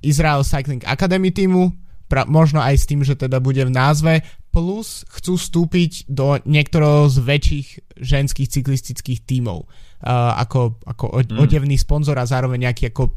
Israel 0.00 0.40
Cycling 0.48 0.80
Academy 0.88 1.28
týmu, 1.28 1.76
pra, 2.08 2.24
možno 2.24 2.64
aj 2.64 2.72
s 2.72 2.88
tým, 2.88 3.04
že 3.04 3.20
teda 3.20 3.36
bude 3.36 3.60
v 3.68 3.72
názve, 3.72 4.24
plus 4.56 5.04
chcú 5.20 5.36
vstúpiť 5.36 6.08
do 6.08 6.40
niektorého 6.48 7.12
z 7.12 7.20
väčších 7.20 7.68
ženských 8.00 8.48
cyklistických 8.48 9.20
tímov 9.28 9.68
uh, 9.68 10.32
ako, 10.40 10.80
ako 10.88 11.04
mm. 11.20 11.36
odevný 11.36 11.76
sponzor 11.76 12.16
a 12.16 12.24
zároveň 12.24 12.64
nejaký 12.64 12.88
ako 12.88 13.12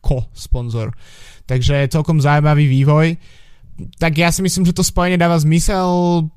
ko-sponzor. 0.00 0.96
Takže 1.44 1.92
celkom 1.92 2.24
zaujímavý 2.24 2.64
vývoj 2.64 3.20
tak 3.96 4.20
ja 4.20 4.28
si 4.28 4.44
myslím, 4.44 4.68
že 4.68 4.76
to 4.76 4.84
spojenie 4.84 5.16
dáva 5.16 5.40
zmysel, 5.40 5.88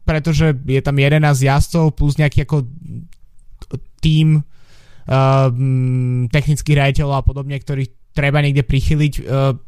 pretože 0.07 0.55
je 0.63 0.79
tam 0.79 0.95
11 0.95 1.19
jazdcov 1.27 1.91
plus 1.91 2.15
nejaký 2.15 2.47
ako 2.47 2.63
tým 3.99 4.39
uh, 4.39 5.47
technických 6.31 6.77
riaditeľov 6.79 7.19
a 7.19 7.25
podobne, 7.25 7.59
ktorých 7.59 8.15
treba 8.15 8.39
niekde 8.39 8.63
prichyliť. 8.63 9.13
Uh, 9.23 9.59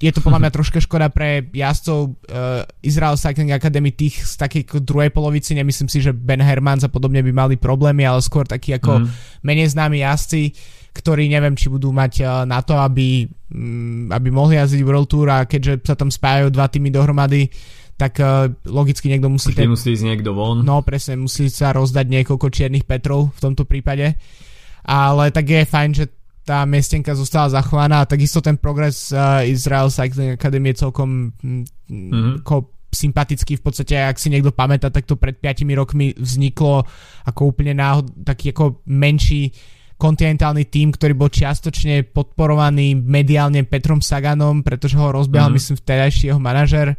je 0.00 0.10
to 0.10 0.24
podľa 0.24 0.40
mňa 0.48 0.54
troška 0.56 0.80
škoda 0.80 1.12
pre 1.12 1.46
jazdcov 1.52 1.98
uh, 2.08 2.64
Israel 2.80 3.20
Cycling 3.20 3.52
Academy 3.52 3.92
tých 3.92 4.24
z 4.24 4.34
takej 4.40 4.82
druhej 4.82 5.12
polovici. 5.12 5.52
Nemyslím 5.52 5.92
si, 5.92 6.00
že 6.00 6.16
Ben 6.16 6.40
Hermans 6.40 6.82
a 6.82 6.90
podobne 6.90 7.20
by 7.20 7.32
mali 7.36 7.54
problémy, 7.60 8.08
ale 8.08 8.24
skôr 8.24 8.48
takí 8.48 8.72
ako 8.72 9.04
mm. 9.04 9.06
menej 9.44 9.76
známi 9.76 10.00
jazdci. 10.00 10.42
Uh, 10.50 10.80
ktorí 10.90 11.30
neviem, 11.30 11.54
či 11.54 11.70
budú 11.70 11.94
mať 11.94 12.12
eh, 12.22 12.26
na 12.46 12.60
to, 12.62 12.74
aby, 12.74 13.26
mm, 13.26 14.10
aby 14.10 14.28
mohli 14.30 14.58
jazdiť 14.58 14.82
World 14.82 15.08
Tour 15.10 15.30
a 15.30 15.46
keďže 15.46 15.86
sa 15.86 15.94
tam 15.94 16.10
spájajú 16.10 16.50
dva 16.50 16.66
týmy 16.66 16.90
dohromady, 16.90 17.50
tak 18.00 18.16
uh, 18.16 18.48
logicky 18.64 19.12
niekto 19.12 19.28
musí... 19.28 19.52
Ten, 19.52 19.68
musí 19.68 19.92
ísť 19.92 20.08
niekto 20.08 20.32
von. 20.32 20.64
No 20.64 20.80
presne, 20.80 21.20
musí 21.20 21.52
sa 21.52 21.76
rozdať 21.76 22.08
niekoľko 22.08 22.48
čiernych 22.48 22.88
Petrov 22.88 23.28
v 23.36 23.40
tomto 23.44 23.68
prípade. 23.68 24.16
Ale 24.88 25.28
tak 25.28 25.44
je 25.44 25.68
fajn, 25.68 25.90
že 25.92 26.08
tá 26.44 26.64
miestenka 26.64 27.12
zostala 27.12 27.52
zachovaná 27.52 28.02
a 28.02 28.08
takisto 28.08 28.40
ten 28.40 28.56
progres 28.56 29.12
uh, 29.12 29.44
Israel 29.44 29.92
Cycling 29.92 30.34
Academy 30.34 30.72
je 30.72 30.80
celkom 30.86 31.30
mm-hmm. 31.36 32.42
ko, 32.42 32.72
sympatický 32.90 33.60
v 33.60 33.62
podstate, 33.62 33.94
ak 33.94 34.18
si 34.18 34.28
niekto 34.34 34.50
pamätá, 34.50 34.90
tak 34.90 35.06
to 35.06 35.14
pred 35.14 35.38
5 35.38 35.62
rokmi 35.78 36.10
vzniklo 36.18 36.82
ako 37.28 37.40
úplne 37.54 37.78
náhod, 37.78 38.10
taký 38.26 38.50
ako 38.50 38.82
menší 38.90 39.54
kontinentálny 40.00 40.66
tým, 40.66 40.90
ktorý 40.96 41.12
bol 41.12 41.28
čiastočne 41.28 42.08
podporovaný 42.08 42.96
mediálne 42.96 43.62
Petrom 43.68 44.00
Saganom, 44.00 44.64
pretože 44.64 44.96
ho 44.96 45.12
rozbiehal, 45.12 45.52
mm-hmm. 45.52 45.60
myslím, 45.60 45.76
vtedajší 45.76 46.24
jeho 46.32 46.40
manažer. 46.40 46.96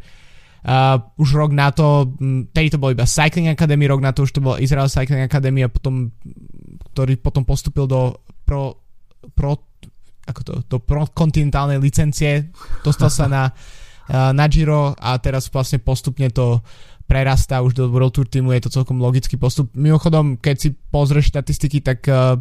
Uh, 0.62 1.02
už 1.18 1.34
rok 1.34 1.50
na 1.50 1.74
to, 1.74 2.14
tedy 2.54 2.70
to 2.70 2.78
bol 2.78 2.94
iba 2.94 3.02
Cycling 3.02 3.50
Academy, 3.50 3.90
rok 3.90 3.98
na 3.98 4.14
to 4.14 4.22
už 4.22 4.30
to 4.30 4.38
bol 4.38 4.54
Israel 4.62 4.86
Cycling 4.86 5.26
Academy 5.26 5.66
a 5.66 5.68
potom, 5.68 6.14
ktorý 6.94 7.18
potom 7.18 7.42
postupil 7.42 7.90
do 7.90 8.14
Pro 8.46 8.81
pro, 9.34 9.62
ako 10.26 10.40
to, 10.42 10.52
do 10.66 10.78
prokontinentálnej 10.82 11.78
licencie, 11.78 12.50
dostal 12.82 13.10
sa 13.10 13.26
na, 13.26 13.50
na 14.10 14.46
Giro 14.50 14.94
a 14.98 15.18
teraz 15.22 15.46
vlastne 15.50 15.78
postupne 15.78 16.30
to 16.30 16.62
prerastá 17.06 17.60
už 17.60 17.76
do 17.76 17.84
World 17.92 18.16
Tour 18.16 18.24
týmu, 18.24 18.56
je 18.56 18.64
to 18.64 18.74
celkom 18.82 18.96
logický 18.96 19.36
postup. 19.36 19.68
Mimochodom, 19.76 20.40
keď 20.40 20.56
si 20.56 20.68
pozrieš 20.72 21.34
štatistiky, 21.34 21.84
tak 21.84 22.08
uh, 22.08 22.40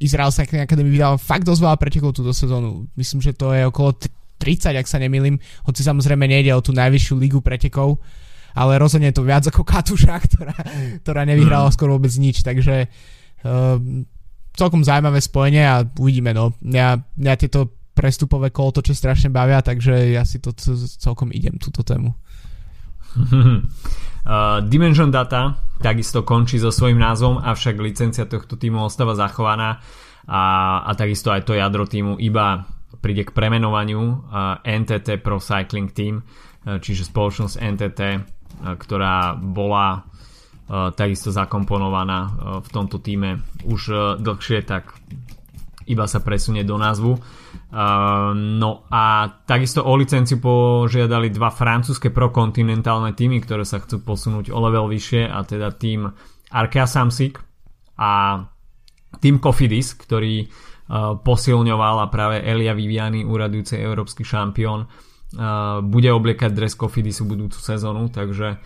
Izrael 0.00 0.32
Cycling 0.32 0.64
Academy 0.64 0.88
vydal 0.88 1.20
fakt 1.20 1.44
dosť 1.44 1.60
veľa 1.60 1.76
pretekov 1.76 2.16
túto 2.16 2.32
sezónu. 2.32 2.88
Myslím, 2.96 3.20
že 3.20 3.36
to 3.36 3.52
je 3.52 3.68
okolo 3.68 3.92
30, 4.40 4.80
ak 4.80 4.88
sa 4.88 4.96
nemýlim, 4.96 5.36
hoci 5.68 5.80
samozrejme 5.84 6.24
nejde 6.24 6.56
o 6.56 6.64
tú 6.64 6.72
najvyššiu 6.72 7.14
ligu 7.20 7.40
pretekov, 7.44 8.00
ale 8.56 8.80
rozhodne 8.80 9.12
je 9.12 9.16
to 9.20 9.28
viac 9.28 9.44
ako 9.44 9.60
Katuša, 9.60 10.16
ktorá, 10.24 10.56
ktorá 11.04 11.22
nevyhrala 11.28 11.68
mm. 11.68 11.74
skoro 11.76 12.00
vôbec 12.00 12.12
nič, 12.16 12.40
takže 12.40 12.88
uh, 12.88 13.76
celkom 14.56 14.82
zaujímavé 14.82 15.20
spojenie 15.20 15.62
a 15.62 15.84
uvidíme, 15.84 16.32
no. 16.32 16.56
Mňa, 16.64 17.16
mňa 17.20 17.34
tieto 17.36 17.76
prestupové 17.96 18.52
kolotoče 18.52 18.92
strašne 18.92 19.32
bavia, 19.32 19.64
takže 19.64 20.12
ja 20.12 20.24
si 20.24 20.40
to 20.40 20.52
celkom 21.00 21.32
idem, 21.32 21.56
túto 21.60 21.84
tému. 21.84 22.16
Uh, 24.26 24.58
Dimension 24.58 25.06
Data 25.06 25.54
takisto 25.78 26.26
končí 26.26 26.58
so 26.58 26.74
svojím 26.74 26.98
názvom, 26.98 27.38
avšak 27.38 27.78
licencia 27.78 28.26
tohto 28.26 28.58
týmu 28.58 28.82
ostáva 28.82 29.14
zachovaná 29.14 29.78
a, 30.26 30.42
a 30.82 30.90
takisto 30.98 31.30
aj 31.30 31.46
to 31.46 31.54
jadro 31.54 31.86
týmu 31.86 32.18
iba 32.18 32.66
príde 32.98 33.22
k 33.22 33.30
premenovaniu 33.30 34.02
uh, 34.02 34.58
NTT 34.66 35.22
Pro 35.22 35.38
Cycling 35.38 35.94
Team, 35.94 36.26
uh, 36.26 36.82
čiže 36.82 37.06
spoločnosť 37.06 37.54
NTT, 37.54 38.00
uh, 38.02 38.18
ktorá 38.74 39.38
bola 39.38 40.02
takisto 40.66 41.30
zakomponovaná 41.30 42.20
uh, 42.26 42.30
v 42.58 42.68
tomto 42.74 42.98
týme 42.98 43.46
už 43.62 43.80
uh, 43.90 43.98
dlhšie, 44.18 44.66
tak 44.66 44.98
iba 45.86 46.10
sa 46.10 46.18
presunie 46.18 46.66
do 46.66 46.74
názvu. 46.74 47.14
Uh, 47.14 48.34
no 48.34 48.82
a 48.90 49.30
takisto 49.46 49.86
o 49.86 49.94
licenciu 49.94 50.42
požiadali 50.42 51.30
dva 51.30 51.54
francúzske 51.54 52.10
prokontinentálne 52.10 53.14
týmy, 53.14 53.38
ktoré 53.46 53.62
sa 53.62 53.78
chcú 53.78 54.02
posunúť 54.02 54.50
o 54.50 54.58
level 54.58 54.90
vyššie 54.90 55.30
a 55.30 55.38
teda 55.46 55.70
tým 55.70 56.10
Arkea 56.50 56.90
Samsic 56.90 57.38
a 57.98 58.42
tým 59.22 59.38
Cofidis, 59.38 59.94
ktorý 59.94 60.46
posilňoval 61.26 62.06
a 62.06 62.12
práve 62.12 62.38
Elia 62.46 62.70
Viviani, 62.70 63.26
úradujúci 63.26 63.74
európsky 63.74 64.22
šampión, 64.22 64.86
bude 65.82 66.10
obliekať 66.14 66.50
dres 66.54 66.78
Cofidisu 66.78 67.26
budúcu 67.26 67.58
sezónu, 67.58 68.06
takže 68.14 68.62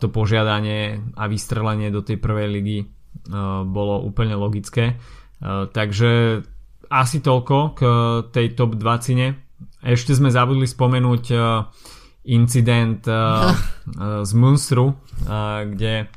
to 0.00 0.06
požiadanie 0.08 1.12
a 1.12 1.28
vystrelenie 1.28 1.92
do 1.92 2.00
tej 2.00 2.16
prvej 2.16 2.48
ligy 2.48 2.78
uh, 2.80 3.68
bolo 3.68 4.00
úplne 4.00 4.32
logické. 4.32 4.96
Eh, 5.38 5.64
takže 5.70 6.42
asi 6.88 7.20
toľko 7.20 7.56
k 7.76 7.80
tej 8.32 8.56
top 8.56 8.74
20. 8.74 9.84
Ešte 9.84 10.12
sme 10.16 10.32
zabudli 10.32 10.66
spomenúť 10.66 11.24
eh, 11.30 11.40
incident 12.28 13.00
z 14.28 14.30
Munstru, 14.36 15.00
kde 15.64 16.12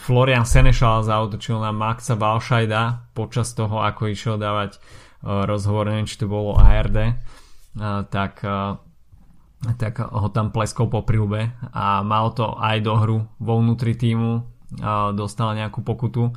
Florian 0.00 0.48
Senešal 0.48 1.04
zautočil 1.04 1.60
na 1.60 1.68
Maxa 1.68 2.16
Balšajda 2.16 3.12
počas 3.12 3.52
toho, 3.52 3.84
ako 3.84 4.08
išiel 4.08 4.40
dávať 4.40 4.80
rozhovor, 5.20 5.92
neviem, 5.92 6.08
či 6.08 6.16
to 6.16 6.32
bolo 6.32 6.56
ARD, 6.56 7.12
tak, 8.08 8.40
tak 9.78 10.02
ho 10.02 10.28
tam 10.34 10.50
pleskol 10.50 10.90
po 10.90 11.06
prilbe 11.06 11.54
a 11.70 12.02
mal 12.02 12.34
to 12.34 12.58
aj 12.58 12.76
do 12.82 12.94
hru 12.98 13.18
vo 13.38 13.54
vnútri 13.62 13.94
týmu, 13.94 14.42
dostal 15.14 15.54
nejakú 15.54 15.86
pokutu 15.86 16.34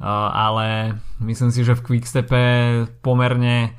ale 0.00 0.98
myslím 1.22 1.50
si, 1.54 1.62
že 1.62 1.78
v 1.78 1.84
Quickstepe 1.84 2.42
pomerne 3.02 3.74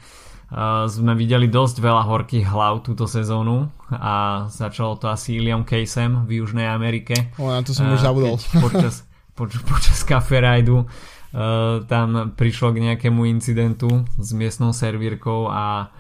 sme 0.88 1.18
videli 1.18 1.52
dosť 1.52 1.82
veľa 1.82 2.04
horkých 2.06 2.46
hlav 2.48 2.86
túto 2.86 3.10
sezónu 3.10 3.68
a 3.92 4.46
začalo 4.48 4.96
to 4.96 5.12
asi 5.12 5.42
Iliam 5.42 5.68
Casem 5.68 6.24
v 6.24 6.40
Južnej 6.40 6.70
Amerike. 6.70 7.34
O, 7.36 7.50
na 7.50 7.60
to 7.66 7.76
som 7.76 7.92
už 7.92 8.00
zabudol. 8.00 8.40
Počas, 8.64 9.04
poč, 9.36 9.60
počas 9.66 10.06
Cafe 10.06 10.40
Rideu 10.40 10.88
tam 11.92 12.32
prišlo 12.32 12.72
k 12.72 12.78
nejakému 12.80 13.28
incidentu 13.28 14.08
s 14.16 14.32
miestnou 14.32 14.72
servírkou 14.72 15.52
a 15.52 15.92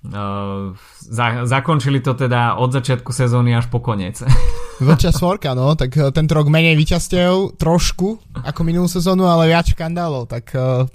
za, 0.00 1.44
zakončili 1.44 2.00
to 2.00 2.16
teda 2.16 2.56
od 2.56 2.72
začiatku 2.72 3.12
sezóny 3.12 3.52
až 3.52 3.68
po 3.68 3.84
koniec. 3.84 4.24
Vlčia 4.80 5.12
svorka, 5.12 5.52
no, 5.52 5.76
tak 5.76 5.92
uh, 6.00 6.08
tento 6.08 6.32
rok 6.32 6.48
menej 6.48 6.72
výťastiev, 6.72 7.60
trošku, 7.60 8.16
ako 8.40 8.60
minulú 8.64 8.88
sezónu, 8.88 9.28
ale 9.28 9.52
viac 9.52 9.68
škandálov, 9.68 10.24
tak 10.24 10.56
uh, 10.56 10.88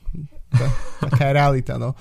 taká 1.05 1.29
je 1.29 1.33
realita, 1.37 1.77
no. 1.77 1.93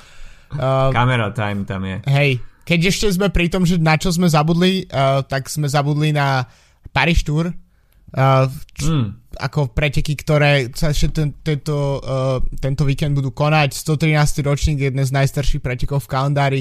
Uh, 0.57 0.89
Camera 0.97 1.29
time 1.37 1.69
tam 1.69 1.85
je. 1.85 2.01
Hej, 2.09 2.41
keď 2.65 2.81
ešte 2.89 3.07
sme 3.13 3.29
pri 3.29 3.53
tom, 3.53 3.69
že 3.69 3.77
na 3.77 4.01
čo 4.01 4.09
sme 4.09 4.25
zabudli, 4.25 4.89
uh, 4.89 5.21
tak 5.29 5.53
sme 5.53 5.69
zabudli 5.69 6.17
na 6.17 6.49
Paris 6.89 7.21
Tour, 7.21 7.53
uh, 7.53 8.49
č- 8.73 8.89
mm. 8.89 9.24
Ako 9.39 9.73
preteky, 9.73 10.15
ktoré 10.19 10.71
sa 10.73 10.91
ešte 10.91 11.23
ten, 11.23 11.29
tento, 11.43 12.01
uh, 12.01 12.39
tento 12.59 12.87
víkend 12.87 13.15
budú 13.15 13.35
konať. 13.35 13.75
113. 13.75 14.45
ročník, 14.45 14.79
jedné 14.81 15.03
z 15.05 15.15
najstarších 15.15 15.63
pretekov 15.63 16.07
v 16.07 16.11
kalendári. 16.11 16.61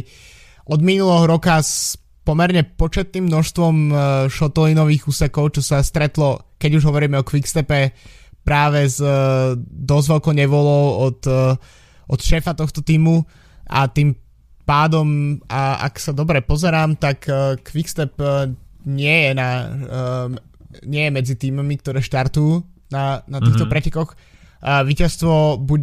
Od 0.70 0.80
minulého 0.80 1.28
roka 1.28 1.60
s 1.60 2.00
pomerne 2.24 2.64
početným 2.64 3.28
množstvom 3.28 3.76
uh, 3.90 3.98
šotolinových 4.32 5.12
úsekov, 5.12 5.60
čo 5.60 5.62
sa 5.62 5.84
stretlo, 5.84 6.56
keď 6.56 6.80
už 6.80 6.84
hovoríme 6.88 7.20
o 7.20 7.28
Quickstepe, 7.28 7.92
práve 8.44 8.88
s 8.88 9.00
uh, 9.00 9.56
dosť 9.60 10.08
veľkou 10.20 10.34
nevolou 10.36 11.12
od, 11.12 11.20
uh, 11.28 11.56
od 12.08 12.20
šéfa 12.20 12.56
tohto 12.56 12.84
týmu 12.84 13.24
a 13.68 13.88
tým 13.88 14.16
pádom, 14.64 15.40
a 15.52 15.84
ak 15.84 16.00
sa 16.00 16.16
dobre 16.16 16.40
pozerám, 16.44 16.96
tak 16.96 17.28
uh, 17.28 17.60
Quickstep 17.60 18.16
uh, 18.20 18.48
nie 18.88 19.28
je 19.28 19.32
na 19.36 19.50
um, 19.68 20.36
nie 20.82 21.06
je 21.08 21.12
medzi 21.14 21.34
týmami, 21.38 21.78
ktoré 21.78 22.02
štartujú 22.02 22.66
na, 22.90 23.22
na 23.30 23.40
týchto 23.42 23.66
mm-hmm. 23.66 23.74
pretekoch. 23.74 24.18
Uh, 24.64 24.82
víťazstvo 24.88 25.60
buď 25.60 25.82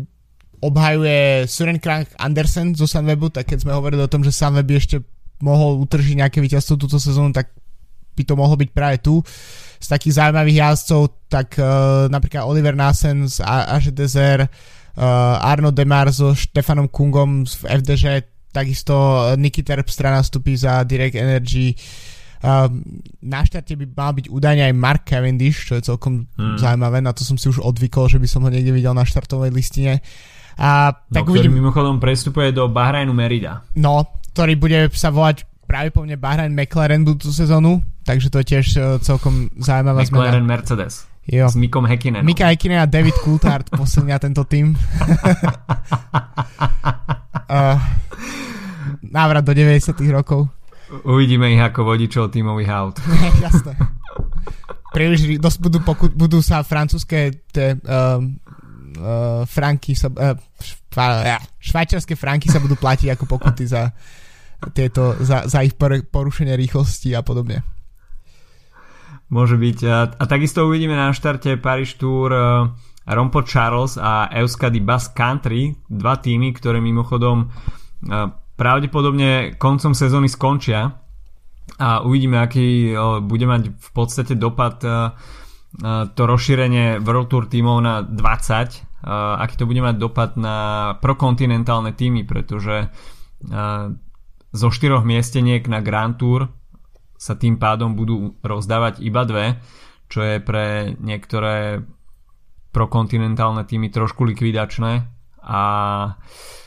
obhajuje 0.61 1.49
Søren 1.49 1.81
Krank 1.81 2.13
Andersen 2.21 2.77
zo 2.77 2.85
Sunwebu, 2.85 3.33
tak 3.33 3.49
keď 3.49 3.65
sme 3.65 3.73
hovorili 3.77 4.05
o 4.05 4.13
tom, 4.13 4.21
že 4.21 4.35
Sunweb 4.35 4.69
ešte 4.73 5.01
mohol 5.41 5.81
utržiť 5.89 6.21
nejaké 6.21 6.39
víťazstvo 6.45 6.77
túto 6.77 7.01
sezónu, 7.01 7.33
tak 7.33 7.53
by 8.13 8.23
to 8.29 8.37
mohlo 8.37 8.61
byť 8.61 8.71
práve 8.77 9.01
tu. 9.01 9.25
Z 9.81 9.87
takých 9.89 10.21
zaujímavých 10.21 10.61
jazdcov, 10.61 11.01
tak 11.33 11.57
uh, 11.57 12.07
napríklad 12.13 12.45
Oliver 12.45 12.77
Nassen 12.77 13.25
z 13.25 13.41
Age 13.45 13.97
Desert, 13.97 14.53
uh, 15.01 15.41
Arno 15.41 15.73
Demar 15.73 16.13
so 16.13 16.37
Stefanom 16.37 16.93
Kungom 16.93 17.49
v 17.49 17.63
FDŽ, 17.81 18.05
takisto 18.53 18.93
Niky 19.41 19.65
Terpstra 19.65 20.13
nastupí 20.13 20.53
za 20.61 20.85
Direct 20.85 21.17
Energy, 21.17 21.73
Um, 21.73 22.20
na 23.21 23.41
štarte 23.45 23.77
by 23.77 23.87
mal 23.93 24.13
byť 24.17 24.27
údajne 24.33 24.73
aj 24.73 24.75
Mark 24.75 25.03
Cavendish, 25.05 25.69
čo 25.69 25.77
je 25.77 25.85
celkom 25.85 26.25
hmm. 26.41 26.57
zaujímavé, 26.57 27.05
na 27.05 27.13
to 27.13 27.21
som 27.21 27.37
si 27.37 27.53
už 27.53 27.61
odvykol, 27.61 28.09
že 28.09 28.17
by 28.17 28.29
som 28.29 28.41
ho 28.45 28.51
niekde 28.51 28.73
videl 28.73 28.97
na 28.97 29.05
štartovej 29.05 29.53
listine. 29.53 30.01
A, 30.57 30.93
no, 30.93 31.15
tak 31.15 31.29
ktorý 31.29 31.49
uvidím... 31.49 31.61
mimochodom 31.61 32.01
prestupuje 32.01 32.53
do 32.53 32.69
Bahrajnu 32.69 33.13
Merida. 33.13 33.65
No, 33.77 34.21
ktorý 34.33 34.57
bude 34.57 34.79
sa 34.93 35.13
volať 35.13 35.45
práve 35.69 35.95
po 35.95 36.03
mne 36.03 36.19
Bahrain 36.19 36.51
McLaren 36.51 37.07
budúcu 37.07 37.31
sezónu, 37.31 37.79
takže 38.03 38.27
to 38.33 38.43
je 38.43 38.47
tiež 38.57 38.67
uh, 38.77 38.99
celkom 38.99 39.47
zaujímavá 39.55 40.03
McLaren 40.03 40.43
zmena. 40.43 40.53
Mercedes. 40.59 41.07
Jo. 41.31 41.47
S 41.47 41.55
Mikom 41.55 41.87
Hekinenom. 41.87 42.27
Mika 42.27 42.51
Hekinen 42.51 42.83
a 42.83 42.91
David 42.91 43.15
Coulthard 43.23 43.71
posilnia 43.79 44.19
tento 44.19 44.43
tým. 44.49 44.75
uh, 47.47 47.79
návrat 49.17 49.45
do 49.47 49.55
90 49.55 49.95
rokov. 50.11 50.51
Uvidíme 51.07 51.55
ich 51.55 51.63
ako 51.63 51.87
vodičov 51.87 52.35
tímových 52.35 52.71
aut. 52.71 52.97
Jasné. 53.47 53.79
Príliš 54.91 55.39
dosť 55.39 55.59
budú, 55.63 55.79
poku- 55.87 56.11
budú 56.11 56.43
sa 56.43 56.67
francúzske 56.67 57.47
te, 57.55 57.79
uh, 57.79 58.19
uh, 58.99 59.47
franky 59.47 59.95
sa, 59.95 60.11
uh, 60.11 60.35
šva, 60.59 61.39
švajčiarske 61.63 62.19
franky 62.19 62.51
sa 62.51 62.59
budú 62.59 62.75
platiť 62.75 63.15
ako 63.15 63.25
pokuty 63.31 63.71
za 63.71 63.95
tieto, 64.75 65.15
za, 65.23 65.47
za 65.47 65.63
ich 65.63 65.79
porušenie 65.79 66.53
rýchlosti 66.59 67.15
a 67.15 67.23
podobne. 67.23 67.63
Môže 69.31 69.55
byť. 69.55 69.79
A, 69.87 69.99
a 70.11 70.25
takisto 70.27 70.67
uvidíme 70.67 70.99
na 70.99 71.15
štarte 71.15 71.55
Paris 71.63 71.95
Tour 71.95 72.29
uh, 72.35 72.67
Rompo 73.07 73.47
Charles 73.47 73.95
a 73.95 74.27
Euskadi 74.35 74.83
Bass 74.83 75.15
Country, 75.15 75.71
dva 75.87 76.19
týmy, 76.19 76.51
ktoré 76.51 76.83
mimochodom 76.83 77.47
uh, 77.47 78.27
pravdepodobne 78.61 79.57
koncom 79.57 79.97
sezóny 79.97 80.29
skončia 80.29 80.93
a 81.81 82.05
uvidíme, 82.05 82.37
aký 82.37 82.93
bude 83.25 83.49
mať 83.49 83.73
v 83.73 83.91
podstate 83.97 84.37
dopad 84.37 84.85
to 86.13 86.23
rozšírenie 86.29 87.01
World 87.01 87.33
Tour 87.33 87.49
tímov 87.49 87.81
na 87.81 88.05
20, 88.05 89.09
aký 89.41 89.55
to 89.57 89.65
bude 89.65 89.81
mať 89.81 89.97
dopad 89.97 90.37
na 90.37 90.93
prokontinentálne 91.01 91.97
týmy, 91.97 92.29
pretože 92.29 92.93
zo 94.51 94.69
štyroch 94.69 95.09
miesteniek 95.09 95.65
na 95.65 95.81
Grand 95.81 96.21
Tour 96.21 96.53
sa 97.17 97.41
tým 97.41 97.57
pádom 97.57 97.97
budú 97.97 98.37
rozdávať 98.45 99.01
iba 99.01 99.25
dve, 99.25 99.57
čo 100.13 100.21
je 100.21 100.37
pre 100.37 100.99
niektoré 101.01 101.81
prokontinentálne 102.77 103.65
týmy 103.65 103.89
trošku 103.89 104.29
likvidačné 104.29 105.09
a 105.49 105.63
Uh, 106.11 106.60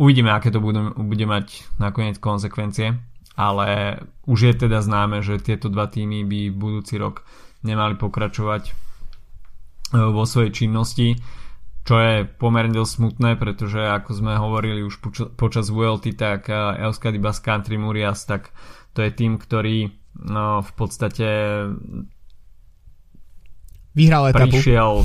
uvidíme, 0.00 0.32
aké 0.32 0.48
to 0.48 0.60
bude, 0.60 0.96
bude 0.96 1.26
mať 1.28 1.68
nakoniec 1.76 2.16
konsekvencie, 2.16 2.96
ale 3.36 4.00
už 4.24 4.38
je 4.40 4.54
teda 4.66 4.80
známe, 4.80 5.20
že 5.20 5.40
tieto 5.40 5.68
dva 5.68 5.88
týmy 5.88 6.24
by 6.24 6.40
budúci 6.52 6.96
rok 6.96 7.24
nemali 7.60 8.00
pokračovať 8.00 8.62
uh, 8.72 10.08
vo 10.10 10.24
svojej 10.24 10.64
činnosti, 10.64 11.20
čo 11.82 11.94
je 11.98 12.24
pomerne 12.24 12.72
dosť 12.72 12.92
smutné, 12.94 13.30
pretože 13.36 13.82
ako 13.82 14.10
sme 14.14 14.32
hovorili 14.38 14.86
už 14.86 15.02
počas, 15.34 15.66
VLT, 15.68 16.14
tak 16.14 16.46
Euskadi 16.78 17.18
Bass 17.18 17.42
Country 17.42 17.74
Murias, 17.74 18.22
tak 18.22 18.54
to 18.94 19.02
je 19.02 19.10
tým, 19.10 19.34
ktorý 19.34 19.90
no, 20.22 20.62
v 20.62 20.72
podstate 20.78 21.28
Vyhral 23.92 24.32
etapu. 24.32 24.56
Prišiel, 24.56 25.04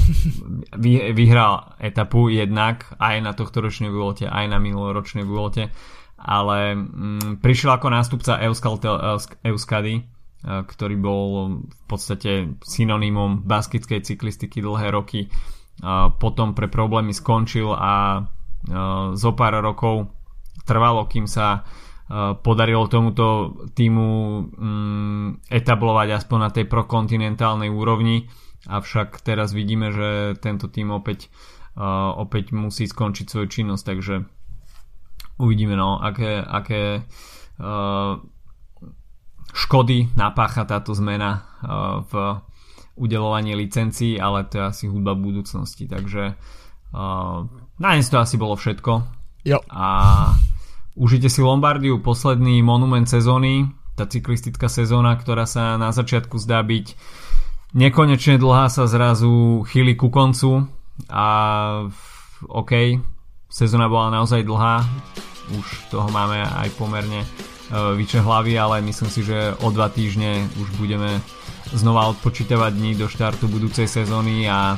vy, 0.83 1.11
vyhral 1.11 1.75
etapu 1.75 2.31
jednak 2.31 2.87
aj 2.95 3.15
na 3.19 3.35
tohto 3.35 3.59
ročnej 3.59 3.91
Vuelte, 3.91 4.31
aj 4.31 4.47
na 4.47 4.63
minuloročnej 4.63 5.27
Vuelte, 5.27 5.75
ale 6.15 6.75
mm, 6.75 7.43
prišiel 7.43 7.75
ako 7.75 7.87
nástupca 7.91 8.39
Euskady, 9.43 9.93
e, 9.99 10.01
ktorý 10.43 10.95
bol 10.95 11.23
v 11.67 11.83
podstate 11.83 12.55
synonymom 12.63 13.43
baskickej 13.43 14.07
cyklistiky 14.07 14.63
dlhé 14.63 14.87
roky. 14.95 15.27
E, 15.27 15.29
potom 16.15 16.55
pre 16.55 16.71
problémy 16.71 17.11
skončil 17.11 17.75
a 17.75 17.93
e, 18.15 18.21
zo 19.19 19.31
pár 19.35 19.59
rokov 19.59 20.07
trvalo, 20.63 21.07
kým 21.11 21.27
sa 21.27 21.63
podarilo 22.39 22.87
tomuto 22.87 23.51
týmu 23.75 24.07
mm, 24.47 25.27
etablovať 25.51 26.23
aspoň 26.23 26.39
na 26.39 26.49
tej 26.55 26.63
prokontinentálnej 26.71 27.67
úrovni 27.67 28.23
avšak 28.67 29.23
teraz 29.23 29.55
vidíme, 29.55 29.89
že 29.95 30.35
tento 30.43 30.67
tým 30.67 30.91
opäť, 30.91 31.31
uh, 31.79 32.11
opäť 32.13 32.51
musí 32.51 32.85
skončiť 32.85 33.25
svoju 33.25 33.47
činnosť, 33.47 33.83
takže 33.87 34.15
uvidíme, 35.39 35.79
no, 35.79 35.97
aké, 35.97 36.43
aké 36.43 37.07
uh, 37.63 38.19
škody 39.55 40.11
napácha 40.19 40.67
táto 40.67 40.91
zmena 40.91 41.47
uh, 41.63 42.03
v 42.05 42.13
udelovaní 42.97 43.53
licencií, 43.55 44.17
ale 44.17 44.43
to 44.49 44.59
je 44.59 44.63
asi 44.65 44.85
hudba 44.89 45.13
budúcnosti, 45.13 45.85
takže 45.87 46.35
uh, 46.93 47.39
na 47.77 47.89
dnes 47.93 48.09
to 48.09 48.17
asi 48.19 48.35
bolo 48.35 48.57
všetko. 48.57 48.91
Jo. 49.45 49.63
A 49.71 49.87
užite 50.97 51.29
si 51.29 51.39
Lombardiu, 51.39 52.01
posledný 52.01 52.59
monument 52.65 53.07
sezóny, 53.07 53.69
tá 53.97 54.05
cyklistická 54.05 54.69
sezóna, 54.69 55.17
ktorá 55.17 55.49
sa 55.49 55.77
na 55.77 55.89
začiatku 55.89 56.37
zdá 56.37 56.61
byť 56.61 56.85
nekonečne 57.77 58.41
dlhá 58.41 58.73
sa 58.73 58.89
zrazu 58.89 59.61
chýli 59.69 59.93
ku 59.93 60.09
koncu 60.09 60.65
a 61.13 61.27
OK, 62.49 62.71
sezóna 63.45 63.85
bola 63.85 64.09
naozaj 64.09 64.41
dlhá, 64.41 64.81
už 65.53 65.93
toho 65.93 66.09
máme 66.09 66.41
aj 66.41 66.73
pomerne 66.75 67.21
e, 67.21 67.27
vyče 67.71 68.25
hlavy, 68.25 68.57
ale 68.57 68.81
myslím 68.81 69.09
si, 69.13 69.21
že 69.21 69.53
o 69.61 69.69
dva 69.69 69.93
týždne 69.93 70.41
už 70.57 70.67
budeme 70.81 71.21
znova 71.71 72.09
odpočítavať 72.17 72.71
dní 72.73 72.97
do 72.97 73.05
štartu 73.05 73.45
budúcej 73.45 73.85
sezóny 73.85 74.49
a 74.49 74.75
e, 74.75 74.77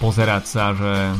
pozerať 0.00 0.44
sa, 0.48 0.72
že 0.72 1.12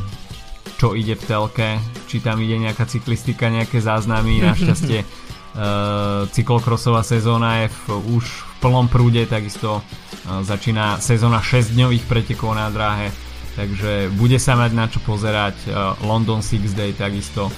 čo 0.78 0.94
ide 0.94 1.18
v 1.18 1.26
telke, 1.26 1.68
či 2.06 2.22
tam 2.22 2.38
ide 2.38 2.56
nejaká 2.56 2.86
cyklistika, 2.86 3.50
nejaké 3.50 3.82
záznamy, 3.82 4.38
našťastie 4.46 5.02
uh, 5.02 6.24
cyklokrosová 6.38 7.02
sezóna 7.02 7.66
je 7.66 7.74
v, 7.74 8.14
už 8.14 8.24
v 8.46 8.47
plnom 8.58 8.90
prúde, 8.90 9.24
takisto 9.26 9.80
Začína 10.28 11.00
sezóna 11.00 11.40
6 11.40 11.72
dňových 11.72 12.04
pretekov 12.04 12.52
na 12.52 12.68
dráhe, 12.68 13.08
takže 13.56 14.12
bude 14.12 14.36
sa 14.36 14.60
mať 14.60 14.70
na 14.76 14.84
čo 14.84 15.00
pozerať. 15.00 15.56
London 16.04 16.44
Six 16.44 16.76
Day 16.76 16.92
takisto 16.92 17.48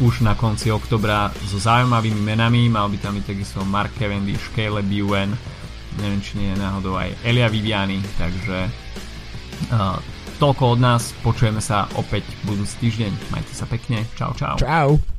už 0.00 0.24
na 0.24 0.32
konci 0.32 0.72
oktobra 0.72 1.28
so 1.44 1.60
zaujímavými 1.60 2.16
menami. 2.16 2.72
Mal 2.72 2.88
by 2.88 2.96
tam 2.96 3.20
byť 3.20 3.24
takisto 3.28 3.60
Mark 3.68 3.92
Cavendish, 4.00 4.48
Caleb 4.56 4.88
Ewan, 4.88 5.36
neviem 6.00 6.24
či 6.24 6.40
nie 6.40 6.48
je 6.48 6.56
náhodou 6.56 6.96
aj 6.96 7.12
Elia 7.28 7.52
Viviani, 7.52 8.00
takže 8.16 8.72
toľko 10.40 10.62
od 10.64 10.80
nás, 10.80 11.12
počujeme 11.20 11.60
sa 11.60 11.92
opäť 12.00 12.24
budúci 12.48 12.88
týždeň. 12.88 13.12
Majte 13.28 13.52
sa 13.52 13.68
pekne, 13.68 14.08
čau 14.16 14.32
čau. 14.32 14.56
Čau. 14.56 15.11